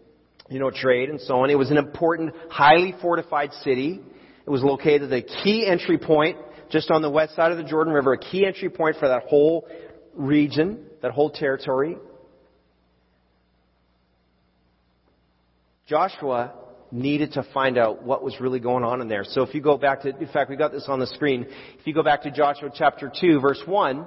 you 0.48 0.58
know, 0.58 0.70
trade 0.70 1.10
and 1.10 1.20
so 1.20 1.40
on. 1.40 1.50
It 1.50 1.58
was 1.58 1.70
an 1.70 1.76
important, 1.76 2.32
highly 2.48 2.94
fortified 3.02 3.52
city. 3.64 4.00
It 4.46 4.50
was 4.50 4.62
located 4.62 5.12
at 5.12 5.18
a 5.18 5.22
key 5.22 5.66
entry 5.66 5.98
point 5.98 6.38
just 6.70 6.90
on 6.90 7.02
the 7.02 7.10
west 7.10 7.36
side 7.36 7.52
of 7.52 7.58
the 7.58 7.64
Jordan 7.64 7.92
River, 7.92 8.14
a 8.14 8.18
key 8.18 8.46
entry 8.46 8.70
point 8.70 8.96
for 8.98 9.08
that 9.08 9.24
whole 9.24 9.68
region, 10.14 10.86
that 11.02 11.10
whole 11.10 11.28
territory. 11.30 11.98
Joshua 15.86 16.54
needed 16.92 17.33
to 17.33 17.42
find 17.55 17.78
out 17.78 18.02
what 18.02 18.22
was 18.22 18.38
really 18.38 18.61
going 18.61 18.85
on 18.85 19.00
in 19.00 19.09
there. 19.09 19.24
So 19.24 19.42
if 19.42 19.55
you 19.55 19.62
go 19.62 19.78
back 19.78 20.02
to, 20.02 20.11
in 20.16 20.28
fact, 20.28 20.50
we 20.50 20.57
got 20.57 20.72
this 20.72 20.85
on 20.88 21.00
the 21.00 21.07
screen. 21.07 21.46
If 21.78 21.87
you 21.87 21.94
go 21.94 22.02
back 22.02 22.22
to 22.22 22.31
Joshua 22.31 22.70
chapter 22.72 23.11
2, 23.18 23.40
verse 23.40 23.62
1, 23.66 24.07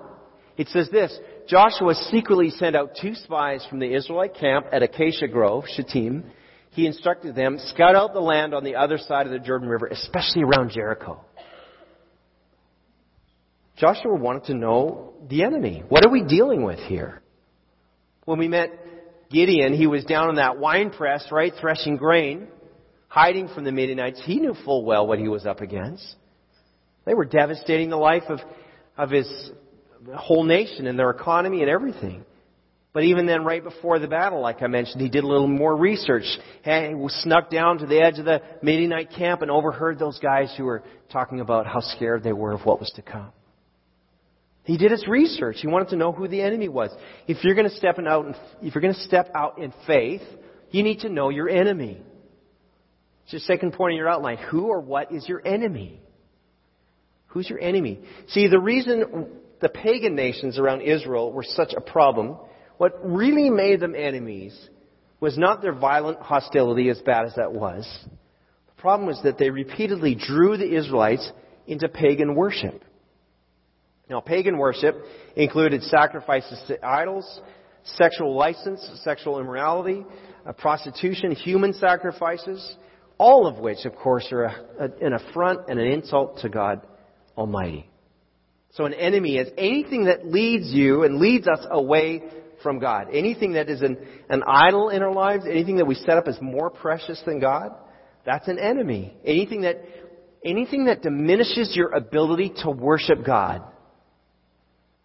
it 0.57 0.67
says 0.69 0.87
this, 0.91 1.17
Joshua 1.47 1.95
secretly 1.95 2.51
sent 2.51 2.75
out 2.75 2.91
two 3.01 3.15
spies 3.15 3.65
from 3.69 3.79
the 3.79 3.93
Israelite 3.93 4.35
camp 4.35 4.67
at 4.71 4.83
Acacia 4.83 5.27
Grove, 5.27 5.65
Shittim. 5.75 6.23
He 6.69 6.85
instructed 6.85 7.35
them, 7.35 7.57
scout 7.59 7.95
out 7.95 8.13
the 8.13 8.21
land 8.21 8.53
on 8.53 8.63
the 8.63 8.75
other 8.75 8.97
side 8.97 9.25
of 9.25 9.31
the 9.31 9.39
Jordan 9.39 9.67
River, 9.67 9.87
especially 9.87 10.43
around 10.43 10.71
Jericho. 10.71 11.19
Joshua 13.77 14.15
wanted 14.15 14.45
to 14.45 14.53
know 14.53 15.13
the 15.27 15.43
enemy. 15.43 15.83
What 15.89 16.05
are 16.05 16.11
we 16.11 16.23
dealing 16.23 16.63
with 16.63 16.79
here? 16.79 17.21
When 18.25 18.39
we 18.39 18.47
met 18.47 18.69
Gideon, 19.29 19.73
he 19.73 19.87
was 19.87 20.05
down 20.05 20.29
in 20.29 20.35
that 20.35 20.57
wine 20.59 20.91
press, 20.91 21.27
right, 21.31 21.51
threshing 21.59 21.97
grain 21.97 22.47
hiding 23.15 23.47
from 23.47 23.63
the 23.63 23.71
Midianites, 23.71 24.21
he 24.25 24.41
knew 24.41 24.53
full 24.65 24.83
well 24.83 25.07
what 25.07 25.19
he 25.19 25.29
was 25.29 25.45
up 25.45 25.61
against. 25.61 26.05
They 27.05 27.13
were 27.13 27.23
devastating 27.23 27.89
the 27.89 27.95
life 27.95 28.23
of, 28.27 28.39
of 28.97 29.09
his 29.09 29.51
whole 30.13 30.43
nation 30.43 30.85
and 30.85 30.99
their 30.99 31.11
economy 31.11 31.61
and 31.61 31.69
everything. 31.69 32.25
But 32.91 33.03
even 33.03 33.25
then, 33.25 33.45
right 33.45 33.63
before 33.63 33.99
the 33.99 34.07
battle, 34.09 34.41
like 34.41 34.61
I 34.61 34.67
mentioned, 34.67 35.01
he 35.01 35.07
did 35.07 35.23
a 35.23 35.27
little 35.27 35.47
more 35.47 35.77
research. 35.77 36.25
He 36.65 36.93
snuck 37.07 37.49
down 37.49 37.77
to 37.77 37.85
the 37.85 38.01
edge 38.01 38.19
of 38.19 38.25
the 38.25 38.41
Midianite 38.61 39.11
camp 39.11 39.41
and 39.41 39.49
overheard 39.49 39.97
those 39.97 40.19
guys 40.19 40.53
who 40.57 40.65
were 40.65 40.83
talking 41.09 41.39
about 41.39 41.65
how 41.67 41.79
scared 41.79 42.21
they 42.21 42.33
were 42.33 42.51
of 42.51 42.65
what 42.65 42.81
was 42.81 42.91
to 42.97 43.01
come. 43.01 43.31
He 44.65 44.77
did 44.77 44.91
his 44.91 45.07
research. 45.07 45.57
He 45.61 45.67
wanted 45.67 45.87
to 45.89 45.95
know 45.95 46.11
who 46.11 46.27
the 46.27 46.41
enemy 46.41 46.67
was. 46.67 46.89
If 47.29 47.45
you're 47.45 47.55
going 47.55 47.69
to 47.69 47.75
step 47.77 47.97
out, 47.97 48.25
in, 48.25 48.35
if 48.61 48.75
you're 48.75 48.81
going 48.81 48.93
to 48.93 49.03
step 49.03 49.31
out 49.33 49.57
in 49.57 49.73
faith, 49.87 50.21
you 50.71 50.83
need 50.83 50.99
to 50.99 51.09
know 51.09 51.29
your 51.29 51.47
enemy. 51.47 52.01
It's 53.25 53.33
your 53.33 53.39
second 53.41 53.73
point 53.73 53.91
in 53.91 53.97
your 53.97 54.09
outline. 54.09 54.37
Who 54.37 54.67
or 54.67 54.79
what 54.79 55.11
is 55.11 55.27
your 55.27 55.41
enemy? 55.45 55.99
Who's 57.27 57.49
your 57.49 57.59
enemy? 57.59 57.99
See, 58.29 58.47
the 58.47 58.59
reason 58.59 59.27
the 59.61 59.69
pagan 59.69 60.15
nations 60.15 60.57
around 60.59 60.81
Israel 60.81 61.31
were 61.31 61.43
such 61.43 61.73
a 61.75 61.81
problem, 61.81 62.37
what 62.77 62.93
really 63.03 63.49
made 63.49 63.79
them 63.79 63.95
enemies 63.95 64.57
was 65.19 65.37
not 65.37 65.61
their 65.61 65.73
violent 65.73 66.19
hostility, 66.19 66.89
as 66.89 66.99
bad 66.99 67.25
as 67.25 67.35
that 67.35 67.51
was. 67.51 67.87
The 68.67 68.81
problem 68.81 69.07
was 69.07 69.19
that 69.23 69.37
they 69.37 69.49
repeatedly 69.49 70.15
drew 70.15 70.57
the 70.57 70.75
Israelites 70.75 71.31
into 71.65 71.89
pagan 71.89 72.35
worship. 72.35 72.83
Now, 74.09 74.19
pagan 74.19 74.57
worship 74.57 74.95
included 75.35 75.81
sacrifices 75.83 76.61
to 76.67 76.85
idols, 76.85 77.41
sexual 77.83 78.35
license, 78.35 78.87
sexual 79.03 79.39
immorality, 79.39 80.05
uh, 80.45 80.53
prostitution, 80.53 81.31
human 81.31 81.73
sacrifices, 81.73 82.75
all 83.17 83.47
of 83.47 83.57
which, 83.59 83.85
of 83.85 83.95
course, 83.95 84.27
are 84.31 84.43
a, 84.43 84.65
a, 84.79 85.05
an 85.05 85.13
affront 85.13 85.69
and 85.69 85.79
an 85.79 85.87
insult 85.87 86.39
to 86.39 86.49
God 86.49 86.85
Almighty. 87.37 87.89
So 88.73 88.85
an 88.85 88.93
enemy 88.93 89.37
is 89.37 89.49
anything 89.57 90.05
that 90.05 90.27
leads 90.27 90.71
you 90.71 91.03
and 91.03 91.19
leads 91.19 91.47
us 91.47 91.65
away 91.69 92.23
from 92.61 92.79
God. 92.79 93.07
Anything 93.13 93.53
that 93.53 93.69
is 93.69 93.81
an, 93.81 93.97
an 94.29 94.43
idol 94.45 94.89
in 94.89 95.01
our 95.01 95.13
lives, 95.13 95.45
anything 95.49 95.77
that 95.77 95.85
we 95.85 95.95
set 95.95 96.17
up 96.17 96.27
as 96.27 96.37
more 96.41 96.69
precious 96.69 97.21
than 97.25 97.39
God, 97.39 97.71
that's 98.25 98.47
an 98.47 98.59
enemy. 98.59 99.15
Anything 99.23 99.61
that, 99.61 99.81
anything 100.43 100.85
that 100.85 101.01
diminishes 101.01 101.73
your 101.75 101.89
ability 101.91 102.53
to 102.63 102.71
worship 102.71 103.25
God 103.25 103.61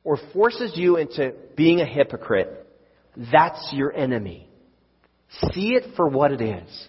or 0.02 0.18
forces 0.32 0.72
you 0.74 0.96
into 0.96 1.32
being 1.56 1.80
a 1.80 1.86
hypocrite, 1.86 2.66
that's 3.30 3.68
your 3.72 3.92
enemy. 3.92 4.48
See 5.52 5.74
it 5.74 5.94
for 5.96 6.08
what 6.08 6.32
it 6.32 6.40
is. 6.40 6.88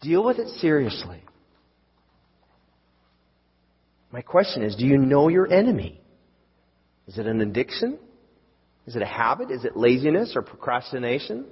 Deal 0.00 0.24
with 0.24 0.38
it 0.38 0.48
seriously. 0.60 1.22
My 4.10 4.22
question 4.22 4.62
is, 4.62 4.74
do 4.76 4.86
you 4.86 4.98
know 4.98 5.28
your 5.28 5.52
enemy? 5.52 6.00
Is 7.06 7.18
it 7.18 7.26
an 7.26 7.40
addiction? 7.40 7.98
Is 8.86 8.96
it 8.96 9.02
a 9.02 9.06
habit? 9.06 9.50
Is 9.50 9.64
it 9.64 9.76
laziness 9.76 10.32
or 10.34 10.42
procrastination? 10.42 11.46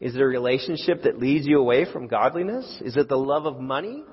Is 0.00 0.14
it 0.14 0.20
a 0.20 0.26
relationship 0.26 1.04
that 1.04 1.18
leads 1.18 1.46
you 1.46 1.58
away 1.58 1.90
from 1.90 2.06
godliness? 2.06 2.80
Is 2.84 2.96
it 2.96 3.08
the 3.08 3.16
love 3.16 3.46
of 3.46 3.58
money? 3.58 4.04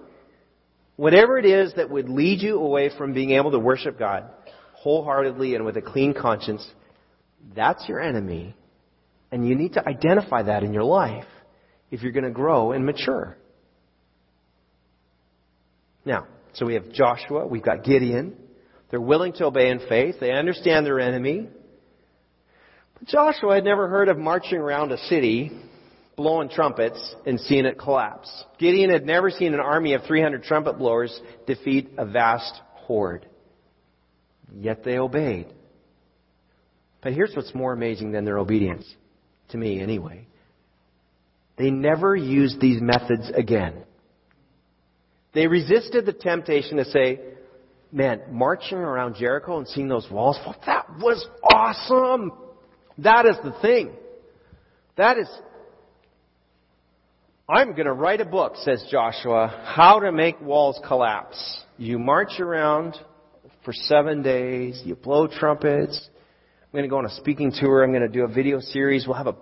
Whatever 0.95 1.37
it 1.37 1.45
is 1.45 1.73
that 1.75 1.89
would 1.89 2.09
lead 2.09 2.41
you 2.41 2.57
away 2.59 2.89
from 2.97 3.13
being 3.13 3.31
able 3.31 3.51
to 3.51 3.59
worship 3.59 3.99
God 3.99 4.29
wholeheartedly 4.73 5.55
and 5.55 5.65
with 5.65 5.77
a 5.77 5.81
clean 5.81 6.13
conscience, 6.13 6.65
that's 7.55 7.87
your 7.87 8.01
enemy. 8.01 8.55
And 9.31 9.47
you 9.47 9.55
need 9.55 9.73
to 9.73 9.87
identify 9.87 10.43
that 10.43 10.63
in 10.63 10.73
your 10.73 10.83
life 10.83 11.25
if 11.89 12.01
you're 12.01 12.11
going 12.11 12.23
to 12.23 12.31
grow 12.31 12.71
and 12.71 12.85
mature. 12.85 13.37
Now, 16.05 16.27
so 16.53 16.65
we 16.65 16.75
have 16.75 16.91
Joshua, 16.91 17.47
we've 17.47 17.63
got 17.63 17.83
Gideon. 17.83 18.35
They're 18.89 19.01
willing 19.01 19.33
to 19.33 19.45
obey 19.45 19.69
in 19.69 19.79
faith. 19.89 20.15
They 20.19 20.31
understand 20.31 20.85
their 20.85 20.99
enemy. 20.99 21.47
But 22.93 23.07
Joshua 23.07 23.55
had 23.55 23.63
never 23.63 23.87
heard 23.87 24.09
of 24.09 24.17
marching 24.17 24.59
around 24.59 24.91
a 24.91 24.97
city, 24.97 25.51
blowing 26.15 26.49
trumpets, 26.49 27.15
and 27.25 27.39
seeing 27.39 27.65
it 27.65 27.79
collapse. 27.79 28.29
Gideon 28.59 28.91
had 28.91 29.05
never 29.05 29.31
seen 29.31 29.53
an 29.53 29.59
army 29.59 29.93
of 29.93 30.03
300 30.03 30.43
trumpet 30.43 30.77
blowers 30.77 31.19
defeat 31.47 31.91
a 31.97 32.05
vast 32.05 32.61
horde. 32.75 33.25
Yet 34.55 34.83
they 34.83 34.99
obeyed. 34.99 35.47
But 37.01 37.13
here's 37.13 37.35
what's 37.35 37.55
more 37.55 37.73
amazing 37.73 38.11
than 38.11 38.25
their 38.25 38.37
obedience, 38.37 38.85
to 39.49 39.57
me 39.57 39.81
anyway. 39.81 40.27
They 41.57 41.71
never 41.71 42.15
used 42.15 42.59
these 42.59 42.81
methods 42.81 43.31
again. 43.35 43.83
They 45.33 45.47
resisted 45.47 46.05
the 46.05 46.13
temptation 46.13 46.77
to 46.77 46.85
say, 46.85 47.19
man, 47.91 48.21
marching 48.29 48.77
around 48.77 49.15
Jericho 49.15 49.57
and 49.57 49.67
seeing 49.67 49.87
those 49.87 50.09
walls, 50.09 50.37
well, 50.45 50.55
that 50.65 50.87
was 50.99 51.25
awesome. 51.51 52.31
That 52.99 53.25
is 53.25 53.35
the 53.43 53.53
thing. 53.61 53.91
That 54.95 55.17
is, 55.17 55.27
I'm 57.49 57.73
going 57.73 57.85
to 57.85 57.93
write 57.93 58.21
a 58.21 58.25
book, 58.25 58.55
says 58.57 58.85
Joshua, 58.91 59.63
how 59.65 59.99
to 59.99 60.11
make 60.11 60.39
walls 60.39 60.79
collapse. 60.87 61.63
You 61.77 61.97
march 61.97 62.39
around 62.39 62.95
for 63.65 63.73
seven 63.73 64.21
days, 64.21 64.81
you 64.85 64.95
blow 64.95 65.27
trumpets. 65.27 66.09
I'm 66.61 66.71
going 66.71 66.83
to 66.83 66.89
go 66.89 66.97
on 66.97 67.05
a 67.05 67.15
speaking 67.15 67.51
tour. 67.51 67.83
I'm 67.83 67.91
going 67.91 68.03
to 68.03 68.07
do 68.07 68.23
a 68.23 68.27
video 68.27 68.59
series. 68.59 69.05
We'll 69.07 69.17
have 69.17 69.27
a, 69.27 69.35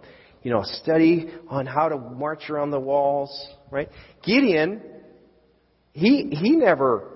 you 0.43 0.51
know, 0.51 0.61
a 0.61 0.65
study 0.65 1.29
on 1.49 1.65
how 1.65 1.89
to 1.89 1.97
march 1.97 2.49
around 2.49 2.71
the 2.71 2.79
walls, 2.79 3.31
right? 3.69 3.89
Gideon, 4.23 4.81
he, 5.93 6.29
he 6.31 6.51
never, 6.51 7.09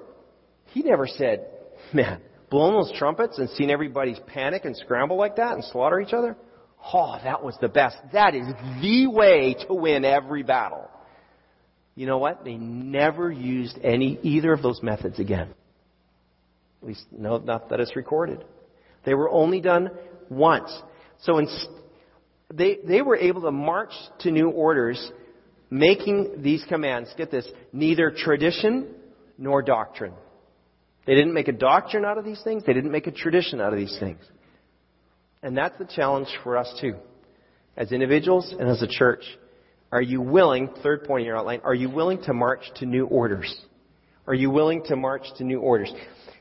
he 0.68 0.82
never 0.82 1.08
said, 1.08 1.48
man, 1.94 2.22
blowing 2.50 2.74
those 2.74 2.98
trumpets 2.98 3.38
and 3.38 3.50
seeing 3.52 3.72
everybody's 3.72 4.20
panic 4.28 4.66
and 4.66 4.76
scramble 4.76 5.18
like 5.18 5.38
that 5.38 5.54
and 5.54 5.64
slaughter 5.66 6.00
each 6.00 6.14
other? 6.14 6.36
Oh, 6.94 7.18
that 7.24 7.44
was 7.44 7.56
the 7.62 7.68
best. 7.68 7.98
That 8.14 8.36
is 8.36 8.46
the 8.82 9.08
way 9.08 9.56
to 9.68 9.74
win 9.74 10.06
every 10.06 10.44
battle. 10.44 10.90
You 11.96 12.06
know 12.06 12.18
what? 12.18 12.44
They 12.44 12.56
never 12.56 13.32
used 13.32 13.80
any, 13.82 14.20
either 14.22 14.52
of 14.52 14.62
those 14.62 14.84
methods 14.84 15.18
again. 15.20 15.54
At 16.82 16.88
least, 16.88 17.06
no, 17.12 17.38
not 17.38 17.70
that 17.70 17.80
it's 17.80 17.96
recorded. 17.96 18.44
They 19.06 19.14
were 19.14 19.30
only 19.30 19.62
done 19.62 19.90
once. 20.30 20.70
So 21.22 21.38
in, 21.38 21.48
they, 22.54 22.78
they 22.86 23.02
were 23.02 23.16
able 23.16 23.42
to 23.42 23.52
march 23.52 23.94
to 24.20 24.32
new 24.32 24.50
orders, 24.50 25.12
making 25.70 26.42
these 26.42 26.64
commands, 26.68 27.14
get 27.18 27.32
this, 27.32 27.48
neither 27.74 28.12
tradition 28.12 28.88
nor 29.38 29.62
doctrine. 29.62 30.14
They 31.06 31.16
didn't 31.16 31.34
make 31.34 31.48
a 31.48 31.54
doctrine 31.54 32.06
out 32.06 32.18
of 32.18 32.26
these 32.26 32.42
things. 32.44 32.64
They 32.66 32.74
didn't 32.74 32.92
make 32.92 33.08
a 33.08 33.12
tradition 33.12 33.62
out 33.62 33.74
of 33.74 33.80
these 33.80 33.96
things. 34.00 34.20
And 35.44 35.56
that's 35.56 35.78
the 35.78 35.86
challenge 35.86 36.28
for 36.44 36.58
us 36.58 36.74
too. 36.82 36.96
As 37.78 37.92
individuals 37.92 38.54
and 38.58 38.70
as 38.70 38.82
a 38.82 38.88
church. 38.88 39.24
Are 39.92 40.02
you 40.02 40.20
willing, 40.22 40.70
third 40.82 41.04
point 41.04 41.22
in 41.22 41.28
your 41.28 41.38
outline, 41.38 41.62
are 41.64 41.76
you 41.76 41.90
willing 41.90 42.22
to 42.24 42.34
march 42.34 42.62
to 42.78 42.86
new 42.86 43.06
orders? 43.06 43.56
Are 44.28 44.34
you 44.34 44.50
willing 44.50 44.84
to 44.86 44.96
march 44.96 45.24
to 45.38 45.44
new 45.44 45.60
orders? 45.60 45.94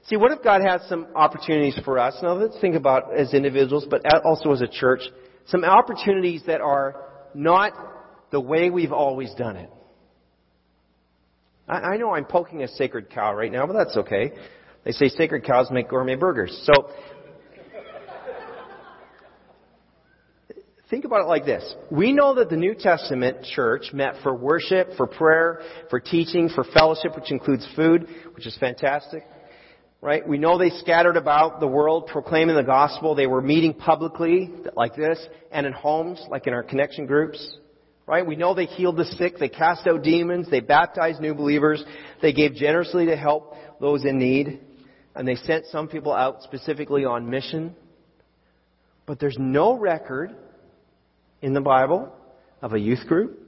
See, 0.07 0.17
what 0.17 0.33
if 0.33 0.43
God 0.43 0.63
has 0.63 0.83
some 0.89 1.09
opportunities 1.15 1.79
for 1.85 1.99
us? 1.99 2.17
Now 2.23 2.35
let's 2.35 2.59
think 2.61 2.75
about 2.75 3.15
as 3.15 3.35
individuals, 3.35 3.87
but 3.89 4.03
also 4.25 4.53
as 4.53 4.63
a 4.63 4.67
church, 4.67 5.01
some 5.47 5.65
opportunities 5.65 6.43
that 6.47 6.61
are 6.61 6.97
not 7.35 7.73
the 8.35 8.41
way 8.41 8.69
we've 8.69 8.93
always 8.93 9.33
done 9.35 9.55
it. 9.55 9.71
I, 11.69 11.75
I 11.75 11.97
know 11.99 12.11
I'm 12.11 12.25
poking 12.25 12.65
a 12.65 12.69
sacred 12.69 13.09
cow 13.09 13.33
right 13.33 13.51
now, 13.51 13.65
but 13.65 13.75
that's 13.75 13.97
okay. 13.97 14.33
They 14.85 14.91
say 14.91 15.09
sacred 15.09 15.45
cows 15.45 15.69
make 15.71 15.89
gourmet 15.89 16.17
burgers. 16.17 16.51
So, 16.65 16.91
think 20.91 21.05
about 21.05 21.21
it 21.21 21.29
like 21.29 21.45
this. 21.45 21.77
We 21.93 22.13
know 22.13 22.35
that 22.35 22.51
the 22.51 22.57
New 22.57 22.75
Testament 22.75 23.45
church 23.55 23.93
met 23.93 24.17
for 24.25 24.35
worship, 24.35 24.89
for 24.97 25.07
prayer, 25.07 25.61
for 25.89 26.01
teaching, 26.01 26.49
for 26.53 26.65
fellowship, 26.65 27.15
which 27.15 27.31
includes 27.31 27.65
food, 27.77 28.09
which 28.35 28.49
is 28.49 28.57
fantastic. 28.59 29.23
Right? 30.01 30.27
We 30.27 30.39
know 30.39 30.59
they 30.59 30.71
scattered 30.71 31.17
about 31.17 31.61
the 31.61 31.69
world 31.69 32.09
proclaiming 32.09 32.57
the 32.57 32.65
gospel. 32.65 33.15
They 33.15 33.29
were 33.29 33.41
meeting 33.41 33.75
publicly, 33.75 34.51
like 34.77 34.97
this, 34.97 35.25
and 35.53 35.67
in 35.67 35.73
homes, 35.73 36.21
like 36.29 36.49
in 36.49 36.53
our 36.53 36.65
connection 36.65 37.07
groups. 37.07 37.59
Right? 38.07 38.27
We 38.27 38.37
know 38.37 38.55
they 38.55 38.67
healed 38.67 38.99
the 38.99 39.07
sick, 39.07 39.39
they 39.39 39.49
cast 39.49 39.87
out 39.87 40.03
demons, 40.03 40.51
they 40.51 40.61
baptized 40.61 41.21
new 41.21 41.35
believers, 41.35 41.83
they 42.21 42.35
gave 42.35 42.55
generously 42.55 43.07
to 43.07 43.17
help 43.17 43.55
those 43.81 44.05
in 44.05 44.19
need, 44.19 44.61
and 45.15 45.27
they 45.27 45.37
sent 45.37 45.67
some 45.67 45.89
people 45.89 46.13
out 46.13 46.43
specifically 46.43 47.07
on 47.07 47.31
mission. 47.31 47.75
But 49.07 49.21
there's 49.21 49.37
no 49.39 49.79
record 49.79 50.35
in 51.41 51.55
the 51.55 51.63
Bible 51.63 52.13
of 52.61 52.75
a 52.75 52.79
youth 52.79 53.07
group, 53.07 53.41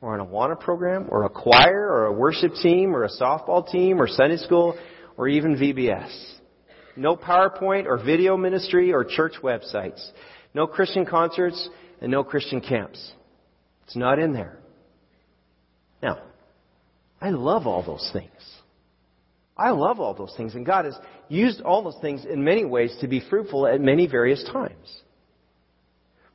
or 0.00 0.14
an 0.14 0.24
Awana 0.24 0.60
program, 0.60 1.06
or 1.10 1.24
a 1.24 1.30
choir, 1.30 1.88
or 1.90 2.06
a 2.06 2.12
worship 2.12 2.54
team, 2.62 2.94
or 2.94 3.04
a 3.04 3.10
softball 3.10 3.68
team, 3.68 4.00
or 4.00 4.06
Sunday 4.06 4.36
school, 4.36 4.78
or 5.16 5.28
even 5.28 5.56
VBS. 5.56 6.38
No 6.96 7.16
PowerPoint 7.16 7.86
or 7.86 8.02
video 8.02 8.36
ministry 8.36 8.92
or 8.92 9.04
church 9.04 9.34
websites. 9.42 10.04
No 10.52 10.66
Christian 10.66 11.06
concerts 11.06 11.68
and 12.00 12.10
no 12.10 12.24
Christian 12.24 12.60
camps. 12.60 13.12
It's 13.88 13.96
not 13.96 14.18
in 14.18 14.34
there. 14.34 14.58
Now, 16.02 16.18
I 17.22 17.30
love 17.30 17.66
all 17.66 17.82
those 17.82 18.08
things. 18.12 18.30
I 19.56 19.70
love 19.70 19.98
all 19.98 20.12
those 20.12 20.34
things, 20.36 20.54
and 20.54 20.66
God 20.66 20.84
has 20.84 20.94
used 21.30 21.62
all 21.62 21.82
those 21.82 21.96
things 22.02 22.26
in 22.26 22.44
many 22.44 22.66
ways 22.66 22.94
to 23.00 23.08
be 23.08 23.22
fruitful 23.30 23.66
at 23.66 23.80
many 23.80 24.06
various 24.06 24.44
times. 24.52 25.02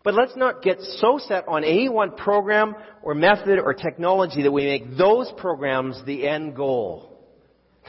But 0.04 0.16
let's 0.16 0.36
not 0.36 0.64
get 0.64 0.82
so 0.82 1.20
set 1.20 1.48
on 1.48 1.64
any 1.64 1.90
one 1.90 2.18
program 2.18 2.76
or 3.04 3.14
method 3.14 3.60
or 3.60 3.76
technology 3.76 4.42
that 4.42 4.52
we 4.52 4.66
make 4.66 4.98
those 4.98 5.32
programs 5.38 6.02
the 6.08 6.28
end 6.28 6.56
goal. 6.56 7.16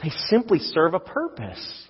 They 0.03 0.11
simply 0.29 0.59
serve 0.59 0.93
a 0.93 0.99
purpose. 0.99 1.87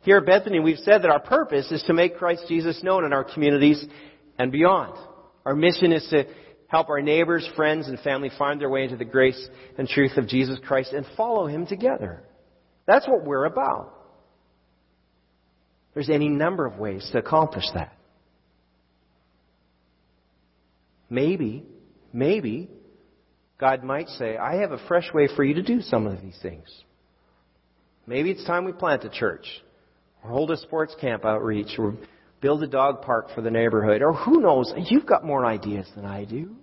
Here 0.00 0.16
at 0.16 0.26
Bethany, 0.26 0.58
we've 0.58 0.78
said 0.78 1.02
that 1.02 1.10
our 1.10 1.20
purpose 1.20 1.70
is 1.70 1.82
to 1.82 1.92
make 1.92 2.16
Christ 2.16 2.44
Jesus 2.48 2.82
known 2.82 3.04
in 3.04 3.12
our 3.12 3.24
communities 3.24 3.84
and 4.38 4.50
beyond. 4.50 4.96
Our 5.48 5.56
mission 5.56 5.92
is 5.92 6.06
to 6.10 6.26
help 6.66 6.90
our 6.90 7.00
neighbors, 7.00 7.48
friends, 7.56 7.88
and 7.88 7.98
family 8.00 8.30
find 8.36 8.60
their 8.60 8.68
way 8.68 8.84
into 8.84 8.98
the 8.98 9.06
grace 9.06 9.48
and 9.78 9.88
truth 9.88 10.18
of 10.18 10.28
Jesus 10.28 10.58
Christ 10.62 10.92
and 10.92 11.06
follow 11.16 11.46
Him 11.46 11.66
together. 11.66 12.22
That's 12.86 13.08
what 13.08 13.24
we're 13.24 13.46
about. 13.46 13.94
There's 15.94 16.10
any 16.10 16.28
number 16.28 16.66
of 16.66 16.76
ways 16.76 17.08
to 17.12 17.18
accomplish 17.18 17.64
that. 17.72 17.96
Maybe, 21.08 21.64
maybe, 22.12 22.68
God 23.58 23.82
might 23.82 24.08
say, 24.08 24.36
I 24.36 24.56
have 24.56 24.72
a 24.72 24.86
fresh 24.86 25.10
way 25.14 25.30
for 25.34 25.44
you 25.44 25.54
to 25.54 25.62
do 25.62 25.80
some 25.80 26.06
of 26.06 26.20
these 26.20 26.38
things. 26.42 26.68
Maybe 28.06 28.32
it's 28.32 28.44
time 28.44 28.66
we 28.66 28.72
plant 28.72 29.02
a 29.04 29.08
church, 29.08 29.46
or 30.22 30.28
hold 30.28 30.50
a 30.50 30.58
sports 30.58 30.94
camp 31.00 31.24
outreach, 31.24 31.78
or 31.78 31.96
build 32.40 32.62
a 32.62 32.66
dog 32.66 33.02
park 33.02 33.28
for 33.34 33.40
the 33.40 33.50
neighborhood, 33.50 34.02
or 34.02 34.12
who 34.12 34.40
knows, 34.40 34.72
you've 34.76 35.06
got 35.06 35.24
more 35.24 35.44
ideas 35.44 35.86
than 35.94 36.04
I 36.04 36.24
do. 36.24 36.56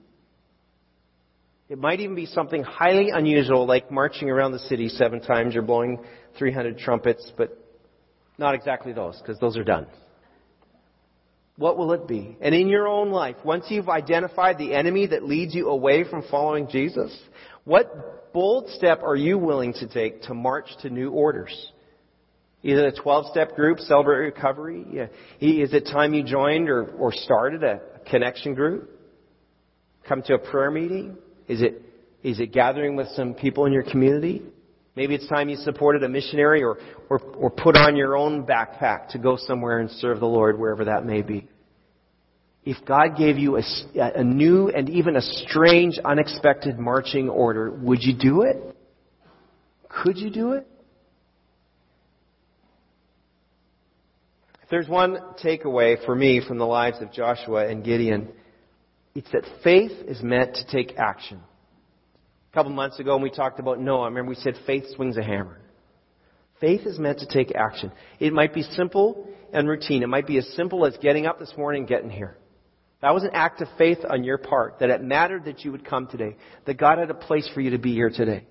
It 1.67 1.79
might 1.79 1.99
even 1.99 2.15
be 2.15 2.27
something 2.27 2.63
highly 2.63 3.09
unusual 3.09 3.65
like 3.65 3.91
marching 3.91 4.29
around 4.29 4.51
the 4.51 4.59
city 4.59 4.87
seven 4.87 5.19
times 5.19 5.55
or 5.55 5.63
blowing 5.63 5.99
300 6.37 6.77
trumpets, 6.77 7.31
but 7.37 7.57
not 8.37 8.53
exactly 8.53 8.93
those, 8.93 9.17
because 9.19 9.39
those 9.39 9.57
are 9.57 9.63
done. 9.63 9.87
What 11.57 11.77
will 11.77 11.93
it 11.93 12.07
be? 12.07 12.37
And 12.41 12.53
in 12.53 12.67
your 12.67 12.87
own 12.87 13.11
life, 13.11 13.37
once 13.43 13.65
you've 13.69 13.89
identified 13.89 14.57
the 14.57 14.73
enemy 14.73 15.07
that 15.07 15.23
leads 15.23 15.55
you 15.55 15.69
away 15.69 16.03
from 16.03 16.23
following 16.29 16.67
Jesus, 16.69 17.17
what 17.63 18.33
bold 18.33 18.69
step 18.69 19.01
are 19.01 19.15
you 19.15 19.37
willing 19.37 19.73
to 19.73 19.87
take 19.87 20.23
to 20.23 20.33
march 20.33 20.67
to 20.81 20.89
new 20.89 21.11
orders? 21.11 21.71
Either 22.65 22.87
a 22.87 22.91
12 22.91 23.27
step 23.27 23.55
group, 23.55 23.77
Celebrate 23.77 24.17
Recovery? 24.17 24.81
Is 25.39 25.71
it 25.71 25.85
time 25.85 26.15
you 26.15 26.23
joined 26.23 26.67
or, 26.67 26.87
or 26.93 27.13
started 27.13 27.63
a 27.63 27.79
connection 28.09 28.55
group? 28.55 28.89
Come 30.07 30.23
to 30.23 30.33
a 30.33 30.39
prayer 30.39 30.71
meeting? 30.71 31.15
Is 31.47 31.61
it, 31.61 31.83
is 32.23 32.39
it 32.39 32.51
gathering 32.51 32.95
with 32.95 33.07
some 33.09 33.35
people 33.35 33.67
in 33.67 33.71
your 33.71 33.83
community? 33.83 34.41
Maybe 34.95 35.13
it's 35.13 35.27
time 35.27 35.47
you 35.47 35.57
supported 35.57 36.01
a 36.01 36.09
missionary 36.09 36.63
or, 36.63 36.79
or, 37.07 37.19
or 37.19 37.51
put 37.51 37.77
on 37.77 37.95
your 37.95 38.17
own 38.17 38.47
backpack 38.47 39.09
to 39.09 39.19
go 39.19 39.37
somewhere 39.37 39.77
and 39.77 39.91
serve 39.91 40.19
the 40.19 40.25
Lord 40.25 40.57
wherever 40.57 40.85
that 40.85 41.05
may 41.05 41.21
be. 41.21 41.47
If 42.63 42.83
God 42.83 43.15
gave 43.15 43.37
you 43.37 43.57
a, 43.57 43.63
a 43.95 44.23
new 44.23 44.69
and 44.69 44.89
even 44.89 45.17
a 45.17 45.21
strange, 45.21 45.99
unexpected 46.03 46.79
marching 46.79 47.29
order, 47.29 47.69
would 47.69 48.01
you 48.01 48.17
do 48.17 48.41
it? 48.41 48.75
Could 49.87 50.17
you 50.17 50.31
do 50.31 50.53
it? 50.53 50.67
If 54.65 54.71
there's 54.71 54.89
one 54.89 55.19
takeaway 55.43 56.03
for 56.07 56.15
me 56.15 56.41
from 56.41 56.57
the 56.57 56.65
lives 56.65 56.99
of 56.99 57.11
Joshua 57.11 57.67
and 57.67 57.83
Gideon, 57.83 58.29
it's 59.13 59.29
that 59.31 59.43
faith 59.63 59.91
is 60.07 60.23
meant 60.23 60.55
to 60.55 60.65
take 60.65 60.97
action. 60.97 61.39
A 62.51 62.55
couple 62.55 62.71
months 62.71 62.99
ago 62.99 63.13
when 63.13 63.21
we 63.21 63.29
talked 63.29 63.59
about 63.59 63.79
Noah, 63.79 64.05
remember 64.05 64.29
we 64.29 64.35
said 64.35 64.55
faith 64.65 64.85
swings 64.95 65.17
a 65.17 65.23
hammer. 65.23 65.59
Faith 66.59 66.81
is 66.87 66.97
meant 66.97 67.19
to 67.19 67.27
take 67.27 67.53
action. 67.53 67.91
It 68.19 68.33
might 68.33 68.55
be 68.55 68.63
simple 68.63 69.29
and 69.53 69.69
routine. 69.69 70.01
It 70.01 70.09
might 70.09 70.25
be 70.25 70.39
as 70.39 70.47
simple 70.55 70.83
as 70.87 70.97
getting 70.97 71.27
up 71.27 71.37
this 71.37 71.53
morning 71.55 71.81
and 71.81 71.87
getting 71.87 72.09
here. 72.09 72.35
That 73.03 73.13
was 73.13 73.21
an 73.21 73.31
act 73.33 73.61
of 73.61 73.67
faith 73.77 73.99
on 74.09 74.23
your 74.23 74.39
part, 74.39 74.79
that 74.79 74.89
it 74.89 75.03
mattered 75.03 75.45
that 75.45 75.63
you 75.63 75.73
would 75.73 75.85
come 75.85 76.07
today, 76.07 76.37
that 76.65 76.79
God 76.79 76.97
had 76.97 77.11
a 77.11 77.13
place 77.13 77.47
for 77.53 77.61
you 77.61 77.69
to 77.69 77.77
be 77.77 77.93
here 77.93 78.09
today. 78.09 78.47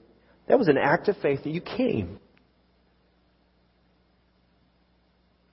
That 0.47 0.61
was 0.61 0.69
an 0.69 0.79
act 0.79 1.09
of 1.09 1.17
faith 1.17 1.43
that 1.43 1.51
you 1.51 1.61
came. 1.61 2.21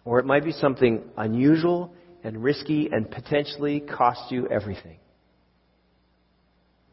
Or 0.04 0.20
it 0.20 0.26
might 0.26 0.44
be 0.44 0.52
something 0.52 1.04
unusual 1.18 1.94
and 2.24 2.44
risky 2.44 2.90
and 2.92 3.10
potentially 3.10 3.80
cost 3.80 4.32
you 4.32 4.48
everything. 4.48 4.98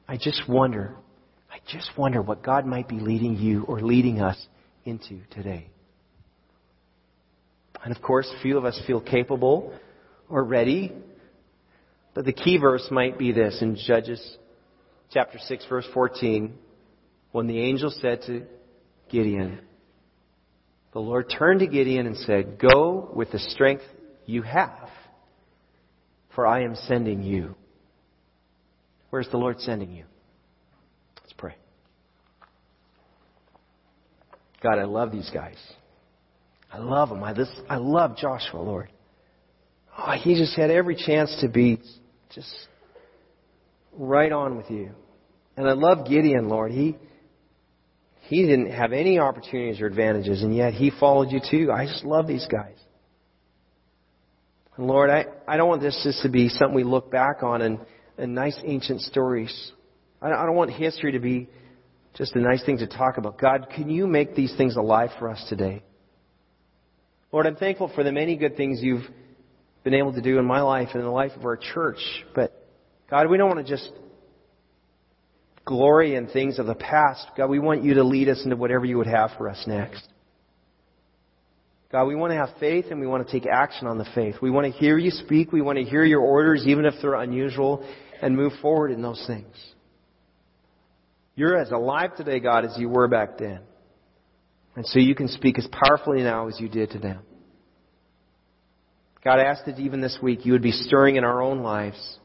I 0.06 0.16
just 0.16 0.48
wonder, 0.48 0.94
I 1.50 1.58
just 1.70 1.90
wonder 1.96 2.22
what 2.22 2.42
God 2.42 2.64
might 2.66 2.88
be 2.88 2.98
leading 2.98 3.36
you 3.36 3.64
or 3.64 3.80
leading 3.80 4.20
us 4.20 4.38
into 4.84 5.20
today. 5.30 5.68
And 7.84 7.94
of 7.94 8.02
course, 8.02 8.30
few 8.42 8.56
of 8.58 8.64
us 8.64 8.80
feel 8.86 9.00
capable 9.00 9.72
or 10.28 10.44
ready. 10.44 10.92
But 12.14 12.24
the 12.24 12.32
key 12.32 12.58
verse 12.58 12.86
might 12.90 13.18
be 13.18 13.32
this 13.32 13.60
in 13.60 13.76
Judges 13.76 14.36
chapter 15.10 15.38
6 15.38 15.66
verse 15.68 15.86
14 15.94 16.54
when 17.32 17.46
the 17.46 17.60
angel 17.60 17.90
said 18.00 18.22
to 18.26 18.44
Gideon, 19.10 19.60
the 20.98 21.04
Lord 21.04 21.30
turned 21.30 21.60
to 21.60 21.68
Gideon 21.68 22.08
and 22.08 22.16
said, 22.16 22.58
Go 22.58 23.12
with 23.14 23.30
the 23.30 23.38
strength 23.38 23.84
you 24.26 24.42
have, 24.42 24.88
for 26.34 26.44
I 26.44 26.64
am 26.64 26.74
sending 26.74 27.22
you. 27.22 27.54
Where's 29.10 29.28
the 29.28 29.36
Lord 29.36 29.60
sending 29.60 29.92
you? 29.92 30.06
Let's 31.20 31.34
pray. 31.34 31.54
God, 34.60 34.80
I 34.80 34.86
love 34.86 35.12
these 35.12 35.30
guys. 35.32 35.54
I 36.68 36.78
love 36.78 37.10
them. 37.10 37.22
I, 37.22 37.32
this, 37.32 37.48
I 37.70 37.76
love 37.76 38.16
Joshua, 38.16 38.58
Lord. 38.58 38.90
Oh, 39.96 40.14
he 40.20 40.34
just 40.34 40.56
had 40.56 40.72
every 40.72 40.96
chance 40.96 41.32
to 41.42 41.48
be 41.48 41.80
just 42.34 42.52
right 43.92 44.32
on 44.32 44.56
with 44.56 44.68
you. 44.68 44.90
And 45.56 45.68
I 45.68 45.74
love 45.74 46.08
Gideon, 46.08 46.48
Lord. 46.48 46.72
He, 46.72 46.96
he 48.28 48.42
didn't 48.42 48.72
have 48.72 48.92
any 48.92 49.18
opportunities 49.18 49.80
or 49.80 49.86
advantages, 49.86 50.42
and 50.42 50.54
yet 50.54 50.74
he 50.74 50.90
followed 50.90 51.32
you 51.32 51.40
too. 51.40 51.72
I 51.72 51.86
just 51.86 52.04
love 52.04 52.26
these 52.26 52.46
guys. 52.46 52.76
And 54.76 54.86
Lord, 54.86 55.08
I, 55.08 55.24
I 55.46 55.56
don't 55.56 55.68
want 55.68 55.80
this 55.80 55.98
just 56.04 56.20
to 56.22 56.28
be 56.28 56.50
something 56.50 56.74
we 56.74 56.84
look 56.84 57.10
back 57.10 57.42
on 57.42 57.62
and, 57.62 57.78
and 58.18 58.34
nice 58.34 58.58
ancient 58.62 59.00
stories. 59.00 59.72
I 60.20 60.28
don't, 60.28 60.38
I 60.38 60.44
don't 60.44 60.56
want 60.56 60.70
history 60.70 61.12
to 61.12 61.18
be 61.20 61.48
just 62.18 62.36
a 62.36 62.38
nice 62.38 62.62
thing 62.66 62.76
to 62.78 62.86
talk 62.86 63.16
about. 63.16 63.38
God, 63.38 63.68
can 63.74 63.88
you 63.88 64.06
make 64.06 64.34
these 64.34 64.54
things 64.58 64.76
alive 64.76 65.08
for 65.18 65.30
us 65.30 65.42
today? 65.48 65.82
Lord, 67.32 67.46
I'm 67.46 67.56
thankful 67.56 67.90
for 67.94 68.04
the 68.04 68.12
many 68.12 68.36
good 68.36 68.58
things 68.58 68.80
you've 68.82 69.06
been 69.84 69.94
able 69.94 70.12
to 70.12 70.20
do 70.20 70.38
in 70.38 70.44
my 70.44 70.60
life 70.60 70.88
and 70.92 71.00
in 71.00 71.06
the 71.06 71.10
life 71.10 71.32
of 71.34 71.46
our 71.46 71.56
church. 71.56 72.00
But 72.34 72.52
God, 73.08 73.30
we 73.30 73.38
don't 73.38 73.48
want 73.48 73.66
to 73.66 73.72
just 73.72 73.90
glory 75.68 76.14
in 76.14 76.26
things 76.26 76.58
of 76.58 76.66
the 76.66 76.74
past. 76.74 77.26
God, 77.36 77.50
we 77.50 77.58
want 77.58 77.84
you 77.84 77.94
to 77.94 78.02
lead 78.02 78.28
us 78.28 78.40
into 78.42 78.56
whatever 78.56 78.86
you 78.86 78.96
would 78.96 79.06
have 79.06 79.32
for 79.36 79.48
us 79.48 79.62
next. 79.66 80.02
God, 81.92 82.06
we 82.06 82.16
want 82.16 82.32
to 82.32 82.36
have 82.36 82.50
faith 82.58 82.86
and 82.90 83.00
we 83.00 83.06
want 83.06 83.26
to 83.26 83.32
take 83.32 83.46
action 83.46 83.86
on 83.86 83.98
the 83.98 84.06
faith. 84.14 84.36
We 84.40 84.50
want 84.50 84.72
to 84.72 84.78
hear 84.78 84.98
you 84.98 85.10
speak. 85.10 85.52
We 85.52 85.60
want 85.60 85.78
to 85.78 85.84
hear 85.84 86.04
your 86.04 86.20
orders, 86.20 86.64
even 86.66 86.86
if 86.86 86.94
they're 87.00 87.14
unusual, 87.14 87.86
and 88.20 88.34
move 88.34 88.52
forward 88.60 88.90
in 88.90 89.02
those 89.02 89.22
things. 89.26 89.54
You're 91.36 91.58
as 91.58 91.70
alive 91.70 92.16
today, 92.16 92.40
God, 92.40 92.64
as 92.64 92.74
you 92.78 92.88
were 92.88 93.06
back 93.06 93.38
then. 93.38 93.60
And 94.74 94.86
so 94.86 94.98
you 94.98 95.14
can 95.14 95.28
speak 95.28 95.58
as 95.58 95.68
powerfully 95.70 96.22
now 96.22 96.48
as 96.48 96.58
you 96.58 96.68
did 96.68 96.90
to 96.90 96.98
them. 96.98 97.20
God, 99.24 99.38
I 99.38 99.44
ask 99.44 99.64
that 99.66 99.78
even 99.78 100.00
this 100.00 100.18
week 100.22 100.46
you 100.46 100.52
would 100.52 100.62
be 100.62 100.72
stirring 100.72 101.16
in 101.16 101.24
our 101.24 101.42
own 101.42 101.62
lives 101.62 102.18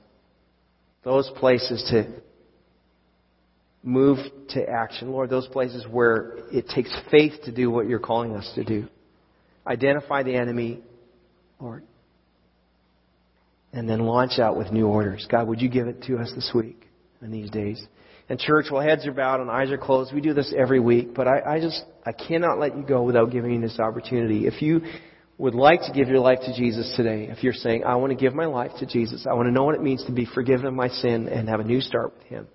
those 1.04 1.30
places 1.38 1.86
to 1.91 2.22
move 3.84 4.18
to 4.50 4.68
action. 4.68 5.12
Lord, 5.12 5.30
those 5.30 5.48
places 5.48 5.86
where 5.90 6.38
it 6.52 6.70
takes 6.70 6.94
faith 7.12 7.34
to 7.44 7.52
do 7.52 7.70
what 7.70 7.88
you're 7.88 8.00
calling 8.00 8.36
us 8.36 8.50
to 8.56 8.64
do. 8.64 8.88
Identify 9.68 10.24
the 10.24 10.36
enemy, 10.36 10.82
Lord. 11.60 11.84
And 13.74 13.90
then 13.90 14.00
launch 14.00 14.40
out 14.40 14.58
with 14.58 14.72
new 14.72 14.88
orders. 14.88 15.28
God, 15.30 15.48
would 15.48 15.62
you 15.62 15.70
give 15.70 15.88
it 15.88 16.04
to 16.04 16.18
us 16.18 16.32
this 16.34 16.52
week 16.54 16.88
and 17.22 17.34
these 17.34 17.50
days? 17.50 17.84
And 18.30 18.40
church, 18.40 18.68
while 18.70 18.82
heads 18.82 19.06
are 19.06 19.12
bowed 19.12 19.42
and 19.42 19.50
eyes 19.50 19.70
are 19.70 19.78
closed, 19.78 20.14
we 20.14 20.22
do 20.22 20.34
this 20.34 20.54
every 20.58 20.80
week, 20.80 21.14
but 21.14 21.28
I, 21.28 21.56
I 21.56 21.60
just, 21.60 21.84
I 22.06 22.14
cannot 22.14 22.58
let 22.58 22.78
you 22.78 22.84
go 22.84 23.04
without 23.04 23.32
giving 23.32 23.52
you 23.52 23.62
this 23.62 23.80
opportunity. 23.80 24.48
If 24.48 24.62
you 24.62 24.82
would 25.38 25.56
like 25.56 25.82
to 25.82 25.92
give 25.92 26.08
your 26.08 26.20
life 26.20 26.40
to 26.46 26.56
Jesus 26.56 26.94
today, 26.96 27.28
if 27.30 27.44
you're 27.44 27.54
saying, 27.54 27.84
I 27.84 27.96
want 27.96 28.12
to 28.12 28.16
give 28.16 28.34
my 28.34 28.46
life 28.46 28.72
to 28.80 28.86
Jesus, 28.86 29.28
I 29.30 29.34
want 29.34 29.48
to 29.48 29.52
know 29.52 29.64
what 29.64 29.76
it 29.76 29.82
means 29.82 30.06
to 30.06 30.14
be 30.14 30.26
forgiven 30.26 30.68
of 30.68 30.74
my 30.74 30.88
sin 30.88 31.28
and 31.28 31.50
have 31.50 31.60
a 31.60 31.66
new 31.66 31.82
start 31.82 32.14
with 32.18 32.24
Him. 32.28 32.48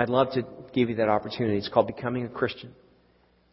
I'd 0.00 0.08
love 0.08 0.32
to 0.32 0.46
give 0.72 0.88
you 0.88 0.96
that 0.96 1.10
opportunity. 1.10 1.58
It's 1.58 1.68
called 1.68 1.86
becoming 1.86 2.24
a 2.24 2.28
Christian. 2.30 2.72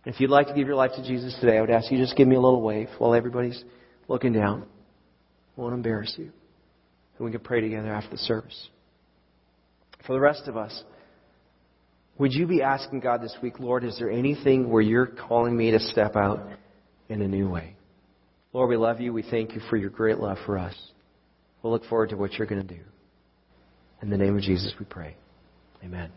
If 0.06 0.22
you'd 0.22 0.30
like 0.30 0.48
to 0.48 0.54
give 0.54 0.66
your 0.66 0.78
life 0.78 0.92
to 0.96 1.04
Jesus 1.04 1.36
today, 1.42 1.58
I 1.58 1.62
would 1.62 1.70
ask 1.70 1.92
you 1.92 1.98
just 1.98 2.16
give 2.16 2.26
me 2.26 2.38
a 2.38 2.40
little 2.40 2.62
wave 2.62 2.88
while 3.00 3.14
everybody's 3.14 3.62
looking 4.08 4.32
down. 4.32 4.64
I 5.58 5.62
won't 5.62 5.74
embarrass 5.74 6.16
you. 6.18 6.32
And 7.18 7.26
we 7.26 7.32
can 7.32 7.42
pray 7.42 7.60
together 7.60 7.94
after 7.94 8.12
the 8.12 8.18
service. 8.18 8.70
For 10.06 10.14
the 10.14 10.22
rest 10.22 10.44
of 10.48 10.56
us, 10.56 10.84
would 12.18 12.32
you 12.32 12.48
be 12.48 12.62
asking 12.62 13.02
God 13.02 13.22
this 13.22 13.36
week, 13.44 13.60
Lord, 13.60 13.84
is 13.84 14.00
there 14.00 14.10
anything 14.10 14.70
where 14.70 14.82
you're 14.82 15.06
calling 15.06 15.58
me 15.58 15.72
to 15.72 15.82
step 15.82 16.16
out 16.16 16.48
in 17.10 17.22
a 17.22 17.28
new 17.28 17.50
way? 17.50 17.76
Lord, 18.54 18.70
we 18.70 18.78
love 18.78 19.02
you. 19.02 19.12
We 19.12 19.24
thank 19.24 19.54
you 19.54 19.60
for 19.70 19.76
your 19.76 19.90
great 19.90 20.20
love 20.20 20.38
for 20.46 20.58
us. 20.58 20.76
We'll 21.62 21.74
look 21.74 21.84
forward 21.88 22.12
to 22.12 22.16
what 22.16 22.36
you're 22.36 22.48
going 22.48 22.66
to 22.66 22.74
do. 22.74 22.82
In 24.02 24.10
the 24.10 24.18
name 24.18 24.38
of 24.38 24.44
Jesus, 24.44 24.72
we 24.80 24.86
pray. 24.86 25.18
Amen. 25.84 26.10